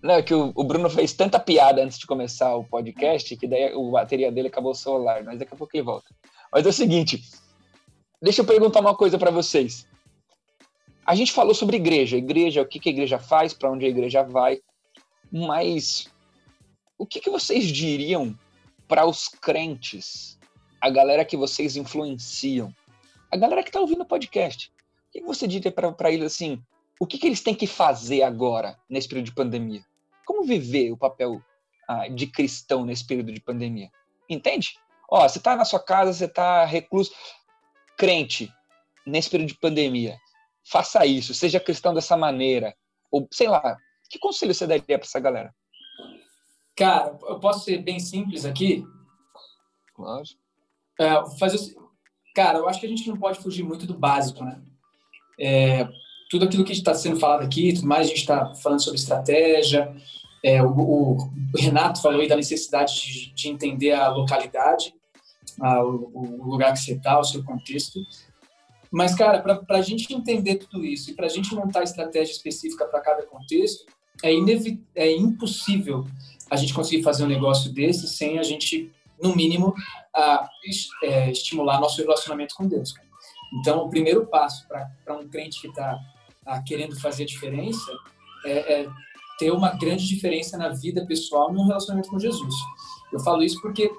Não, 0.03 0.15
é 0.15 0.23
que 0.23 0.33
o, 0.33 0.53
o, 0.55 0.65
Bruno 0.65 0.89
fez 0.89 1.13
tanta 1.13 1.41
piada 1.41 1.83
antes 1.83 1.99
de 1.99 2.07
começar 2.07 2.55
o 2.55 2.65
podcast 2.65 3.37
que 3.37 3.49
daí 3.49 3.73
a 3.73 3.91
bateria 3.91 4.31
dele 4.31 4.49
acabou 4.49 4.71
o 4.71 4.75
celular, 4.75 5.25
mas 5.25 5.39
daqui 5.39 5.53
a 5.53 5.57
pouco 5.57 5.77
ele 5.77 5.83
volta. 5.83 6.15
Mas 6.53 6.65
é 6.65 6.69
o 6.69 6.73
seguinte, 6.73 7.23
deixa 8.23 8.43
eu 8.43 8.47
perguntar 8.47 8.81
uma 8.81 8.95
coisa 8.95 9.19
para 9.19 9.31
vocês. 9.31 9.87
A 11.05 11.15
gente 11.15 11.33
falou 11.33 11.55
sobre 11.55 11.77
igreja, 11.77 12.17
igreja, 12.17 12.63
o 12.63 12.67
que, 12.67 12.79
que 12.79 12.89
a 12.89 12.93
igreja 12.93 13.19
faz, 13.19 13.53
para 13.53 13.71
onde 13.71 13.87
a 13.87 13.89
igreja 13.89 14.23
vai, 14.23 14.61
mas 15.33 16.09
o 16.97 17.07
que, 17.07 17.21
que 17.21 17.31
vocês 17.31 17.67
diriam 17.67 18.39
para 18.87 19.05
os 19.05 19.29
crentes, 19.29 20.39
a 20.81 20.91
galera 20.91 21.25
que 21.25 21.37
vocês 21.37 21.77
influenciam, 21.77 22.73
a 23.31 23.37
galera 23.37 23.63
que 23.63 23.69
está 23.69 23.81
ouvindo 23.81 24.03
o 24.03 24.07
podcast? 24.07 24.71
O 25.09 25.13
que, 25.13 25.21
que 25.21 25.27
você 25.27 25.47
diria 25.47 25.73
para 25.73 26.13
eles 26.13 26.27
assim? 26.27 26.63
O 27.01 27.07
que, 27.07 27.19
que 27.19 27.27
eles 27.27 27.41
têm 27.41 27.55
que 27.55 27.67
fazer 27.67 28.23
agora, 28.23 28.79
nesse 28.89 29.09
período 29.09 29.27
de 29.27 29.35
pandemia? 29.35 29.88
Como 30.29 30.45
viver 30.45 30.93
o 30.93 30.97
papel 30.99 31.43
ah, 31.89 32.07
de 32.07 32.27
cristão 32.27 32.85
nesse 32.85 33.03
período 33.07 33.33
de 33.33 33.41
pandemia? 33.41 33.91
Entende? 34.29 34.79
Ó, 35.11 35.27
você 35.27 35.39
está 35.39 35.57
na 35.57 35.65
sua 35.65 35.81
casa, 35.81 36.13
você 36.13 36.27
está 36.27 36.67
recluso, 36.67 37.11
crente, 37.97 38.53
nesse 39.07 39.31
período 39.31 39.49
de 39.49 39.59
pandemia. 39.59 40.19
Faça 40.71 41.07
isso, 41.07 41.33
seja 41.33 41.59
cristão 41.59 41.95
dessa 41.95 42.15
maneira. 42.15 42.77
Ou, 43.11 43.27
sei 43.33 43.49
lá, 43.49 43.79
que 44.11 44.19
conselho 44.19 44.53
você 44.53 44.67
daria 44.67 44.99
para 44.99 45.07
essa 45.07 45.19
galera? 45.19 45.55
Cara, 46.77 47.19
eu 47.23 47.41
posso 47.41 47.65
ser 47.65 47.79
bem 47.79 47.99
simples 47.99 48.45
aqui? 48.45 48.85
Claro. 49.95 50.25
É, 51.01 51.39
fazer, 51.39 51.75
cara, 52.35 52.59
eu 52.59 52.69
acho 52.69 52.79
que 52.79 52.85
a 52.87 52.91
gente 52.91 53.09
não 53.09 53.17
pode 53.17 53.39
fugir 53.39 53.63
muito 53.63 53.87
do 53.87 53.97
básico, 53.97 54.45
né? 54.45 54.63
É, 55.41 55.89
tudo 56.29 56.45
aquilo 56.45 56.65
que 56.65 56.73
está 56.73 56.95
sendo 56.95 57.19
falado 57.19 57.43
aqui, 57.45 57.73
tudo 57.73 57.87
mais, 57.87 58.07
a 58.07 58.11
gente 58.11 58.21
está 58.21 58.55
falando 58.57 58.83
sobre 58.83 58.99
estratégia. 58.99 59.95
É, 60.45 60.63
o, 60.63 60.69
o, 60.69 61.31
Renato 61.57 62.03
falou 62.03 62.21
aí 62.21 62.29
da 62.29 62.37
necessidade 62.37 62.95
de, 63.01 63.35
de 63.35 63.49
entender 63.49 63.93
a 63.93 64.09
localidade, 64.09 64.95
a, 65.61 65.83
o, 65.83 66.11
o, 66.15 66.51
lugar 66.51 66.73
que 66.73 66.81
você 66.81 66.93
está, 66.93 67.19
o 67.19 67.25
seu 67.25 67.43
contexto. 67.43 68.01
Mas, 68.91 69.15
cara, 69.15 69.41
para 69.41 69.79
a 69.79 69.83
gente 69.83 70.13
entender 70.15 70.57
tudo 70.57 70.85
isso 70.85 71.11
e 71.11 71.15
para 71.15 71.27
a 71.27 71.31
gente 71.31 71.55
montar 71.55 71.83
estratégia 71.83 72.33
específica 72.33 72.85
para 72.85 73.01
cada 73.01 73.27
contexto, 73.27 73.85
é, 74.23 74.31
é 74.95 75.17
impossível 75.17 76.07
a 76.51 76.57
gente 76.57 76.75
conseguir 76.75 77.03
fazer 77.03 77.25
um 77.25 77.29
negócio 77.29 77.73
desse 77.73 78.07
sem 78.07 78.39
a 78.39 78.43
gente, 78.43 78.91
no 79.21 79.35
mínimo, 79.35 79.75
a, 80.15 80.49
é, 81.03 81.31
estimular 81.31 81.81
nosso 81.81 82.01
relacionamento 82.01 82.55
com 82.55 82.67
Deus. 82.67 82.93
Cara. 82.93 83.09
Então, 83.55 83.85
o 83.85 83.91
primeiro 83.91 84.27
passo 84.27 84.67
para 84.69 85.19
um 85.19 85.29
crente 85.29 85.61
que 85.61 85.69
está 85.69 85.99
tá 86.49 86.63
querendo 86.63 86.99
fazer 86.99 87.25
a 87.25 87.27
diferença 87.27 87.93
é, 88.47 88.81
é, 88.81 88.89
ter 89.39 89.51
uma 89.51 89.77
grande 89.77 90.09
diferença 90.09 90.57
na 90.57 90.71
vida 90.71 91.07
pessoal 91.07 91.53
no 91.53 91.67
relacionamento 91.67 92.09
com 92.09 92.19
Jesus. 92.19 92.55
Eu 93.13 93.21
falo 93.21 93.43
isso 93.43 93.61
porque 93.61 93.91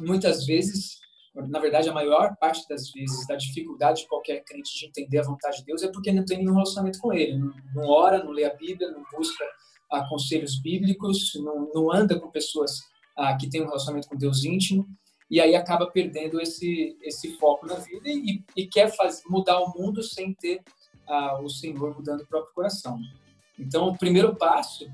muitas 0.00 0.44
vezes, 0.44 0.98
na 1.34 1.60
verdade, 1.60 1.88
a 1.88 1.94
maior 1.94 2.36
parte 2.40 2.66
das 2.68 2.90
vezes, 2.90 3.26
da 3.28 3.36
dificuldade 3.36 4.02
de 4.02 4.08
qualquer 4.08 4.42
crente 4.44 4.76
de 4.76 4.86
entender 4.86 5.18
a 5.18 5.22
vontade 5.22 5.58
de 5.58 5.64
Deus 5.64 5.82
é 5.82 5.88
porque 5.88 6.10
não 6.10 6.24
tem 6.24 6.38
nenhum 6.38 6.54
relacionamento 6.54 6.98
com 6.98 7.12
Ele. 7.12 7.38
Não, 7.38 7.52
não 7.74 7.88
ora, 7.88 8.22
não 8.22 8.32
lê 8.32 8.44
a 8.44 8.54
Bíblia, 8.54 8.90
não 8.90 9.04
busca 9.16 9.44
ah, 9.92 10.06
conselhos 10.08 10.60
bíblicos, 10.60 11.32
não, 11.36 11.70
não 11.72 11.92
anda 11.92 12.18
com 12.18 12.30
pessoas 12.30 12.80
ah, 13.16 13.36
que 13.36 13.48
têm 13.48 13.62
um 13.62 13.66
relacionamento 13.66 14.08
com 14.08 14.16
Deus 14.16 14.44
íntimo 14.44 14.86
e 15.30 15.40
aí 15.40 15.54
acaba 15.54 15.90
perdendo 15.90 16.40
esse 16.40 16.96
esse 17.02 17.36
foco 17.36 17.66
na 17.66 17.74
vida 17.74 18.08
e, 18.08 18.42
e 18.56 18.66
quer 18.66 18.90
mudar 19.28 19.60
o 19.60 19.72
mundo 19.78 20.02
sem 20.02 20.32
ter 20.34 20.62
ah, 21.08 21.40
o 21.40 21.48
Senhor 21.48 21.94
mudando 21.94 22.20
o 22.20 22.26
próprio 22.26 22.54
coração. 22.54 22.98
Então, 23.58 23.88
o 23.88 23.98
primeiro 23.98 24.36
passo 24.36 24.88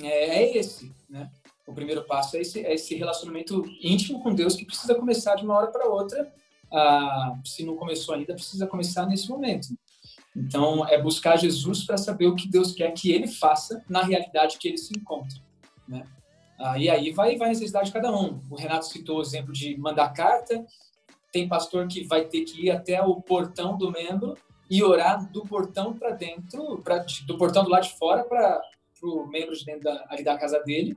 é, 0.00 0.42
é 0.42 0.56
esse, 0.56 0.94
né? 1.08 1.30
O 1.66 1.72
primeiro 1.72 2.04
passo 2.04 2.36
é 2.36 2.40
esse, 2.40 2.60
é 2.64 2.74
esse 2.74 2.94
relacionamento 2.94 3.64
íntimo 3.80 4.22
com 4.22 4.34
Deus 4.34 4.56
que 4.56 4.64
precisa 4.64 4.94
começar 4.94 5.36
de 5.36 5.44
uma 5.44 5.54
hora 5.54 5.68
para 5.68 5.88
outra. 5.88 6.32
Ah, 6.72 7.38
se 7.44 7.64
não 7.64 7.76
começou 7.76 8.14
ainda, 8.14 8.34
precisa 8.34 8.66
começar 8.66 9.06
nesse 9.06 9.28
momento. 9.28 9.68
Então, 10.34 10.86
é 10.88 11.00
buscar 11.00 11.36
Jesus 11.36 11.84
para 11.84 11.96
saber 11.96 12.26
o 12.26 12.34
que 12.34 12.48
Deus 12.48 12.72
quer 12.72 12.90
que 12.92 13.12
ele 13.12 13.28
faça 13.28 13.84
na 13.88 14.02
realidade 14.02 14.58
que 14.58 14.68
ele 14.68 14.78
se 14.78 14.92
encontra. 14.96 15.38
Né? 15.86 16.06
Ah, 16.58 16.78
e 16.78 16.88
aí 16.88 17.10
vai, 17.10 17.36
vai 17.36 17.48
a 17.48 17.52
necessidade 17.52 17.86
de 17.86 17.92
cada 17.92 18.10
um. 18.10 18.40
O 18.50 18.56
Renato 18.56 18.86
citou 18.86 19.18
o 19.18 19.22
exemplo 19.22 19.52
de 19.52 19.76
mandar 19.78 20.08
carta. 20.10 20.64
Tem 21.30 21.48
pastor 21.48 21.86
que 21.86 22.04
vai 22.04 22.24
ter 22.24 22.42
que 22.42 22.66
ir 22.66 22.70
até 22.70 23.02
o 23.02 23.20
portão 23.20 23.76
do 23.76 23.90
membro 23.90 24.34
e 24.72 24.82
orar 24.82 25.30
do 25.30 25.42
portão 25.42 25.92
para 25.92 26.12
dentro, 26.12 26.78
pra, 26.78 27.04
do 27.26 27.36
portão 27.36 27.62
do 27.62 27.68
lado 27.68 27.82
de 27.82 27.94
fora 27.98 28.24
para 28.24 28.58
o 29.02 29.26
membro 29.26 29.54
de 29.54 29.66
dentro 29.66 29.82
da, 29.82 30.06
ali 30.08 30.24
da 30.24 30.38
casa 30.38 30.60
dele, 30.60 30.96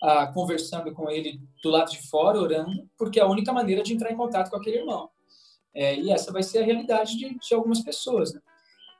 ah, 0.00 0.28
conversando 0.28 0.92
com 0.92 1.10
ele 1.10 1.40
do 1.60 1.68
lado 1.70 1.90
de 1.90 2.08
fora, 2.08 2.38
orando, 2.38 2.88
porque 2.96 3.18
é 3.18 3.24
a 3.24 3.26
única 3.26 3.52
maneira 3.52 3.82
de 3.82 3.92
entrar 3.92 4.12
em 4.12 4.16
contato 4.16 4.48
com 4.48 4.56
aquele 4.56 4.78
irmão. 4.78 5.10
É, 5.74 5.96
e 5.96 6.12
essa 6.12 6.32
vai 6.32 6.44
ser 6.44 6.58
a 6.58 6.64
realidade 6.64 7.18
de, 7.18 7.36
de 7.36 7.52
algumas 7.52 7.80
pessoas. 7.80 8.32
Né? 8.32 8.40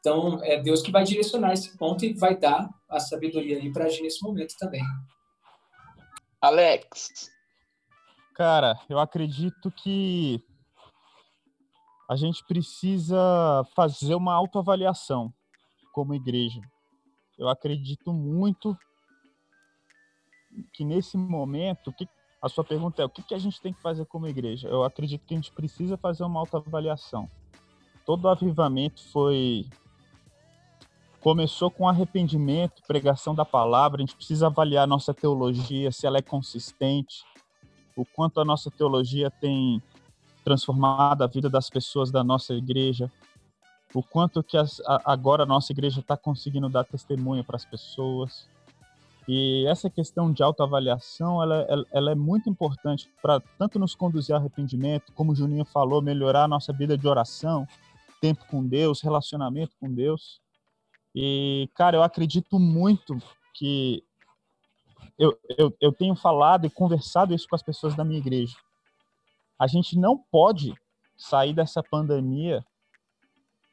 Então, 0.01 0.43
é 0.43 0.61
Deus 0.61 0.83
que 0.83 0.91
vai 0.91 1.05
direcionar 1.05 1.53
esse 1.53 1.79
ponto 1.79 2.05
e 2.05 2.13
vai 2.13 2.37
dar 2.37 2.69
a 2.89 2.99
sabedoria 2.99 3.59
aí 3.59 3.73
para 3.73 3.85
agir 3.85 4.03
nesse 4.03 4.25
momento 4.25 4.57
também. 4.59 4.83
Alex. 6.41 7.31
Cara, 8.35 8.77
eu 8.89 8.99
acredito 8.99 9.71
que 9.71 10.43
a 12.09 12.15
gente 12.15 12.45
precisa 12.45 13.17
fazer 13.75 14.15
uma 14.15 14.35
autoavaliação 14.35 15.33
como 15.93 16.15
igreja. 16.15 16.61
Eu 17.39 17.49
acredito 17.49 18.13
muito 18.13 18.77
que 20.73 20.85
nesse 20.85 21.17
momento, 21.17 21.93
que, 21.93 22.09
a 22.41 22.49
sua 22.49 22.65
pergunta 22.65 23.03
é 23.03 23.05
o 23.05 23.11
que, 23.11 23.23
que 23.23 23.35
a 23.35 23.39
gente 23.39 23.61
tem 23.61 23.73
que 23.73 23.83
fazer 23.83 24.07
como 24.07 24.29
igreja? 24.29 24.69
Eu 24.69 24.85
acredito 24.85 25.27
que 25.27 25.35
a 25.35 25.37
gente 25.37 25.53
precisa 25.53 25.97
fazer 25.97 26.23
uma 26.23 26.41
autoavaliação. 26.41 27.29
Todo 28.05 28.29
avivamento 28.29 29.03
foi 29.11 29.67
começou 31.21 31.73
com 31.73 31.89
arrependimento, 31.89 32.83
pregação 32.87 33.35
da 33.35 33.45
palavra. 33.45 33.99
A 33.99 34.07
gente 34.07 34.15
precisa 34.15 34.47
avaliar 34.47 34.87
nossa 34.87 35.13
teologia, 35.13 35.91
se 35.91 36.07
ela 36.07 36.19
é 36.19 36.23
consistente, 36.23 37.25
o 37.97 38.05
quanto 38.05 38.41
a 38.41 38.45
nossa 38.45 38.71
teologia 38.71 39.29
tem 39.29 39.83
transformado 40.47 41.23
a 41.23 41.27
vida 41.27 41.51
das 41.51 41.69
pessoas 41.69 42.13
da 42.13 42.23
nossa 42.23 42.55
igreja, 42.55 43.11
o 43.93 44.01
quanto 44.01 44.45
que 44.45 44.57
as, 44.57 44.81
a, 44.87 45.13
agora 45.13 45.43
a 45.43 45.47
nossa 45.47 45.73
igreja 45.73 45.99
está 45.99 46.17
conseguindo 46.17 46.69
dar 46.69 46.85
testemunho 46.85 47.43
para 47.43 47.57
as 47.57 47.65
pessoas. 47.65 48.49
E 49.27 49.67
essa 49.67 49.91
questão 49.91 50.33
de 50.33 50.45
autoavaliação, 50.45 51.43
ela, 51.43 51.67
ela, 51.69 51.87
ela 51.93 52.13
é 52.13 52.15
muito 52.15 52.49
importante 52.49 53.11
para 53.21 53.41
tanto 53.59 53.77
nos 53.77 53.97
conduzir 53.97 54.37
ao 54.37 54.41
arrependimento, 54.41 55.13
como 55.15 55.33
o 55.33 55.35
Juninho 55.35 55.65
falou, 55.65 56.01
melhorar 56.01 56.45
a 56.45 56.49
nossa 56.49 56.73
vida 56.73 56.97
de 56.97 57.09
oração, 57.09 57.67
tempo 58.21 58.47
com 58.47 58.65
Deus, 58.65 59.01
relacionamento 59.01 59.73
com 59.81 59.93
Deus. 59.93 60.41
E, 61.13 61.69
cara, 61.75 61.97
eu 61.97 62.05
acredito 62.05 62.57
muito 62.61 63.19
que 63.53 64.01
eu, 65.19 65.37
eu, 65.59 65.77
eu 65.81 65.93
tenho 65.93 66.15
falado 66.15 66.67
e 66.67 66.71
conversado 66.71 67.35
isso 67.35 67.49
com 67.49 67.57
as 67.57 67.65
pessoas 67.65 67.97
da 67.97 68.05
minha 68.05 68.21
igreja. 68.21 68.57
A 69.59 69.67
gente 69.67 69.99
não 69.99 70.19
pode 70.19 70.75
sair 71.17 71.53
dessa 71.53 71.83
pandemia 71.83 72.65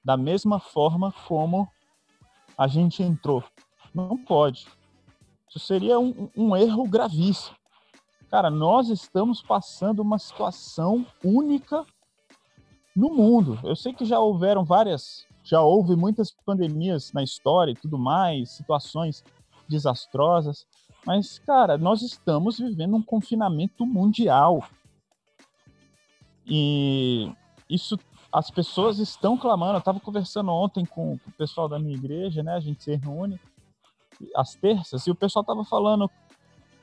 da 0.04 0.18
mesma 0.18 0.60
forma 0.60 1.14
como 1.28 1.68
a 2.58 2.68
gente 2.68 3.02
entrou. 3.02 3.44
Não 3.94 4.18
pode. 4.18 4.68
Isso 5.50 5.60
seria 5.60 6.00
um, 6.00 6.30
um 6.36 6.56
erro 6.56 6.88
gravíssimo. 6.88 7.56
Cara, 8.30 8.50
nós 8.50 8.90
estamos 8.90 9.42
passando 9.42 10.02
uma 10.02 10.18
situação 10.18 11.06
única 11.24 11.86
no 12.96 13.14
mundo. 13.14 13.60
Eu 13.64 13.76
sei 13.76 13.94
que 13.94 14.06
já 14.06 14.20
houveram 14.20 14.64
várias 14.64 15.26
já 15.44 15.62
houve 15.62 15.96
muitas 15.96 16.32
pandemias 16.32 17.12
na 17.12 17.22
história 17.22 17.72
e 17.72 17.76
tudo 17.76 17.98
mais, 17.98 18.52
situações 18.52 19.24
desastrosas, 19.68 20.66
mas, 21.06 21.38
cara, 21.40 21.78
nós 21.78 22.02
estamos 22.02 22.58
vivendo 22.58 22.96
um 22.96 23.02
confinamento 23.02 23.86
mundial. 23.86 24.64
E 26.46 27.32
isso, 27.70 27.98
as 28.32 28.50
pessoas 28.52 29.00
estão 29.00 29.38
clamando. 29.38 29.74
Eu 29.74 29.80
estava 29.80 30.00
conversando 30.00 30.52
ontem 30.52 30.86
com, 30.86 31.14
o 31.14 31.32
pessoal 31.38 31.68
da 31.70 31.80
minha 31.80 31.96
igreja, 31.96 32.44
né? 32.44 32.54
A 32.54 32.60
gente 32.60 32.84
se 32.84 32.96
reúne 32.96 33.40
às 34.36 34.56
terças, 34.56 35.06
e 35.08 35.12
o 35.12 35.16
pessoal 35.16 35.42
estava 35.42 35.64
falando. 35.64 36.10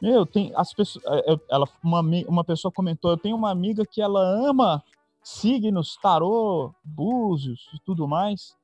Meu, 0.01 0.25
tem 0.25 0.53
as 0.57 0.73
pessoas. 0.73 1.05
É, 1.07 1.37
ela, 1.51 1.69
uma, 1.83 2.01
uma 2.27 2.45
pessoa 2.45 2.73
comentou: 2.73 3.11
eu 3.11 3.19
tenho 3.19 3.37
uma 3.37 3.51
amiga 3.51 3.85
que 3.85 4.01
ela 4.01 4.21
ama 4.21 4.83
signos, 5.23 5.97
tarô, 6.01 6.75
búzios 6.83 7.69
e 7.75 7.79
tudo 7.85 8.09
mais. 8.09 8.57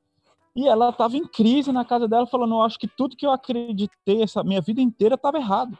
E 0.54 0.66
ela 0.66 0.88
estava 0.88 1.16
em 1.16 1.26
crise 1.26 1.70
na 1.70 1.84
casa 1.84 2.08
dela, 2.08 2.26
falando: 2.26 2.54
Eu 2.54 2.62
acho 2.62 2.78
que 2.78 2.88
tudo 2.88 3.16
que 3.16 3.26
eu 3.26 3.30
acreditei 3.30 4.22
essa 4.22 4.42
minha 4.42 4.60
vida 4.60 4.80
inteira 4.80 5.14
estava 5.14 5.36
errado. 5.36 5.78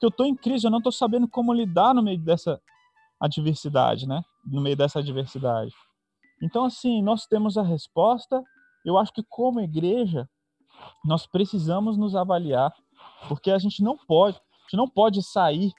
Que 0.00 0.04
eu 0.04 0.08
estou 0.08 0.26
em 0.26 0.34
crise, 0.34 0.66
eu 0.66 0.70
não 0.70 0.78
estou 0.78 0.92
sabendo 0.92 1.28
como 1.28 1.52
lidar 1.52 1.94
no 1.94 2.02
meio 2.02 2.18
dessa 2.18 2.60
adversidade, 3.20 4.06
né? 4.06 4.22
No 4.44 4.60
meio 4.60 4.76
dessa 4.76 4.98
adversidade. 4.98 5.72
Então, 6.42 6.64
assim, 6.64 7.02
nós 7.02 7.26
temos 7.26 7.56
a 7.56 7.62
resposta. 7.62 8.42
Eu 8.84 8.98
acho 8.98 9.12
que, 9.12 9.22
como 9.28 9.60
igreja, 9.60 10.28
nós 11.04 11.26
precisamos 11.26 11.96
nos 11.96 12.14
avaliar, 12.14 12.72
porque 13.28 13.50
a 13.50 13.58
gente 13.58 13.82
não 13.82 13.96
pode, 13.96 14.36
a 14.36 14.62
gente 14.64 14.76
não 14.76 14.88
pode 14.88 15.22
sair 15.22 15.72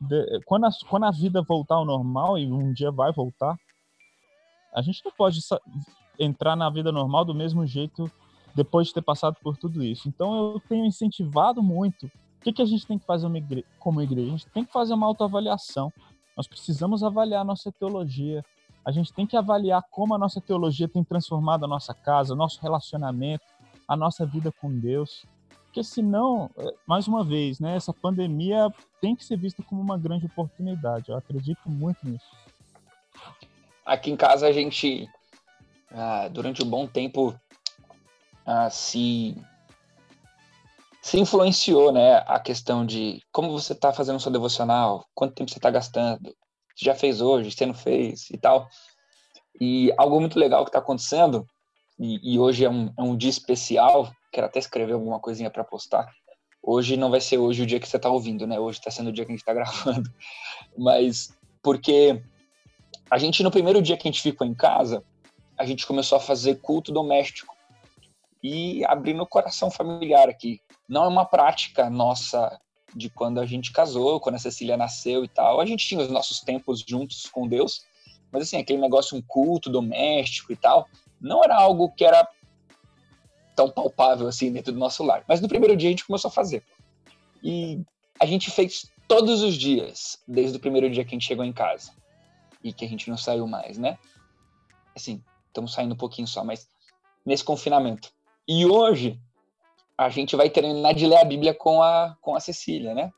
de, 0.00 0.40
quando, 0.46 0.64
a, 0.66 0.70
quando 0.88 1.04
a 1.04 1.10
vida 1.10 1.42
voltar 1.42 1.76
ao 1.76 1.84
normal 1.84 2.38
e 2.38 2.50
um 2.50 2.72
dia 2.72 2.90
vai 2.90 3.12
voltar, 3.12 3.56
a 4.74 4.82
gente 4.82 5.04
não 5.04 5.12
pode 5.12 5.40
entrar 6.18 6.56
na 6.56 6.70
vida 6.70 6.90
normal 6.90 7.24
do 7.24 7.34
mesmo 7.34 7.66
jeito 7.66 8.10
depois 8.54 8.88
de 8.88 8.94
ter 8.94 9.02
passado 9.02 9.36
por 9.42 9.56
tudo 9.56 9.82
isso. 9.82 10.08
Então 10.08 10.52
eu 10.54 10.60
tenho 10.68 10.84
incentivado 10.84 11.62
muito. 11.62 12.06
O 12.06 12.44
que, 12.44 12.52
que 12.52 12.62
a 12.62 12.66
gente 12.66 12.86
tem 12.86 12.98
que 12.98 13.06
fazer 13.06 13.28
como 13.78 14.02
igreja? 14.02 14.28
A 14.28 14.36
gente 14.36 14.50
tem 14.50 14.64
que 14.64 14.72
fazer 14.72 14.94
uma 14.94 15.06
autoavaliação. 15.06 15.92
Nós 16.36 16.46
precisamos 16.46 17.02
avaliar 17.02 17.44
nossa 17.44 17.70
teologia. 17.70 18.44
A 18.84 18.90
gente 18.90 19.12
tem 19.12 19.26
que 19.26 19.36
avaliar 19.36 19.82
como 19.90 20.14
a 20.14 20.18
nossa 20.18 20.40
teologia 20.40 20.88
tem 20.88 21.04
transformado 21.04 21.64
a 21.64 21.68
nossa 21.68 21.94
casa, 21.94 22.34
nosso 22.34 22.60
relacionamento, 22.60 23.44
a 23.86 23.96
nossa 23.96 24.26
vida 24.26 24.50
com 24.60 24.70
Deus. 24.70 25.24
Porque 25.64 25.82
senão, 25.82 26.50
é, 26.56 26.74
mais 26.86 27.08
uma 27.08 27.24
vez, 27.24 27.58
né, 27.58 27.76
essa 27.76 27.94
pandemia 27.94 28.70
tem 29.00 29.16
que 29.16 29.24
ser 29.24 29.38
vista 29.38 29.62
como 29.62 29.80
uma 29.80 29.96
grande 29.96 30.26
oportunidade. 30.26 31.10
Eu 31.10 31.16
acredito 31.16 31.68
muito 31.68 31.98
nisso. 32.06 32.26
Aqui 33.84 34.10
em 34.10 34.16
casa 34.16 34.46
a 34.46 34.52
gente, 34.52 35.08
ah, 35.90 36.28
durante 36.28 36.62
um 36.62 36.68
bom 36.68 36.86
tempo, 36.86 37.34
ah, 38.44 38.68
se, 38.68 39.36
se 41.02 41.18
influenciou 41.18 41.92
né, 41.92 42.22
a 42.26 42.38
questão 42.38 42.86
de 42.86 43.20
como 43.32 43.50
você 43.50 43.72
está 43.72 43.92
fazendo 43.92 44.20
seu 44.20 44.30
devocional, 44.30 45.04
quanto 45.12 45.34
tempo 45.34 45.50
você 45.50 45.58
está 45.58 45.68
gastando, 45.68 46.32
se 46.76 46.84
já 46.84 46.94
fez 46.94 47.20
hoje, 47.20 47.50
se 47.50 47.66
não 47.66 47.74
fez 47.74 48.30
e 48.30 48.38
tal. 48.38 48.68
E 49.60 49.92
algo 49.98 50.20
muito 50.20 50.38
legal 50.38 50.64
que 50.64 50.68
está 50.68 50.78
acontecendo, 50.78 51.44
e, 51.98 52.34
e, 52.34 52.38
hoje 52.38 52.64
é 52.64 52.70
um, 52.70 52.92
é 52.96 53.02
um 53.02 53.16
dia 53.16 53.28
especial, 53.28 54.10
quero 54.32 54.46
até 54.46 54.58
escrever 54.60 54.92
alguma 54.92 55.18
coisinha 55.18 55.50
para 55.50 55.64
postar. 55.64 56.08
Hoje 56.62 56.96
não 56.96 57.10
vai 57.10 57.20
ser 57.20 57.36
hoje 57.36 57.62
o 57.62 57.66
dia 57.66 57.80
que 57.80 57.88
você 57.88 57.96
está 57.96 58.08
ouvindo, 58.08 58.46
né? 58.46 58.58
Hoje 58.58 58.78
está 58.78 58.90
sendo 58.90 59.10
o 59.10 59.12
dia 59.12 59.24
que 59.24 59.32
a 59.32 59.34
gente 59.34 59.42
está 59.42 59.52
gravando. 59.52 60.08
Mas 60.78 61.36
porque 61.60 62.22
a 63.10 63.18
gente, 63.18 63.42
no 63.42 63.50
primeiro 63.50 63.82
dia 63.82 63.96
que 63.96 64.08
a 64.08 64.10
gente 64.10 64.22
ficou 64.22 64.46
em 64.46 64.54
casa, 64.54 65.04
a 65.58 65.66
gente 65.66 65.86
começou 65.86 66.16
a 66.16 66.20
fazer 66.20 66.60
culto 66.60 66.92
doméstico 66.92 67.54
e 68.42 68.84
abrindo 68.86 69.22
o 69.22 69.26
coração 69.26 69.70
familiar 69.70 70.28
aqui. 70.28 70.60
Não 70.88 71.04
é 71.04 71.08
uma 71.08 71.24
prática 71.24 71.88
nossa 71.88 72.60
de 72.94 73.08
quando 73.08 73.40
a 73.40 73.46
gente 73.46 73.72
casou, 73.72 74.20
quando 74.20 74.34
a 74.34 74.38
Cecília 74.38 74.76
nasceu 74.76 75.24
e 75.24 75.28
tal. 75.28 75.60
A 75.60 75.66
gente 75.66 75.86
tinha 75.86 76.00
os 76.00 76.10
nossos 76.10 76.40
tempos 76.40 76.84
juntos 76.86 77.26
com 77.26 77.48
Deus, 77.48 77.84
mas 78.30 78.42
assim, 78.42 78.58
aquele 78.58 78.80
negócio, 78.80 79.16
um 79.16 79.22
culto 79.22 79.70
doméstico 79.70 80.52
e 80.52 80.56
tal, 80.56 80.88
não 81.20 81.42
era 81.42 81.56
algo 81.56 81.90
que 81.90 82.04
era 82.04 82.28
tão 83.54 83.70
palpável 83.70 84.26
assim 84.26 84.52
dentro 84.52 84.72
do 84.72 84.78
nosso 84.78 85.04
lar. 85.04 85.24
Mas 85.28 85.40
no 85.40 85.48
primeiro 85.48 85.76
dia 85.76 85.88
a 85.88 85.92
gente 85.92 86.06
começou 86.06 86.28
a 86.28 86.32
fazer. 86.32 86.64
E 87.42 87.80
a 88.18 88.26
gente 88.26 88.50
fez 88.50 88.90
todos 89.06 89.42
os 89.42 89.54
dias, 89.54 90.18
desde 90.26 90.56
o 90.56 90.60
primeiro 90.60 90.90
dia 90.90 91.04
que 91.04 91.10
a 91.10 91.18
gente 91.18 91.26
chegou 91.26 91.44
em 91.44 91.52
casa. 91.52 91.92
E 92.62 92.72
que 92.72 92.84
a 92.84 92.88
gente 92.88 93.08
não 93.10 93.16
saiu 93.16 93.46
mais, 93.46 93.78
né? 93.78 93.98
Assim, 94.94 95.22
estamos 95.48 95.72
saindo 95.72 95.94
um 95.94 95.98
pouquinho 95.98 96.28
só, 96.28 96.44
mas 96.44 96.68
nesse 97.24 97.44
confinamento. 97.44 98.12
E 98.46 98.66
hoje 98.66 99.20
a 99.96 100.08
gente 100.08 100.34
vai 100.34 100.50
terminar 100.50 100.94
de 100.94 101.06
ler 101.06 101.18
a 101.18 101.24
Bíblia 101.24 101.54
com 101.54 101.80
a, 101.80 102.16
com 102.20 102.34
a 102.34 102.40
Cecília, 102.40 102.94
né? 102.94 103.12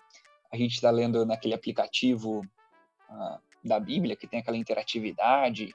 A 0.53 0.57
gente 0.57 0.75
está 0.75 0.91
lendo 0.91 1.25
naquele 1.25 1.55
aplicativo 1.55 2.41
uh, 2.41 3.39
da 3.65 3.81
Bíblia, 3.81 4.17
que 4.17 4.27
tem 4.27 4.41
aquela 4.41 4.57
interatividade 4.57 5.75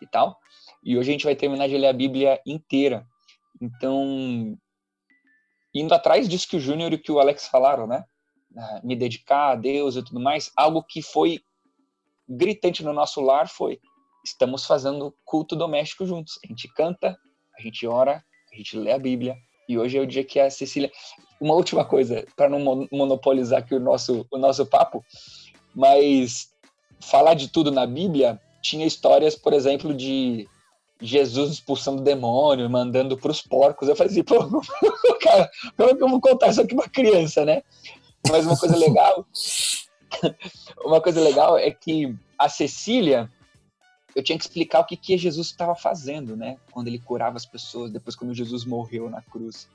e 0.00 0.06
tal. 0.06 0.38
E 0.82 0.98
hoje 0.98 1.10
a 1.10 1.12
gente 1.12 1.24
vai 1.24 1.36
terminar 1.36 1.68
de 1.68 1.78
ler 1.78 1.86
a 1.86 1.92
Bíblia 1.92 2.40
inteira. 2.44 3.06
Então, 3.60 4.58
indo 5.72 5.94
atrás 5.94 6.28
disso 6.28 6.48
que 6.48 6.56
o 6.56 6.60
Júnior 6.60 6.92
e 6.92 6.98
que 6.98 7.12
o 7.12 7.20
Alex 7.20 7.46
falaram, 7.46 7.86
né? 7.86 8.04
Ah, 8.56 8.80
me 8.82 8.96
dedicar 8.96 9.52
a 9.52 9.54
Deus 9.54 9.94
e 9.94 10.02
tudo 10.02 10.18
mais, 10.18 10.50
algo 10.56 10.82
que 10.82 11.00
foi 11.00 11.40
gritante 12.28 12.82
no 12.82 12.92
nosso 12.92 13.20
lar 13.20 13.48
foi: 13.48 13.80
estamos 14.24 14.66
fazendo 14.66 15.16
culto 15.24 15.54
doméstico 15.54 16.04
juntos. 16.04 16.40
A 16.44 16.48
gente 16.48 16.66
canta, 16.74 17.16
a 17.56 17.62
gente 17.62 17.86
ora, 17.86 18.24
a 18.52 18.56
gente 18.56 18.76
lê 18.76 18.92
a 18.92 18.98
Bíblia, 18.98 19.36
e 19.68 19.78
hoje 19.78 19.96
é 19.96 20.00
o 20.00 20.06
dia 20.06 20.24
que 20.24 20.40
a 20.40 20.50
Cecília. 20.50 20.90
Uma 21.40 21.54
última 21.54 21.84
coisa, 21.84 22.26
para 22.36 22.48
não 22.48 22.88
monopolizar 22.90 23.60
aqui 23.60 23.74
o 23.74 23.80
nosso, 23.80 24.26
o 24.30 24.36
nosso 24.36 24.66
papo, 24.66 25.04
mas 25.74 26.50
falar 27.00 27.34
de 27.34 27.48
tudo 27.48 27.70
na 27.70 27.86
Bíblia 27.86 28.40
tinha 28.60 28.84
histórias, 28.84 29.34
por 29.34 29.52
exemplo, 29.52 29.94
de 29.94 30.46
Jesus 31.00 31.52
expulsando 31.52 32.02
demônio, 32.02 32.68
mandando 32.68 33.16
para 33.16 33.30
os 33.30 33.40
porcos. 33.40 33.88
Eu 33.88 33.96
falei 33.96 34.12
assim, 34.12 34.22
pô, 34.22 34.36
cara, 35.22 35.50
como 35.76 35.90
é 35.90 35.94
que 35.94 36.02
eu 36.02 36.08
vou 36.08 36.20
contar 36.20 36.48
isso 36.48 36.60
aqui 36.60 36.74
para 36.74 36.88
criança, 36.88 37.44
né? 37.44 37.62
Mas 38.28 38.44
uma 38.44 38.58
coisa 38.58 38.76
legal, 38.76 39.24
uma 40.84 41.00
coisa 41.00 41.20
legal 41.20 41.56
é 41.56 41.70
que 41.70 42.14
a 42.38 42.48
Cecília, 42.48 43.30
eu 44.14 44.22
tinha 44.22 44.36
que 44.36 44.44
explicar 44.44 44.80
o 44.80 44.84
que, 44.84 44.96
que 44.96 45.16
Jesus 45.16 45.48
estava 45.48 45.74
fazendo, 45.74 46.36
né? 46.36 46.58
Quando 46.70 46.88
ele 46.88 46.98
curava 46.98 47.36
as 47.36 47.46
pessoas, 47.46 47.90
depois 47.90 48.16
quando 48.16 48.34
Jesus 48.34 48.64
morreu 48.64 49.08
na 49.08 49.22
cruz. 49.22 49.68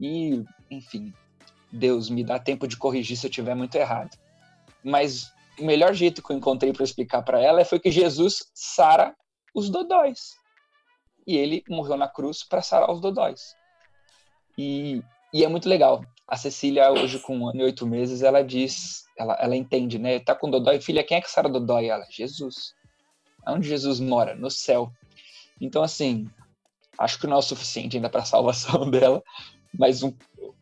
E, 0.00 0.44
enfim, 0.70 1.12
Deus 1.72 2.08
me 2.08 2.24
dá 2.24 2.38
tempo 2.38 2.66
de 2.66 2.76
corrigir 2.76 3.16
se 3.16 3.26
eu 3.26 3.30
tiver 3.30 3.54
muito 3.54 3.74
errado. 3.76 4.16
Mas 4.82 5.32
o 5.58 5.64
melhor 5.64 5.92
jeito 5.94 6.22
que 6.22 6.32
eu 6.32 6.36
encontrei 6.36 6.72
para 6.72 6.84
explicar 6.84 7.22
para 7.22 7.40
ela 7.40 7.64
foi 7.64 7.78
que 7.78 7.90
Jesus 7.90 8.50
sara 8.54 9.14
os 9.54 9.68
dodóis. 9.68 10.36
E 11.26 11.36
ele 11.36 11.62
morreu 11.68 11.96
na 11.96 12.08
cruz 12.08 12.42
para 12.42 12.62
sarar 12.62 12.90
os 12.90 13.00
dodóis. 13.00 13.54
E, 14.56 15.02
e 15.32 15.44
é 15.44 15.48
muito 15.48 15.68
legal. 15.68 16.02
A 16.26 16.36
Cecília, 16.36 16.90
hoje 16.90 17.18
com 17.20 17.38
um 17.38 17.48
ano 17.48 17.60
e 17.60 17.64
oito 17.64 17.86
meses, 17.86 18.22
ela 18.22 18.42
diz, 18.42 19.04
ela, 19.16 19.34
ela 19.40 19.56
entende, 19.56 19.98
né? 19.98 20.18
Tá 20.20 20.34
com 20.34 20.50
dodói, 20.50 20.80
filha, 20.80 21.04
quem 21.04 21.16
é 21.16 21.20
que 21.20 21.30
sara 21.30 21.48
dodói? 21.48 21.86
Ela, 21.86 22.06
Jesus. 22.10 22.74
Onde 23.46 23.68
Jesus 23.68 24.00
mora? 24.00 24.34
No 24.34 24.50
céu. 24.50 24.92
Então, 25.60 25.82
assim, 25.82 26.28
acho 26.98 27.18
que 27.18 27.26
não 27.26 27.36
é 27.36 27.38
o 27.38 27.42
suficiente 27.42 27.96
ainda 27.96 28.10
para 28.10 28.22
a 28.22 28.26
salvação 28.26 28.88
dela, 28.90 29.22
mas 29.78 30.02
um, 30.02 30.12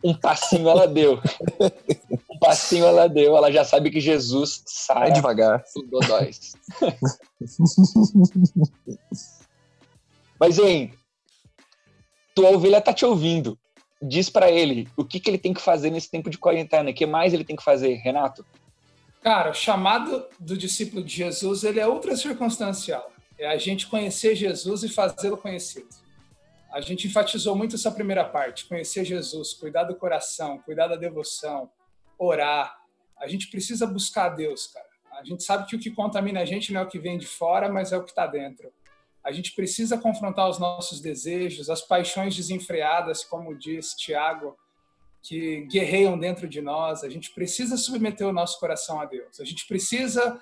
um 0.04 0.14
passinho 0.14 0.68
ela 0.68 0.86
deu. 0.86 1.18
um 2.30 2.38
passinho 2.38 2.84
ela 2.84 3.08
deu. 3.08 3.36
Ela 3.36 3.50
já 3.50 3.64
sabe 3.64 3.90
que 3.90 4.00
Jesus 4.00 4.62
sai 4.66 5.12
devagar. 5.12 5.64
os 5.76 5.88
dodóis. 5.88 6.52
mas, 10.38 10.58
hein, 10.58 10.92
tua 12.34 12.50
ovelha 12.50 12.80
tá 12.80 12.92
te 12.92 13.04
ouvindo. 13.04 13.58
Diz 14.02 14.28
para 14.28 14.50
ele 14.50 14.86
o 14.94 15.04
que, 15.04 15.18
que 15.18 15.30
ele 15.30 15.38
tem 15.38 15.54
que 15.54 15.60
fazer 15.60 15.90
nesse 15.90 16.10
tempo 16.10 16.28
de 16.28 16.36
quarentena. 16.36 16.90
O 16.90 16.94
que 16.94 17.06
mais 17.06 17.32
ele 17.32 17.44
tem 17.44 17.56
que 17.56 17.64
fazer, 17.64 17.94
Renato? 17.94 18.44
Cara, 19.26 19.50
o 19.50 19.54
chamado 19.54 20.24
do 20.38 20.56
discípulo 20.56 21.02
de 21.02 21.12
Jesus 21.12 21.64
ele 21.64 21.80
é 21.80 21.88
ultra 21.88 22.16
circunstancial. 22.16 23.10
É 23.36 23.48
a 23.48 23.56
gente 23.56 23.88
conhecer 23.88 24.36
Jesus 24.36 24.84
e 24.84 24.88
fazê-lo 24.88 25.36
conhecido. 25.36 25.88
A 26.72 26.80
gente 26.80 27.08
enfatizou 27.08 27.56
muito 27.56 27.74
essa 27.74 27.90
primeira 27.90 28.24
parte: 28.24 28.68
conhecer 28.68 29.04
Jesus, 29.04 29.52
cuidar 29.54 29.82
do 29.82 29.96
coração, 29.96 30.58
cuidar 30.58 30.86
da 30.86 30.94
devoção, 30.94 31.68
orar. 32.16 32.72
A 33.18 33.26
gente 33.26 33.50
precisa 33.50 33.84
buscar 33.84 34.28
Deus, 34.28 34.68
cara. 34.68 34.86
A 35.18 35.24
gente 35.24 35.42
sabe 35.42 35.66
que 35.66 35.74
o 35.74 35.80
que 35.80 35.90
contamina 35.90 36.42
a 36.42 36.44
gente 36.44 36.72
não 36.72 36.82
é 36.82 36.84
o 36.84 36.88
que 36.88 37.00
vem 37.00 37.18
de 37.18 37.26
fora, 37.26 37.68
mas 37.68 37.90
é 37.90 37.98
o 37.98 38.04
que 38.04 38.10
está 38.10 38.28
dentro. 38.28 38.72
A 39.24 39.32
gente 39.32 39.56
precisa 39.56 39.98
confrontar 39.98 40.48
os 40.48 40.60
nossos 40.60 41.00
desejos, 41.00 41.68
as 41.68 41.82
paixões 41.82 42.36
desenfreadas, 42.36 43.24
como 43.24 43.58
diz 43.58 43.92
Tiago, 43.94 44.56
que 45.26 45.62
guerreiam 45.62 46.18
dentro 46.18 46.48
de 46.48 46.60
nós. 46.60 47.02
A 47.02 47.08
gente 47.08 47.32
precisa 47.32 47.76
submeter 47.76 48.26
o 48.26 48.32
nosso 48.32 48.60
coração 48.60 49.00
a 49.00 49.04
Deus. 49.04 49.40
A 49.40 49.44
gente 49.44 49.66
precisa 49.66 50.40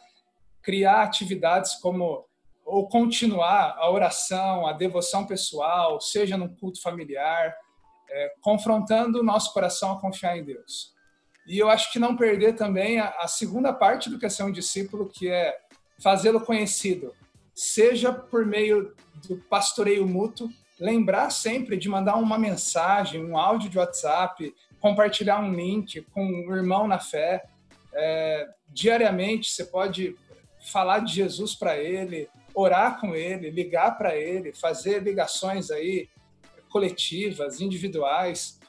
criar 0.63 1.03
atividades 1.03 1.75
como 1.77 2.27
ou 2.65 2.89
continuar 2.89 3.77
a 3.77 3.91
oração, 3.91 4.67
a 4.67 4.73
devoção 4.73 5.27
pessoal, 5.27 6.01
seja 6.01 6.37
no 6.37 6.49
culto 6.57 6.81
familiar, 6.81 7.55
é, 8.11 8.33
confrontando 8.41 9.21
o 9.21 9.23
nosso 9.23 9.53
coração 9.53 9.93
a 9.93 10.01
confiar 10.01 10.39
em 10.39 10.45
Deus. 10.45 10.95
E 11.47 11.59
eu 11.59 11.69
acho 11.69 11.93
que 11.93 11.99
não 11.99 12.17
perder 12.17 12.55
também 12.55 12.99
a, 12.99 13.09
a 13.19 13.29
segunda 13.29 13.71
parte 13.73 14.09
do 14.09 14.19
que 14.19 14.25
é 14.25 14.31
ser 14.31 14.45
um 14.45 14.53
discípulo, 14.53 15.11
que 15.11 15.29
é 15.29 15.55
fazê-lo 16.03 16.41
conhecido, 16.41 17.13
seja 17.55 18.13
por 18.13 18.47
meio 18.47 18.95
do 19.29 19.37
pastoreio 19.43 20.07
mútuo, 20.07 20.49
lembrar 20.81 21.31
sempre 21.31 21.77
de 21.77 21.89
mandar 21.89 22.17
uma 22.17 22.39
mensagem, 22.39 23.25
um 23.25 23.37
áudio 23.37 23.69
de 23.69 23.79
WhatsApp, 23.79 24.55
compartilhar 24.85 25.41
um 25.41 25.51
link 25.51 26.03
com 26.13 26.23
um 26.23 26.55
irmão 26.55 26.87
na 26.87 26.99
fé. 26.99 27.43
É, 27.95 28.47
diariamente 28.69 29.51
você 29.51 29.65
pode 29.65 30.15
falar 30.71 30.99
de 30.99 31.15
Jesus 31.15 31.55
para 31.55 31.79
ele, 31.79 32.29
orar 32.55 33.01
com 33.01 33.17
ele, 33.17 33.49
ligar 33.49 33.97
para 33.97 34.15
ele, 34.15 34.53
fazer 34.53 35.03
ligações 35.03 35.71
aí 35.71 36.07
coletivas, 36.69 37.63
individuais. 37.63 38.61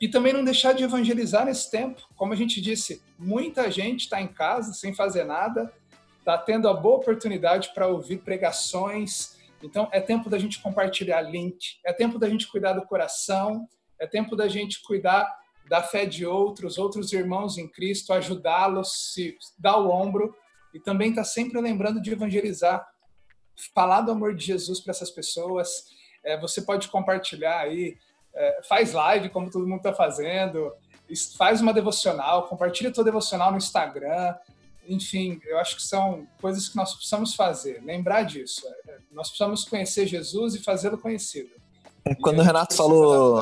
E 0.00 0.08
também 0.08 0.32
não 0.32 0.42
deixar 0.42 0.72
de 0.72 0.82
evangelizar 0.82 1.44
nesse 1.44 1.70
tempo. 1.70 2.08
Como 2.16 2.32
a 2.32 2.36
gente 2.36 2.58
disse, 2.58 3.02
muita 3.18 3.70
gente 3.70 4.04
está 4.04 4.18
em 4.18 4.28
casa 4.28 4.72
sem 4.72 4.94
fazer 4.94 5.24
nada, 5.24 5.70
está 6.20 6.38
tendo 6.38 6.70
a 6.70 6.72
boa 6.72 6.96
oportunidade 6.96 7.74
para 7.74 7.86
ouvir 7.86 8.22
pregações. 8.22 9.36
Então, 9.62 9.90
é 9.92 10.00
tempo 10.00 10.30
da 10.30 10.38
gente 10.38 10.58
compartilhar 10.62 11.20
link, 11.20 11.76
é 11.84 11.92
tempo 11.92 12.18
da 12.18 12.30
gente 12.30 12.50
cuidar 12.50 12.72
do 12.72 12.86
coração, 12.86 13.68
é 13.98 14.06
tempo 14.06 14.34
da 14.34 14.48
gente 14.48 14.82
cuidar 14.82 15.38
da 15.70 15.84
fé 15.84 16.04
de 16.04 16.26
outros, 16.26 16.78
outros 16.78 17.12
irmãos 17.12 17.56
em 17.56 17.68
Cristo, 17.68 18.12
ajudá-los, 18.12 19.12
se 19.14 19.38
dar 19.56 19.78
o 19.78 19.88
ombro 19.88 20.34
e 20.74 20.80
também 20.80 21.10
está 21.10 21.22
sempre 21.22 21.60
lembrando 21.60 22.02
de 22.02 22.10
evangelizar, 22.10 22.84
falar 23.72 24.00
do 24.00 24.10
amor 24.10 24.34
de 24.34 24.44
Jesus 24.44 24.80
para 24.80 24.90
essas 24.90 25.12
pessoas. 25.12 25.84
É, 26.24 26.36
você 26.40 26.62
pode 26.62 26.88
compartilhar 26.88 27.60
aí, 27.60 27.96
é, 28.34 28.62
faz 28.68 28.92
live 28.92 29.28
como 29.28 29.48
todo 29.48 29.64
mundo 29.64 29.76
está 29.76 29.94
fazendo, 29.94 30.72
faz 31.38 31.60
uma 31.60 31.72
devocional, 31.72 32.48
compartilha 32.48 32.92
tua 32.92 33.04
devocional 33.04 33.52
no 33.52 33.58
Instagram. 33.58 34.34
Enfim, 34.88 35.40
eu 35.44 35.56
acho 35.60 35.76
que 35.76 35.82
são 35.84 36.26
coisas 36.40 36.68
que 36.68 36.74
nós 36.74 36.94
precisamos 36.94 37.36
fazer, 37.36 37.80
lembrar 37.84 38.24
disso. 38.24 38.66
É, 38.88 38.98
nós 39.12 39.28
precisamos 39.28 39.64
conhecer 39.64 40.04
Jesus 40.08 40.56
e 40.56 40.64
fazê-lo 40.64 40.98
conhecido. 40.98 41.50
É, 42.04 42.12
quando 42.16 42.40
o 42.40 42.42
Renato 42.42 42.74
falou 42.74 43.40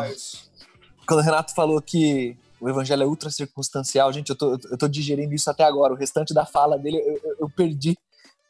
quando 1.09 1.20
o 1.20 1.24
Renato 1.24 1.54
falou 1.54 1.80
que 1.80 2.36
o 2.61 2.68
evangelho 2.68 3.02
é 3.02 3.06
ultra 3.06 3.30
circunstancial, 3.30 4.12
gente, 4.12 4.28
eu 4.28 4.36
tô, 4.36 4.52
eu 4.70 4.76
tô 4.76 4.86
digerindo 4.86 5.34
isso 5.34 5.48
até 5.48 5.64
agora. 5.64 5.94
O 5.94 5.96
restante 5.96 6.34
da 6.34 6.44
fala 6.44 6.78
dele 6.78 6.98
eu, 6.98 7.20
eu, 7.24 7.36
eu 7.40 7.50
perdi 7.50 7.96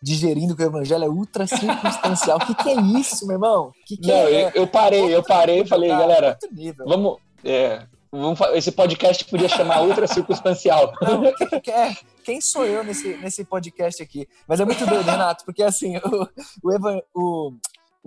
digerindo 0.03 0.57
que 0.57 0.63
o 0.63 0.67
evangelho 0.67 1.05
é 1.05 1.09
ultra 1.09 1.47
circunstancial. 1.47 2.39
O 2.39 2.41
que, 2.47 2.55
que 2.57 2.69
é 2.69 2.81
isso, 2.99 3.27
meu 3.27 3.37
irmão? 3.37 3.73
Que 3.87 3.97
que 3.97 4.09
Não, 4.09 4.15
é? 4.15 4.45
eu, 4.45 4.51
eu, 4.51 4.67
parei, 4.67 5.15
eu 5.15 5.23
parei 5.23 5.61
e 5.61 5.67
falei, 5.67 5.89
galera, 5.89 6.37
vamos. 6.85 7.19
É, 7.45 7.87
vamos. 8.11 8.41
Esse 8.55 8.73
podcast 8.73 9.25
podia 9.27 9.49
chamar 9.49 9.83
ultra 9.83 10.09
circunstancial. 10.09 10.93
Não, 11.01 11.33
que, 11.33 11.61
que 11.61 11.71
é? 11.71 11.97
Quem 12.25 12.41
sou 12.41 12.65
eu 12.65 12.83
nesse, 12.83 13.17
nesse 13.19 13.45
podcast 13.45 14.03
aqui? 14.03 14.29
Mas 14.49 14.59
é 14.59 14.65
muito 14.65 14.85
doido, 14.85 15.09
Renato, 15.09 15.45
porque 15.45 15.63
assim, 15.63 15.97
o, 16.03 16.29
o, 16.65 17.03
o 17.15 17.53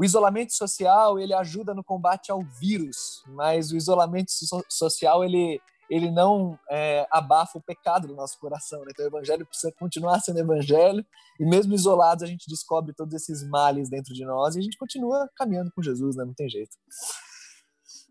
o 0.01 0.03
isolamento 0.03 0.51
social 0.51 1.19
ele 1.19 1.31
ajuda 1.31 1.75
no 1.75 1.83
combate 1.83 2.31
ao 2.31 2.41
vírus, 2.41 3.23
mas 3.27 3.71
o 3.71 3.77
isolamento 3.77 4.31
so 4.31 4.65
social 4.67 5.23
ele 5.23 5.61
ele 5.91 6.09
não 6.09 6.57
é, 6.69 7.05
abafa 7.11 7.59
o 7.59 7.61
pecado 7.61 8.07
do 8.07 8.15
nosso 8.15 8.39
coração. 8.39 8.79
Né? 8.79 8.87
Então 8.91 9.05
o 9.05 9.09
evangelho 9.09 9.45
precisa 9.45 9.71
continuar 9.73 10.19
sendo 10.21 10.39
evangelho 10.39 11.05
e 11.39 11.45
mesmo 11.45 11.75
isolados 11.75 12.23
a 12.23 12.27
gente 12.27 12.49
descobre 12.49 12.95
todos 12.95 13.13
esses 13.13 13.47
males 13.47 13.91
dentro 13.91 14.11
de 14.13 14.25
nós 14.25 14.55
e 14.55 14.59
a 14.59 14.61
gente 14.63 14.77
continua 14.77 15.29
caminhando 15.35 15.71
com 15.71 15.83
Jesus, 15.83 16.15
né? 16.15 16.25
Não 16.25 16.33
tem 16.33 16.49
jeito. 16.49 16.75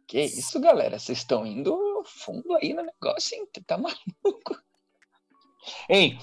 Que 0.07 0.20
isso, 0.20 0.61
galera? 0.61 0.97
Vocês 0.97 1.18
estão 1.18 1.45
indo 1.45 2.05
fundo 2.05 2.55
aí 2.55 2.72
no 2.72 2.82
negócio, 2.82 3.36
hein? 3.36 3.49
Tá 3.66 3.76
maluco? 3.76 4.61
Hein? 5.88 6.18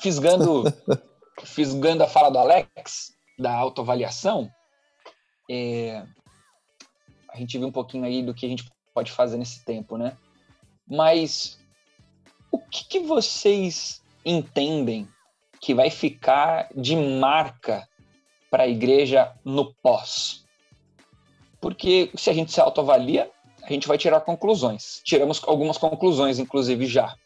Fisgando, 0.00 0.64
fisgando 1.44 2.02
a 2.02 2.08
fala 2.08 2.30
do 2.30 2.38
Alex, 2.38 3.12
da 3.38 3.52
autoavaliação, 3.52 4.50
é, 5.48 6.04
a 7.28 7.36
gente 7.36 7.58
viu 7.58 7.68
um 7.68 7.72
pouquinho 7.72 8.04
aí 8.04 8.22
do 8.22 8.34
que 8.34 8.46
a 8.46 8.48
gente 8.48 8.64
pode 8.94 9.12
fazer 9.12 9.36
nesse 9.36 9.64
tempo, 9.64 9.96
né? 9.96 10.16
Mas 10.88 11.58
o 12.50 12.58
que, 12.58 12.84
que 12.84 13.00
vocês 13.00 14.02
entendem 14.24 15.08
que 15.60 15.74
vai 15.74 15.90
ficar 15.90 16.68
de 16.74 16.96
marca 16.96 17.86
para 18.50 18.64
a 18.64 18.68
igreja 18.68 19.34
no 19.44 19.74
pós? 19.74 20.44
Porque 21.60 22.10
se 22.14 22.30
a 22.30 22.32
gente 22.32 22.52
se 22.52 22.60
autoavalia, 22.60 23.30
a 23.62 23.72
gente 23.72 23.88
vai 23.88 23.98
tirar 23.98 24.20
conclusões. 24.20 25.00
Tiramos 25.04 25.42
algumas 25.44 25.76
conclusões, 25.76 26.38
inclusive, 26.38 26.86
já. 26.86 27.16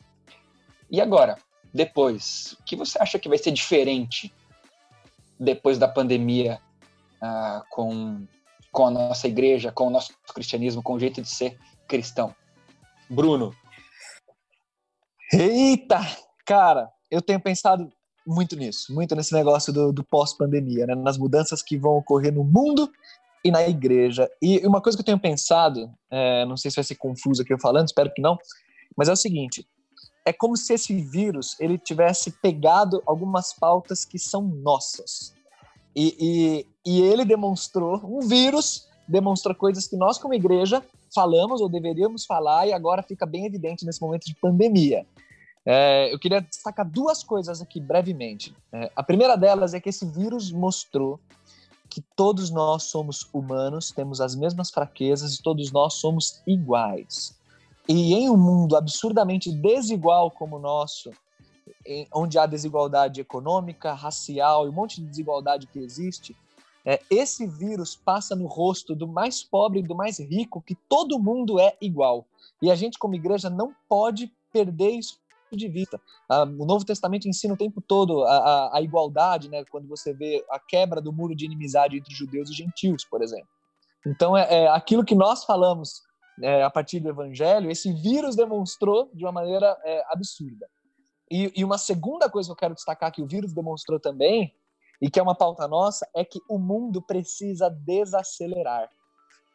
E 0.90 1.00
agora, 1.00 1.36
depois, 1.72 2.56
o 2.58 2.64
que 2.64 2.74
você 2.74 3.00
acha 3.00 3.18
que 3.18 3.28
vai 3.28 3.38
ser 3.38 3.52
diferente 3.52 4.32
depois 5.38 5.78
da 5.78 5.86
pandemia 5.86 6.60
uh, 7.22 7.64
com, 7.70 8.26
com 8.72 8.86
a 8.86 8.90
nossa 8.90 9.28
igreja, 9.28 9.72
com 9.72 9.86
o 9.86 9.90
nosso 9.90 10.12
cristianismo, 10.34 10.82
com 10.82 10.94
o 10.94 11.00
jeito 11.00 11.20
de 11.22 11.28
ser 11.28 11.58
cristão. 11.88 12.34
Bruno. 13.08 13.54
Eita! 15.32 16.00
Cara, 16.46 16.90
eu 17.10 17.22
tenho 17.22 17.40
pensado 17.40 17.90
muito 18.26 18.56
nisso, 18.56 18.94
muito 18.94 19.14
nesse 19.14 19.32
negócio 19.32 19.72
do, 19.72 19.92
do 19.92 20.04
pós-pandemia, 20.04 20.86
né? 20.86 20.94
nas 20.94 21.18
mudanças 21.18 21.62
que 21.62 21.76
vão 21.76 21.96
ocorrer 21.96 22.32
no 22.32 22.44
mundo 22.44 22.90
e 23.44 23.50
na 23.50 23.66
igreja. 23.66 24.28
E 24.40 24.64
uma 24.66 24.80
coisa 24.80 24.96
que 24.96 25.02
eu 25.02 25.06
tenho 25.06 25.18
pensado, 25.18 25.90
é, 26.10 26.44
não 26.44 26.56
sei 26.56 26.70
se 26.70 26.76
vai 26.76 26.84
ser 26.84 26.96
confuso 26.96 27.42
aqui 27.42 27.52
eu 27.52 27.58
falando, 27.58 27.88
espero 27.88 28.12
que 28.12 28.22
não, 28.22 28.38
mas 28.96 29.08
é 29.08 29.12
o 29.12 29.16
seguinte: 29.16 29.66
é 30.24 30.32
como 30.32 30.56
se 30.56 30.74
esse 30.74 30.94
vírus 30.94 31.58
ele 31.58 31.78
tivesse 31.78 32.30
pegado 32.40 33.02
algumas 33.06 33.52
pautas 33.52 34.04
que 34.04 34.18
são 34.18 34.42
nossas. 34.42 35.34
E, 35.95 36.66
e, 36.84 36.91
e 36.91 37.03
ele 37.03 37.24
demonstrou, 37.24 38.01
um 38.05 38.20
vírus 38.20 38.88
demonstra 39.07 39.55
coisas 39.55 39.88
que 39.88 39.97
nós, 39.97 40.18
como 40.18 40.34
igreja, 40.34 40.82
falamos 41.12 41.61
ou 41.61 41.68
deveríamos 41.68 42.24
falar, 42.24 42.66
e 42.66 42.72
agora 42.72 43.03
fica 43.03 43.26
bem 43.26 43.45
evidente 43.45 43.84
nesse 43.84 44.01
momento 44.01 44.24
de 44.24 44.34
pandemia. 44.36 45.05
É, 45.66 46.12
eu 46.12 46.18
queria 46.18 46.41
destacar 46.41 46.88
duas 46.88 47.22
coisas 47.22 47.61
aqui 47.61 47.80
brevemente. 47.80 48.55
É, 48.72 48.91
a 48.95 49.03
primeira 49.03 49.36
delas 49.36 49.74
é 49.74 49.80
que 49.80 49.88
esse 49.88 50.07
vírus 50.07 50.51
mostrou 50.51 51.20
que 51.88 52.01
todos 52.14 52.51
nós 52.51 52.84
somos 52.84 53.28
humanos, 53.32 53.91
temos 53.91 54.20
as 54.20 54.36
mesmas 54.36 54.70
fraquezas 54.70 55.34
e 55.34 55.43
todos 55.43 55.72
nós 55.72 55.95
somos 55.95 56.41
iguais. 56.47 57.36
E 57.88 58.14
em 58.14 58.30
um 58.30 58.36
mundo 58.36 58.76
absurdamente 58.76 59.51
desigual 59.51 60.30
como 60.30 60.57
o 60.57 60.61
nosso, 60.61 61.11
em, 61.91 62.07
onde 62.14 62.38
há 62.38 62.47
desigualdade 62.47 63.20
econômica, 63.20 63.93
racial 63.93 64.64
e 64.64 64.70
um 64.70 64.72
monte 64.72 65.01
de 65.01 65.09
desigualdade 65.09 65.66
que 65.66 65.80
existe, 65.80 66.36
é, 66.86 67.01
esse 67.11 67.47
vírus 67.47 67.97
passa 67.97 68.34
no 68.36 68.47
rosto 68.47 68.95
do 68.95 69.09
mais 69.09 69.43
pobre 69.43 69.80
e 69.80 69.82
do 69.82 69.95
mais 69.95 70.18
rico, 70.20 70.62
que 70.62 70.76
todo 70.88 71.18
mundo 71.18 71.59
é 71.59 71.76
igual. 71.80 72.24
E 72.62 72.70
a 72.70 72.74
gente, 72.74 72.99
como 72.99 73.14
igreja, 73.14 73.51
não 73.51 73.74
pode 73.88 74.32
perder 74.53 74.91
isso 74.91 75.18
de 75.51 75.68
vista. 75.68 76.01
Ah, 76.28 76.45
o 76.45 76.64
Novo 76.64 76.84
Testamento 76.84 77.28
ensina 77.28 77.55
o 77.55 77.57
tempo 77.57 77.80
todo 77.80 78.22
a, 78.22 78.36
a, 78.36 78.78
a, 78.78 78.82
igualdade, 78.82 79.49
né? 79.49 79.64
Quando 79.68 79.88
você 79.88 80.14
vê 80.14 80.45
a 80.49 80.61
quebra 80.61 81.01
do 81.01 81.12
muro 81.12 81.34
de 81.34 81.45
inimizade 81.45 81.97
entre 81.97 82.14
judeus 82.14 82.49
e 82.51 82.55
gentios, 82.55 83.05
por 83.05 83.20
exemplo. 83.20 83.49
Então, 84.07 84.36
é, 84.36 84.62
é 84.62 84.68
aquilo 84.68 85.05
que 85.05 85.14
nós 85.16 85.45
falamos 85.45 86.03
é, 86.41 86.62
a 86.62 86.70
partir 86.70 87.01
do 87.01 87.09
Evangelho, 87.09 87.68
esse 87.68 87.93
vírus 87.93 88.36
demonstrou 88.36 89.11
de 89.12 89.24
uma 89.24 89.32
maneira 89.32 89.76
é, 89.84 90.05
absurda. 90.09 90.68
E, 91.30 91.52
e 91.56 91.64
uma 91.64 91.78
segunda 91.78 92.28
coisa 92.28 92.48
que 92.48 92.52
eu 92.52 92.56
quero 92.56 92.74
destacar 92.74 93.12
que 93.12 93.22
o 93.22 93.26
vírus 93.26 93.52
demonstrou 93.52 94.00
também, 94.00 94.54
e 95.00 95.08
que 95.08 95.18
é 95.18 95.22
uma 95.22 95.34
pauta 95.34 95.66
nossa, 95.66 96.06
é 96.14 96.24
que 96.24 96.40
o 96.48 96.58
mundo 96.58 97.00
precisa 97.00 97.70
desacelerar. 97.70 98.90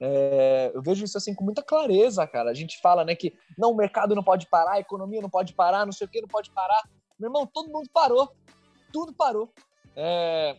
É, 0.01 0.71
eu 0.73 0.81
vejo 0.81 1.05
isso 1.05 1.17
assim 1.17 1.33
com 1.33 1.43
muita 1.43 1.61
clareza, 1.61 2.25
cara. 2.25 2.49
A 2.49 2.53
gente 2.53 2.79
fala, 2.81 3.05
né, 3.05 3.15
que 3.15 3.33
não, 3.57 3.71
o 3.71 3.75
mercado 3.75 4.15
não 4.15 4.23
pode 4.23 4.47
parar, 4.47 4.73
a 4.73 4.79
economia 4.79 5.21
não 5.21 5.29
pode 5.29 5.53
parar, 5.53 5.85
não 5.85 5.93
sei 5.93 6.07
o 6.07 6.09
que 6.09 6.21
não 6.21 6.27
pode 6.27 6.49
parar. 6.51 6.81
Meu 7.19 7.29
irmão, 7.29 7.45
todo 7.45 7.71
mundo 7.71 7.89
parou. 7.93 8.31
Tudo 8.91 9.13
parou. 9.13 9.53
É, 9.95 10.57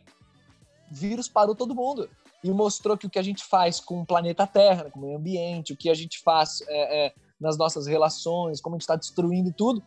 vírus 0.90 1.28
parou 1.28 1.54
todo 1.54 1.74
mundo. 1.74 2.08
E 2.44 2.50
mostrou 2.50 2.96
que 2.96 3.06
o 3.06 3.10
que 3.10 3.18
a 3.18 3.22
gente 3.22 3.44
faz 3.44 3.80
com 3.80 4.00
o 4.00 4.06
planeta 4.06 4.46
Terra, 4.46 4.90
com 4.90 5.00
o 5.00 5.02
meio 5.02 5.18
ambiente, 5.18 5.72
o 5.72 5.76
que 5.76 5.90
a 5.90 5.94
gente 5.94 6.22
faz 6.22 6.62
é, 6.68 7.06
é, 7.06 7.14
nas 7.40 7.58
nossas 7.58 7.86
relações, 7.86 8.60
como 8.60 8.76
a 8.76 8.76
gente 8.76 8.82
está 8.82 8.96
destruindo 8.96 9.52
tudo, 9.52 9.82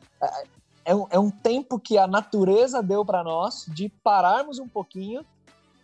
é, 0.86 0.96
um, 0.96 1.08
é 1.10 1.20
um 1.20 1.30
tempo 1.30 1.80
que 1.80 1.98
a 1.98 2.08
natureza 2.08 2.82
deu 2.82 3.06
para 3.06 3.24
nós 3.24 3.66
de 3.68 3.90
pararmos 4.04 4.60
um 4.60 4.68
pouquinho 4.68 5.26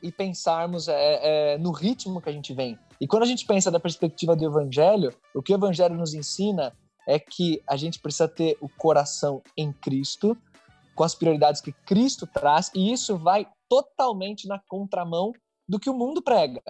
e 0.01 0.11
pensarmos 0.11 0.87
é, 0.87 1.53
é, 1.53 1.57
no 1.57 1.71
ritmo 1.71 2.21
que 2.21 2.29
a 2.29 2.33
gente 2.33 2.53
vem. 2.53 2.77
E 2.99 3.07
quando 3.07 3.23
a 3.23 3.27
gente 3.27 3.45
pensa 3.45 3.71
da 3.71 3.79
perspectiva 3.79 4.35
do 4.35 4.45
Evangelho, 4.45 5.13
o 5.33 5.41
que 5.41 5.53
o 5.53 5.55
Evangelho 5.55 5.95
nos 5.95 6.13
ensina 6.13 6.73
é 7.07 7.19
que 7.19 7.61
a 7.67 7.75
gente 7.75 7.99
precisa 7.99 8.27
ter 8.27 8.57
o 8.61 8.69
coração 8.69 9.41
em 9.55 9.71
Cristo, 9.71 10.37
com 10.95 11.03
as 11.03 11.13
prioridades 11.13 11.61
que 11.61 11.71
Cristo 11.71 12.25
traz, 12.25 12.71
e 12.73 12.91
isso 12.91 13.17
vai 13.17 13.47
totalmente 13.69 14.47
na 14.47 14.59
contramão 14.67 15.33
do 15.67 15.79
que 15.79 15.89
o 15.89 15.93
mundo 15.93 16.21
prega 16.21 16.61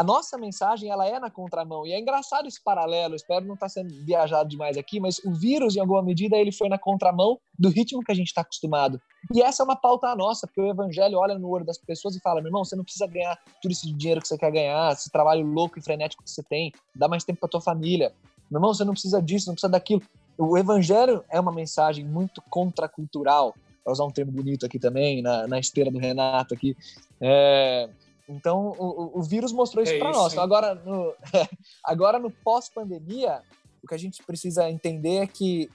a 0.00 0.02
nossa 0.02 0.38
mensagem 0.38 0.88
ela 0.88 1.06
é 1.06 1.20
na 1.20 1.30
contramão. 1.30 1.86
E 1.86 1.92
é 1.92 2.00
engraçado 2.00 2.48
esse 2.48 2.58
paralelo, 2.64 3.14
espero 3.14 3.44
não 3.44 3.52
estar 3.52 3.66
tá 3.66 3.70
sendo 3.70 3.90
viajado 4.02 4.48
demais 4.48 4.78
aqui, 4.78 4.98
mas 4.98 5.18
o 5.18 5.34
vírus, 5.34 5.76
em 5.76 5.80
alguma 5.80 6.02
medida, 6.02 6.38
ele 6.38 6.50
foi 6.50 6.70
na 6.70 6.78
contramão 6.78 7.38
do 7.58 7.68
ritmo 7.68 8.02
que 8.02 8.10
a 8.10 8.14
gente 8.14 8.28
está 8.28 8.40
acostumado. 8.40 8.98
E 9.34 9.42
essa 9.42 9.62
é 9.62 9.64
uma 9.64 9.76
pauta 9.76 10.16
nossa, 10.16 10.46
porque 10.46 10.62
o 10.62 10.70
evangelho 10.70 11.18
olha 11.18 11.38
no 11.38 11.50
olho 11.50 11.66
das 11.66 11.76
pessoas 11.76 12.16
e 12.16 12.20
fala: 12.20 12.40
meu 12.40 12.48
irmão, 12.48 12.64
você 12.64 12.74
não 12.74 12.82
precisa 12.82 13.06
ganhar 13.06 13.38
tudo 13.60 13.72
esse 13.72 13.92
dinheiro 13.92 14.22
que 14.22 14.28
você 14.28 14.38
quer 14.38 14.50
ganhar, 14.50 14.90
esse 14.90 15.10
trabalho 15.10 15.44
louco 15.44 15.78
e 15.78 15.82
frenético 15.82 16.24
que 16.24 16.30
você 16.30 16.42
tem, 16.44 16.72
dá 16.96 17.06
mais 17.06 17.22
tempo 17.22 17.38
para 17.38 17.50
tua 17.50 17.60
família. 17.60 18.10
Meu 18.50 18.56
irmão, 18.56 18.72
você 18.72 18.84
não 18.84 18.94
precisa 18.94 19.20
disso, 19.20 19.48
não 19.48 19.54
precisa 19.54 19.70
daquilo. 19.70 20.00
O 20.38 20.56
evangelho 20.56 21.22
é 21.28 21.38
uma 21.38 21.52
mensagem 21.52 22.06
muito 22.06 22.40
contracultural, 22.48 23.54
para 23.84 23.92
usar 23.92 24.04
um 24.04 24.10
termo 24.10 24.32
bonito 24.32 24.64
aqui 24.64 24.78
também, 24.78 25.20
na, 25.20 25.46
na 25.46 25.60
esteira 25.60 25.90
do 25.90 25.98
Renato 25.98 26.54
aqui. 26.54 26.74
É, 27.20 27.90
então, 28.30 28.72
o, 28.78 29.18
o 29.18 29.22
vírus 29.22 29.52
mostrou 29.52 29.82
isso 29.82 29.92
é 29.92 29.98
para 29.98 30.12
nós. 30.12 30.32
Então, 30.32 30.44
agora, 30.44 30.74
no, 30.74 31.14
agora, 31.84 32.18
no 32.18 32.30
pós-pandemia, 32.30 33.42
o 33.82 33.88
que 33.88 33.94
a 33.94 33.98
gente 33.98 34.22
precisa 34.22 34.70
entender 34.70 35.16
é 35.16 35.26
que, 35.26 35.68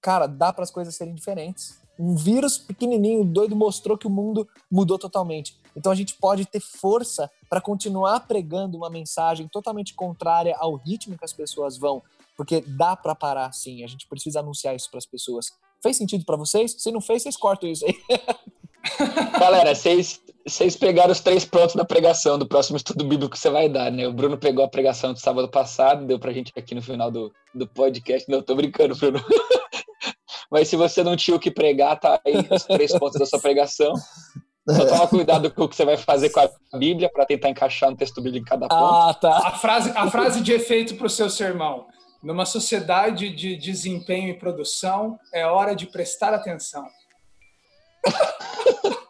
cara, 0.00 0.26
dá 0.26 0.52
para 0.52 0.62
as 0.62 0.70
coisas 0.70 0.94
serem 0.94 1.14
diferentes. 1.14 1.80
Um 1.98 2.14
vírus 2.14 2.58
pequenininho, 2.58 3.24
doido, 3.24 3.56
mostrou 3.56 3.96
que 3.96 4.06
o 4.06 4.10
mundo 4.10 4.46
mudou 4.70 4.98
totalmente. 4.98 5.56
Então, 5.74 5.90
a 5.90 5.94
gente 5.94 6.14
pode 6.14 6.44
ter 6.44 6.60
força 6.60 7.30
para 7.48 7.60
continuar 7.60 8.20
pregando 8.20 8.76
uma 8.76 8.90
mensagem 8.90 9.48
totalmente 9.48 9.94
contrária 9.94 10.54
ao 10.58 10.74
ritmo 10.74 11.16
que 11.16 11.24
as 11.24 11.32
pessoas 11.32 11.78
vão, 11.78 12.02
porque 12.36 12.60
dá 12.60 12.94
para 12.94 13.14
parar, 13.14 13.52
sim. 13.52 13.82
A 13.84 13.86
gente 13.86 14.06
precisa 14.06 14.40
anunciar 14.40 14.76
isso 14.76 14.90
para 14.90 14.98
as 14.98 15.06
pessoas. 15.06 15.52
Fez 15.82 15.96
sentido 15.96 16.24
para 16.24 16.36
vocês? 16.36 16.76
Se 16.78 16.92
não 16.92 17.00
fez, 17.00 17.22
vocês 17.22 17.36
cortam 17.36 17.68
isso 17.68 17.86
aí. 17.86 17.94
Galera, 19.38 19.74
vocês, 19.74 20.20
vocês 20.46 20.76
pegaram 20.76 21.12
os 21.12 21.20
três 21.20 21.44
pontos 21.44 21.74
da 21.74 21.84
pregação 21.84 22.38
do 22.38 22.46
próximo 22.46 22.76
estudo 22.76 23.04
bíblico 23.04 23.32
que 23.32 23.38
você 23.38 23.50
vai 23.50 23.68
dar, 23.68 23.90
né? 23.90 24.06
O 24.06 24.12
Bruno 24.12 24.36
pegou 24.36 24.64
a 24.64 24.68
pregação 24.68 25.12
do 25.12 25.18
sábado 25.18 25.48
passado, 25.48 26.06
deu 26.06 26.18
pra 26.18 26.32
gente 26.32 26.52
aqui 26.56 26.74
no 26.74 26.82
final 26.82 27.10
do, 27.10 27.32
do 27.54 27.66
podcast. 27.66 28.30
Não, 28.30 28.42
tô 28.42 28.54
brincando, 28.54 28.96
Bruno. 28.96 29.24
Mas 30.50 30.68
se 30.68 30.76
você 30.76 31.02
não 31.02 31.16
tinha 31.16 31.36
o 31.36 31.40
que 31.40 31.50
pregar, 31.50 31.98
tá 31.98 32.20
aí 32.26 32.46
os 32.50 32.64
três 32.64 32.92
pontos 32.98 33.18
da 33.18 33.26
sua 33.26 33.40
pregação. 33.40 33.94
Só 34.68 34.86
toma 34.86 35.08
cuidado 35.08 35.50
com 35.50 35.64
o 35.64 35.68
que 35.68 35.74
você 35.74 35.84
vai 35.84 35.96
fazer 35.96 36.30
com 36.30 36.40
a 36.40 36.50
Bíblia 36.78 37.10
para 37.12 37.26
tentar 37.26 37.48
encaixar 37.48 37.90
no 37.90 37.96
texto 37.96 38.20
bíblico 38.20 38.46
em 38.46 38.48
cada 38.48 38.68
ponto. 38.68 38.94
Ah, 38.94 39.14
tá. 39.14 39.48
A 39.48 39.52
frase, 39.52 39.92
a 39.94 40.10
frase 40.10 40.40
de 40.40 40.52
efeito 40.52 40.94
para 40.96 41.06
o 41.06 41.10
seu 41.10 41.30
sermão. 41.30 41.86
Numa 42.22 42.46
sociedade 42.46 43.34
de 43.34 43.56
desempenho 43.56 44.28
e 44.28 44.38
produção, 44.38 45.18
é 45.34 45.44
hora 45.44 45.74
de 45.74 45.86
prestar 45.86 46.32
atenção. 46.32 46.86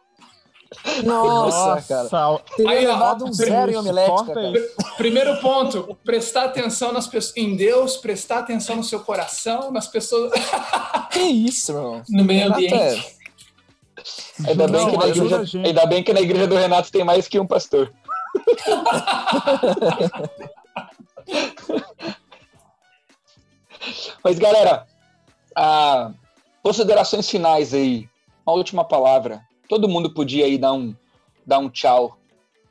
Nossa, 1.04 1.82
cara. 1.86 2.38
Teria 2.56 2.70
Aí, 2.70 2.86
levado 2.86 3.24
um 3.24 3.32
zero 3.32 3.72
em 3.72 3.76
homilética, 3.76 4.34
cara. 4.34 4.52
Primeiro 4.96 5.40
ponto, 5.40 5.96
prestar 6.04 6.44
atenção 6.44 6.92
nas 6.92 7.06
pessoas, 7.06 7.36
em 7.36 7.56
Deus, 7.56 7.96
prestar 7.96 8.38
atenção 8.40 8.76
no 8.76 8.84
seu 8.84 9.00
coração, 9.00 9.70
nas 9.70 9.86
pessoas. 9.86 10.32
que 11.12 11.20
isso, 11.20 11.72
irmão. 11.72 12.02
No 12.08 12.24
meio 12.24 12.48
ambiente. 12.48 13.16
Ainda, 14.46 14.66
bem 14.66 14.90
que 14.90 14.96
na 14.96 15.06
igreja, 15.08 15.58
ainda 15.64 15.86
bem 15.86 16.02
que 16.02 16.12
na 16.12 16.20
igreja 16.20 16.46
do 16.46 16.56
Renato 16.56 16.90
tem 16.90 17.04
mais 17.04 17.28
que 17.28 17.38
um 17.38 17.46
pastor. 17.46 17.92
Mas, 24.24 24.38
galera, 24.38 24.86
ah, 25.56 26.12
considerações 26.62 27.28
finais 27.28 27.74
aí. 27.74 28.08
Uma 28.44 28.56
última 28.56 28.84
palavra 28.84 29.42
todo 29.72 29.88
mundo 29.88 30.12
podia 30.12 30.44
aí 30.44 30.58
dar 30.58 30.74
um, 30.74 30.94
dar 31.46 31.58
um 31.58 31.70
tchau. 31.70 32.18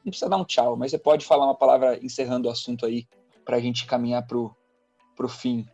Não 0.05 0.11
precisa 0.11 0.29
dar 0.29 0.37
um 0.37 0.45
tchau, 0.45 0.75
mas 0.75 0.91
você 0.91 0.99
pode 0.99 1.25
falar 1.25 1.45
uma 1.45 1.55
palavra 1.55 1.97
encerrando 2.05 2.47
o 2.47 2.51
assunto 2.51 2.85
aí, 2.85 3.07
para 3.43 3.57
a 3.57 3.59
gente 3.59 3.87
caminhar 3.87 4.23
para 4.27 4.37
o 4.37 5.27
fim. 5.27 5.67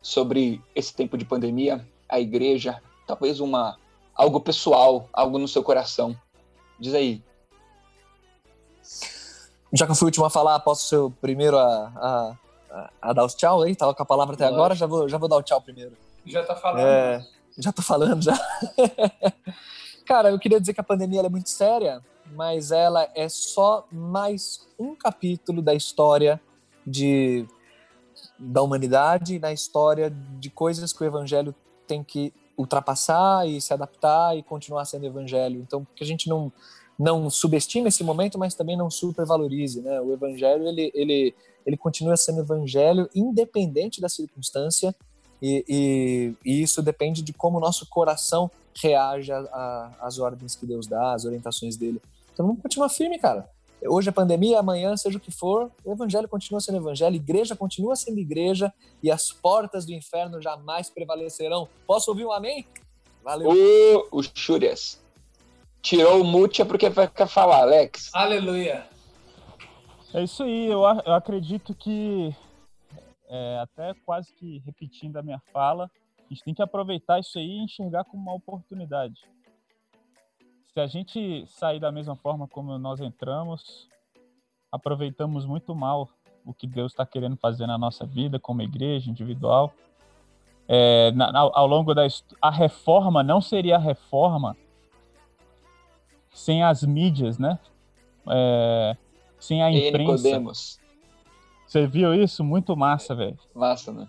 Sobre 0.00 0.62
esse 0.72 0.94
tempo 0.94 1.18
de 1.18 1.24
pandemia, 1.24 1.84
a 2.08 2.20
igreja, 2.20 2.80
talvez 3.08 3.40
uma 3.40 3.76
algo 4.14 4.40
pessoal, 4.40 5.08
algo 5.12 5.36
no 5.36 5.48
seu 5.48 5.64
coração. 5.64 6.16
Diz 6.78 6.94
aí. 6.94 7.20
Já 9.72 9.84
que 9.84 9.90
eu 9.90 9.96
fui 9.96 10.06
o 10.06 10.08
último 10.08 10.26
a 10.26 10.30
falar, 10.30 10.60
posso 10.60 10.88
ser 10.88 10.98
o 10.98 11.10
primeiro 11.10 11.58
a, 11.58 12.36
a, 12.70 12.90
a 13.02 13.12
dar 13.12 13.24
os 13.24 13.34
tchau 13.34 13.62
aí? 13.62 13.74
Tava 13.74 13.94
com 13.94 14.02
a 14.04 14.06
palavra 14.06 14.34
até 14.36 14.44
agora, 14.44 14.76
já 14.76 14.86
vou, 14.86 15.08
já 15.08 15.18
vou 15.18 15.28
dar 15.28 15.38
o 15.38 15.42
tchau 15.42 15.60
primeiro. 15.60 15.96
Já 16.24 16.44
tá 16.44 16.54
falando. 16.54 16.86
É, 16.86 17.26
já 17.58 17.72
tô 17.72 17.82
falando, 17.82 18.22
já. 18.22 18.34
Cara, 20.06 20.30
eu 20.30 20.38
queria 20.38 20.60
dizer 20.60 20.74
que 20.74 20.80
a 20.80 20.84
pandemia 20.84 21.20
é 21.20 21.28
muito 21.28 21.48
séria, 21.48 22.02
mas 22.34 22.70
ela 22.70 23.08
é 23.14 23.28
só 23.28 23.86
mais 23.90 24.66
um 24.78 24.94
capítulo 24.94 25.62
da 25.62 25.74
história 25.74 26.40
de, 26.86 27.46
da 28.38 28.62
humanidade, 28.62 29.38
na 29.38 29.52
história 29.52 30.10
de 30.10 30.50
coisas 30.50 30.92
que 30.92 31.02
o 31.02 31.06
evangelho 31.06 31.54
tem 31.86 32.02
que 32.02 32.32
ultrapassar 32.56 33.48
e 33.48 33.60
se 33.60 33.72
adaptar 33.72 34.36
e 34.36 34.42
continuar 34.42 34.84
sendo 34.84 35.06
evangelho. 35.06 35.60
Então, 35.60 35.86
que 35.94 36.02
a 36.02 36.06
gente 36.06 36.28
não 36.28 36.52
não 36.98 37.30
subestime 37.30 37.88
esse 37.88 38.04
momento, 38.04 38.38
mas 38.38 38.54
também 38.54 38.76
não 38.76 38.90
supervalorize, 38.90 39.80
né? 39.80 40.00
O 40.00 40.12
evangelho 40.12 40.68
ele 40.68 40.92
ele 40.94 41.34
ele 41.64 41.76
continua 41.76 42.16
sendo 42.16 42.40
evangelho 42.40 43.08
independente 43.14 44.00
da 44.00 44.08
circunstância 44.08 44.94
e, 45.40 45.64
e, 45.68 46.34
e 46.44 46.62
isso 46.62 46.82
depende 46.82 47.22
de 47.22 47.32
como 47.32 47.58
o 47.58 47.60
nosso 47.60 47.86
coração 47.88 48.50
reage 48.80 49.30
às 50.00 50.18
ordens 50.18 50.54
que 50.54 50.66
Deus 50.66 50.86
dá, 50.86 51.14
às 51.14 51.24
orientações 51.24 51.76
dele. 51.76 52.00
Então 52.32 52.46
vamos 52.46 52.62
continuar 52.62 52.88
firme, 52.88 53.18
cara. 53.18 53.48
Hoje 53.84 54.08
é 54.08 54.12
pandemia, 54.12 54.60
amanhã, 54.60 54.96
seja 54.96 55.18
o 55.18 55.20
que 55.20 55.32
for, 55.32 55.70
o 55.84 55.92
evangelho 55.92 56.28
continua 56.28 56.60
sendo 56.60 56.78
evangelho, 56.78 57.14
a 57.14 57.16
igreja 57.16 57.56
continua 57.56 57.96
sendo 57.96 58.18
igreja 58.18 58.72
e 59.02 59.10
as 59.10 59.32
portas 59.32 59.84
do 59.84 59.92
inferno 59.92 60.40
jamais 60.40 60.88
prevalecerão. 60.88 61.68
Posso 61.84 62.10
ouvir 62.10 62.24
um 62.24 62.32
amém? 62.32 62.64
Valeu. 63.24 63.50
O, 63.50 64.18
o 64.18 64.22
Chúrias 64.22 65.02
tirou 65.82 66.20
o 66.20 66.24
mute 66.24 66.62
é 66.62 66.64
porque 66.64 66.88
vai 66.88 67.08
ficar 67.08 67.26
falar, 67.26 67.62
Alex. 67.62 68.10
Aleluia. 68.14 68.86
É 70.14 70.22
isso 70.22 70.44
aí, 70.44 70.66
eu, 70.66 70.82
eu 71.04 71.14
acredito 71.14 71.74
que, 71.74 72.34
é, 73.28 73.58
até 73.58 73.94
quase 74.04 74.32
que 74.34 74.58
repetindo 74.64 75.16
a 75.16 75.22
minha 75.22 75.40
fala, 75.52 75.90
a 76.32 76.34
gente 76.34 76.44
tem 76.44 76.54
que 76.54 76.62
aproveitar 76.62 77.20
isso 77.20 77.38
aí 77.38 77.46
e 77.46 77.64
enxergar 77.64 78.04
como 78.04 78.22
uma 78.22 78.34
oportunidade 78.34 79.20
se 80.72 80.80
a 80.80 80.86
gente 80.86 81.44
sair 81.46 81.78
da 81.78 81.92
mesma 81.92 82.16
forma 82.16 82.48
como 82.48 82.78
nós 82.78 83.00
entramos, 83.00 83.88
aproveitamos 84.70 85.44
muito 85.44 85.74
mal 85.74 86.08
o 86.44 86.54
que 86.54 86.66
Deus 86.66 86.92
está 86.92 87.04
querendo 87.04 87.36
fazer 87.36 87.66
na 87.66 87.76
nossa 87.76 88.06
vida, 88.06 88.38
como 88.38 88.62
igreja 88.62 89.10
individual. 89.10 89.72
É, 90.66 91.12
na, 91.12 91.30
ao 91.38 91.66
longo 91.66 91.92
da 91.94 92.06
a 92.40 92.50
reforma 92.50 93.22
não 93.22 93.40
seria 93.40 93.76
a 93.76 93.78
reforma 93.78 94.56
sem 96.32 96.62
as 96.62 96.82
mídias, 96.82 97.38
né? 97.38 97.58
É, 98.30 98.96
sem 99.38 99.62
a 99.62 99.70
imprensa. 99.70 100.40
Você 101.66 101.86
viu 101.86 102.14
isso? 102.14 102.42
Muito 102.42 102.74
massa, 102.74 103.14
velho. 103.14 103.38
Massa, 103.54 103.92
né? 103.92 104.08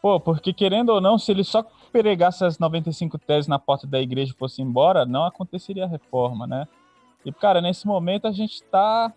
Pô, 0.00 0.20
porque 0.20 0.52
querendo 0.52 0.90
ou 0.90 1.00
não, 1.00 1.18
se 1.18 1.32
ele 1.32 1.42
só 1.42 1.64
pregasse 1.90 2.44
as 2.44 2.58
95 2.58 3.18
teses 3.18 3.48
na 3.48 3.58
porta 3.58 3.86
da 3.86 4.00
igreja 4.00 4.32
e 4.32 4.38
fosse 4.38 4.62
embora, 4.62 5.04
não 5.04 5.24
aconteceria 5.24 5.84
a 5.84 5.88
reforma, 5.88 6.46
né? 6.46 6.68
E, 7.24 7.32
cara, 7.32 7.60
nesse 7.60 7.86
momento 7.86 8.26
a 8.26 8.32
gente 8.32 8.54
está 8.54 9.12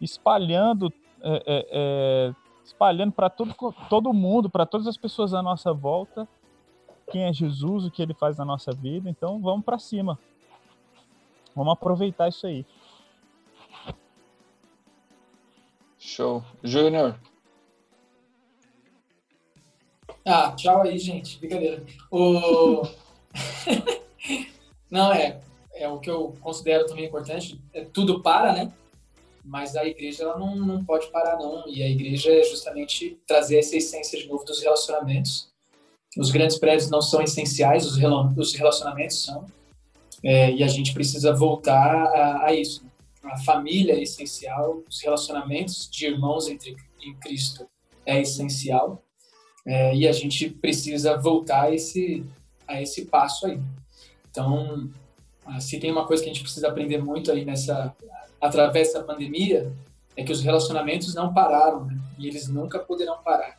espalhando, 0.00 0.92
é, 1.20 1.42
é, 1.46 1.66
é, 1.70 2.34
espalhando 2.64 3.12
para 3.12 3.28
todo, 3.28 3.54
todo 3.90 4.12
mundo, 4.12 4.48
para 4.48 4.64
todas 4.64 4.86
as 4.86 4.96
pessoas 4.96 5.34
à 5.34 5.42
nossa 5.42 5.72
volta, 5.72 6.26
quem 7.10 7.24
é 7.24 7.32
Jesus, 7.32 7.84
o 7.84 7.90
que 7.90 8.00
ele 8.00 8.14
faz 8.14 8.38
na 8.38 8.44
nossa 8.44 8.72
vida. 8.72 9.10
Então, 9.10 9.40
vamos 9.40 9.64
para 9.64 9.78
cima. 9.78 10.18
Vamos 11.54 11.74
aproveitar 11.74 12.28
isso 12.28 12.46
aí. 12.46 12.64
Show. 15.98 16.42
Júnior. 16.62 17.18
Ah, 20.24 20.52
tchau 20.52 20.82
aí, 20.82 20.98
gente. 20.98 21.38
Brincadeira. 21.38 21.84
O... 22.10 22.82
Não, 24.90 25.12
é, 25.12 25.40
é 25.74 25.88
o 25.88 25.98
que 25.98 26.08
eu 26.08 26.34
considero 26.40 26.86
também 26.86 27.06
importante. 27.06 27.60
É, 27.72 27.84
tudo 27.84 28.22
para, 28.22 28.52
né? 28.52 28.72
Mas 29.44 29.76
a 29.76 29.84
igreja 29.84 30.22
ela 30.22 30.38
não, 30.38 30.56
não 30.56 30.84
pode 30.84 31.08
parar, 31.08 31.36
não. 31.36 31.68
E 31.68 31.82
a 31.82 31.88
igreja 31.88 32.32
é 32.32 32.42
justamente 32.44 33.18
trazer 33.26 33.58
essa 33.58 33.76
essência 33.76 34.18
de 34.18 34.26
novo 34.26 34.42
dos 34.44 34.62
relacionamentos. 34.62 35.52
Os 36.16 36.30
grandes 36.30 36.58
prédios 36.58 36.88
não 36.88 37.02
são 37.02 37.20
essenciais, 37.20 37.84
os 37.84 38.54
relacionamentos 38.54 39.22
são. 39.22 39.44
É, 40.22 40.50
e 40.50 40.62
a 40.62 40.68
gente 40.68 40.94
precisa 40.94 41.34
voltar 41.34 41.94
a, 41.94 42.46
a, 42.46 42.54
isso. 42.54 42.86
A 43.22 43.36
família 43.38 43.92
é 43.94 44.02
essencial, 44.02 44.82
os 44.88 45.02
relacionamentos 45.02 45.90
de 45.90 46.06
irmãos 46.06 46.48
entre, 46.48 46.74
em 47.02 47.14
Cristo 47.16 47.68
é 48.06 48.22
essencial. 48.22 49.03
É, 49.66 49.94
e 49.96 50.06
a 50.06 50.12
gente 50.12 50.50
precisa 50.50 51.16
voltar 51.16 51.62
a 51.62 51.74
esse, 51.74 52.24
a 52.68 52.82
esse 52.82 53.06
passo 53.06 53.46
aí. 53.46 53.60
Então, 54.30 54.90
ah, 55.46 55.60
se 55.60 55.78
tem 55.78 55.90
uma 55.90 56.06
coisa 56.06 56.22
que 56.22 56.28
a 56.28 56.32
gente 56.32 56.42
precisa 56.42 56.68
aprender 56.68 56.98
muito 56.98 57.30
aí 57.30 57.44
nessa, 57.44 57.94
através 58.40 58.92
da 58.92 59.02
pandemia, 59.02 59.72
é 60.16 60.22
que 60.22 60.32
os 60.32 60.42
relacionamentos 60.42 61.14
não 61.14 61.32
pararam, 61.32 61.86
né? 61.86 61.98
e 62.18 62.28
eles 62.28 62.48
nunca 62.48 62.78
poderão 62.78 63.22
parar. 63.22 63.58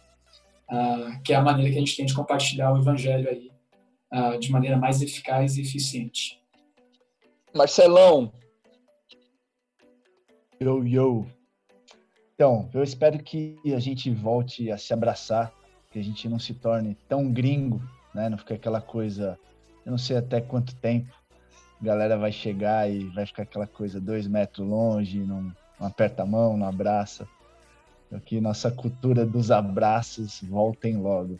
Ah, 0.67 1.19
que 1.23 1.33
é 1.33 1.35
a 1.35 1.41
maneira 1.41 1.71
que 1.71 1.77
a 1.77 1.79
gente 1.79 1.95
tem 1.95 2.05
de 2.05 2.13
compartilhar 2.13 2.73
o 2.73 2.77
evangelho 2.77 3.29
aí 3.29 3.51
ah, 4.11 4.37
de 4.37 4.51
maneira 4.51 4.77
mais 4.77 5.01
eficaz 5.01 5.57
e 5.57 5.61
eficiente. 5.61 6.41
Marcelão. 7.53 8.31
Yo, 10.61 10.85
yo. 10.85 11.25
Então, 12.33 12.69
eu 12.73 12.83
espero 12.83 13.21
que 13.23 13.57
a 13.73 13.79
gente 13.79 14.09
volte 14.09 14.69
a 14.71 14.77
se 14.77 14.93
abraçar 14.93 15.53
que 15.95 15.99
a 15.99 16.03
gente 16.03 16.27
não 16.27 16.37
se 16.37 16.53
torne 16.53 16.97
tão 17.07 17.31
gringo, 17.31 17.81
né? 18.13 18.27
Não 18.27 18.37
fica 18.37 18.55
aquela 18.55 18.81
coisa, 18.81 19.39
eu 19.85 19.91
não 19.91 19.97
sei 19.97 20.17
até 20.17 20.41
quanto 20.41 20.75
tempo 20.75 21.09
a 21.81 21.85
galera 21.85 22.17
vai 22.17 22.33
chegar 22.33 22.91
e 22.91 23.05
vai 23.11 23.25
ficar 23.25 23.43
aquela 23.43 23.65
coisa 23.65 23.97
dois 23.97 24.27
metros 24.27 24.67
longe, 24.67 25.19
não, 25.19 25.53
não 25.79 25.87
aperta 25.87 26.23
a 26.23 26.25
mão, 26.25 26.57
não 26.57 26.67
abraça. 26.67 27.25
Que 28.25 28.41
nossa 28.41 28.69
cultura 28.69 29.25
dos 29.25 29.51
abraços 29.51 30.41
voltem 30.43 30.97
logo. 30.97 31.39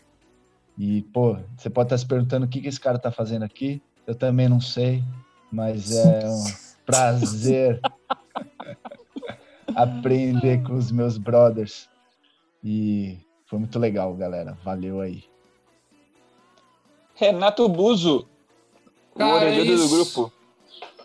E, 0.78 1.02
pô, 1.02 1.38
você 1.58 1.70
pode 1.70 1.88
estar 1.88 1.98
se 1.98 2.06
perguntando 2.06 2.46
o 2.46 2.50
que, 2.50 2.62
que 2.62 2.70
esse 2.70 2.80
cara 2.80 2.98
tá 2.98 3.12
fazendo 3.12 3.44
aqui. 3.44 3.82
Eu 4.08 4.16
também 4.16 4.48
não 4.48 4.62
sei, 4.62 5.04
mas 5.52 5.92
é 5.92 6.30
um 6.30 6.44
prazer 6.86 7.82
aprender 9.76 10.64
com 10.64 10.76
os 10.76 10.94
meus 10.94 11.18
brothers. 11.18 11.90
E 12.64 13.25
foi 13.56 13.60
muito 13.60 13.80
legal, 13.80 14.14
galera. 14.14 14.58
Valeu 14.64 15.00
aí. 15.00 15.24
Renato 17.16 17.70
Buzo, 17.70 18.28
Cara, 19.18 19.32
o 19.32 19.36
orelhudo 19.36 19.78
do 19.78 19.90
grupo. 19.90 20.34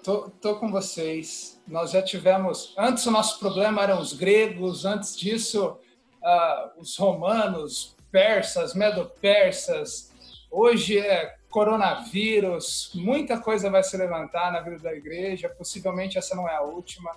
Tô, 0.03 0.31
tô 0.41 0.57
com 0.57 0.71
vocês. 0.71 1.61
Nós 1.69 1.93
já 1.93 2.03
tivemos. 2.03 2.75
Antes 2.77 3.07
o 3.07 3.11
nosso 3.13 3.39
problema 3.39 3.83
eram 3.83 4.01
os 4.01 4.13
gregos, 4.13 4.85
antes 4.85 5.17
disso, 5.17 5.79
uh, 6.21 6.81
os 6.81 6.97
romanos, 6.97 7.95
persas, 8.11 8.75
medo-persas. 8.75 10.11
Hoje 10.51 10.99
é 10.99 11.37
coronavírus. 11.51 12.91
Muita 12.95 13.39
coisa 13.39 13.71
vai 13.71 13.85
se 13.85 13.97
levantar 13.97 14.51
na 14.51 14.61
vida 14.61 14.79
da 14.79 14.93
igreja. 14.93 15.49
Possivelmente 15.49 16.19
essa 16.19 16.35
não 16.35 16.49
é 16.49 16.57
a 16.57 16.63
última, 16.63 17.13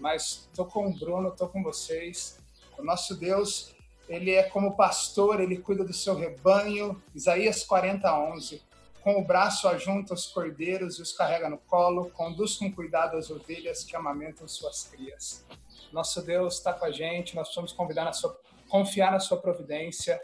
mas 0.00 0.48
tô 0.52 0.64
com 0.64 0.88
o 0.88 0.92
Bruno, 0.92 1.30
tô 1.30 1.46
com 1.46 1.62
vocês. 1.62 2.40
O 2.76 2.82
nosso 2.82 3.14
Deus 3.14 3.73
ele 4.08 4.32
é 4.32 4.42
como 4.42 4.76
pastor, 4.76 5.40
ele 5.40 5.56
cuida 5.56 5.84
do 5.84 5.92
seu 5.92 6.14
rebanho. 6.14 7.02
Isaías 7.14 7.64
40, 7.64 8.12
11. 8.12 8.62
Com 9.02 9.20
o 9.20 9.24
braço 9.24 9.68
ajunta 9.68 10.14
os 10.14 10.26
cordeiros 10.26 10.98
e 10.98 11.02
os 11.02 11.12
carrega 11.12 11.48
no 11.48 11.58
colo, 11.58 12.10
conduz 12.10 12.56
com 12.56 12.72
cuidado 12.72 13.16
as 13.16 13.30
ovelhas 13.30 13.84
que 13.84 13.94
amamentam 13.94 14.48
suas 14.48 14.84
crias. 14.84 15.44
Nosso 15.92 16.22
Deus 16.22 16.54
está 16.54 16.72
com 16.72 16.86
a 16.86 16.90
gente, 16.90 17.36
nós 17.36 17.48
precisamos 17.48 17.72
convidar 17.72 18.04
na 18.04 18.12
sua, 18.12 18.38
confiar 18.68 19.12
na 19.12 19.20
sua 19.20 19.36
providência. 19.36 20.20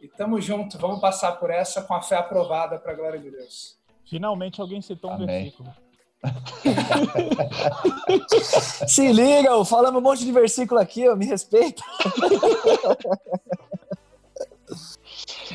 E 0.00 0.06
estamos 0.06 0.44
juntos, 0.44 0.80
vamos 0.80 1.00
passar 1.00 1.32
por 1.32 1.50
essa 1.50 1.82
com 1.82 1.94
a 1.94 2.00
fé 2.00 2.16
aprovada 2.16 2.78
para 2.78 2.92
a 2.92 2.94
glória 2.94 3.20
de 3.20 3.30
Deus. 3.30 3.78
Finalmente 4.08 4.60
alguém 4.60 4.80
citou 4.80 5.10
um 5.10 5.14
Amém. 5.14 5.26
versículo. 5.26 5.83
Se 8.88 9.12
liga, 9.12 9.64
falamos 9.64 10.00
um 10.00 10.04
monte 10.04 10.24
de 10.24 10.32
versículo 10.32 10.80
aqui, 10.80 11.08
ó, 11.08 11.16
me 11.16 11.26
respeita. 11.26 11.82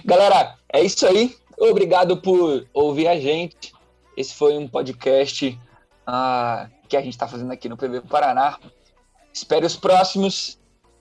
Galera, 0.05 0.55
é 0.71 0.83
isso 0.83 1.07
aí. 1.07 1.35
Obrigado 1.57 2.17
por 2.17 2.67
ouvir 2.73 3.07
a 3.07 3.19
gente. 3.19 3.73
Esse 4.15 4.33
foi 4.33 4.57
um 4.57 4.67
podcast 4.67 5.59
uh, 6.07 6.69
que 6.87 6.95
a 6.95 7.01
gente 7.01 7.13
está 7.13 7.27
fazendo 7.27 7.51
aqui 7.51 7.67
no 7.67 7.77
PB 7.77 8.01
Paraná. 8.01 8.59
Espero 9.33 9.65
os 9.65 9.75
próximos. 9.75 10.59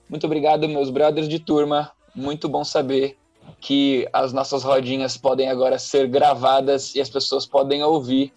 Muito 0.09 0.25
obrigado, 0.25 0.67
meus 0.67 0.89
brothers 0.89 1.29
de 1.29 1.39
turma. 1.39 1.91
Muito 2.15 2.49
bom 2.49 2.63
saber 2.63 3.17
que 3.59 4.07
as 4.13 4.33
nossas 4.33 4.63
rodinhas 4.63 5.17
podem 5.17 5.49
agora 5.49 5.79
ser 5.79 6.07
gravadas 6.07 6.95
e 6.95 7.01
as 7.01 7.09
pessoas 7.09 7.45
podem 7.45 7.83
ouvir 7.83 8.33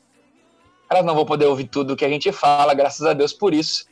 elas 0.92 1.04
não 1.04 1.14
vão 1.14 1.24
poder 1.24 1.46
ouvir 1.46 1.68
tudo 1.68 1.96
que 1.96 2.04
a 2.04 2.08
gente 2.08 2.30
fala, 2.30 2.74
graças 2.74 3.04
a 3.06 3.12
Deus 3.12 3.32
por 3.32 3.54
isso. 3.54 3.86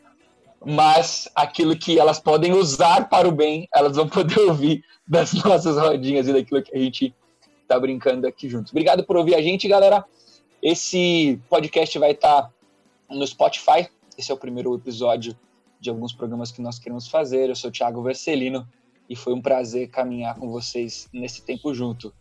Mas 0.65 1.29
aquilo 1.35 1.77
que 1.77 1.99
elas 1.99 2.21
podem 2.21 2.53
usar 2.53 3.09
para 3.09 3.27
o 3.27 3.33
bem, 3.33 3.67
elas 3.75 3.97
vão 3.97 4.07
poder 4.07 4.39
ouvir 4.47 4.85
das 5.09 5.33
nossas 5.33 5.79
rodinhas 5.79 6.29
e 6.29 6.33
daquilo 6.33 6.63
que 6.63 6.77
a 6.77 6.79
gente 6.79 7.15
está 7.63 7.81
brincando 7.81 8.27
aqui 8.27 8.49
juntos. 8.49 8.71
Obrigado 8.71 9.03
por 9.05 9.17
ouvir 9.17 9.35
a 9.35 9.41
gente, 9.41 9.67
galera. 9.67 10.05
Esse 10.63 11.41
podcast 11.49 11.99
vai 11.99 12.11
estar 12.11 12.43
tá 12.43 12.51
no 13.09 13.27
Spotify. 13.27 13.89
Esse 14.19 14.31
é 14.31 14.35
o 14.35 14.39
primeiro 14.39 14.75
episódio 14.75 15.35
de 15.81 15.89
alguns 15.89 16.13
programas 16.13 16.53
que 16.53 16.61
nós 16.61 16.79
queremos 16.79 17.09
fazer. 17.09 17.49
Eu 17.49 17.57
sou 17.57 17.71
o 17.71 17.73
Thiago 17.73 18.03
Vercelino 18.03 18.69
e 19.09 19.17
foi 19.17 19.33
um 19.33 19.41
prazer 19.41 19.89
caminhar 19.89 20.35
com 20.35 20.51
vocês 20.51 21.09
nesse 21.13 21.43
tempo 21.43 21.73
junto. 21.73 22.13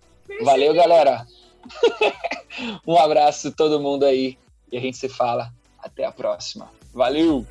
Valeu, 0.42 0.74
galera! 0.74 1.28
um 2.88 2.98
abraço 2.98 3.52
todo 3.52 3.82
mundo 3.82 4.06
aí 4.06 4.38
e 4.72 4.78
a 4.78 4.82
gente 4.82 4.98
se 4.98 5.10
fala. 5.10 5.52
Até 5.82 6.04
a 6.04 6.12
próxima. 6.12 6.70
Valeu! 6.94 7.46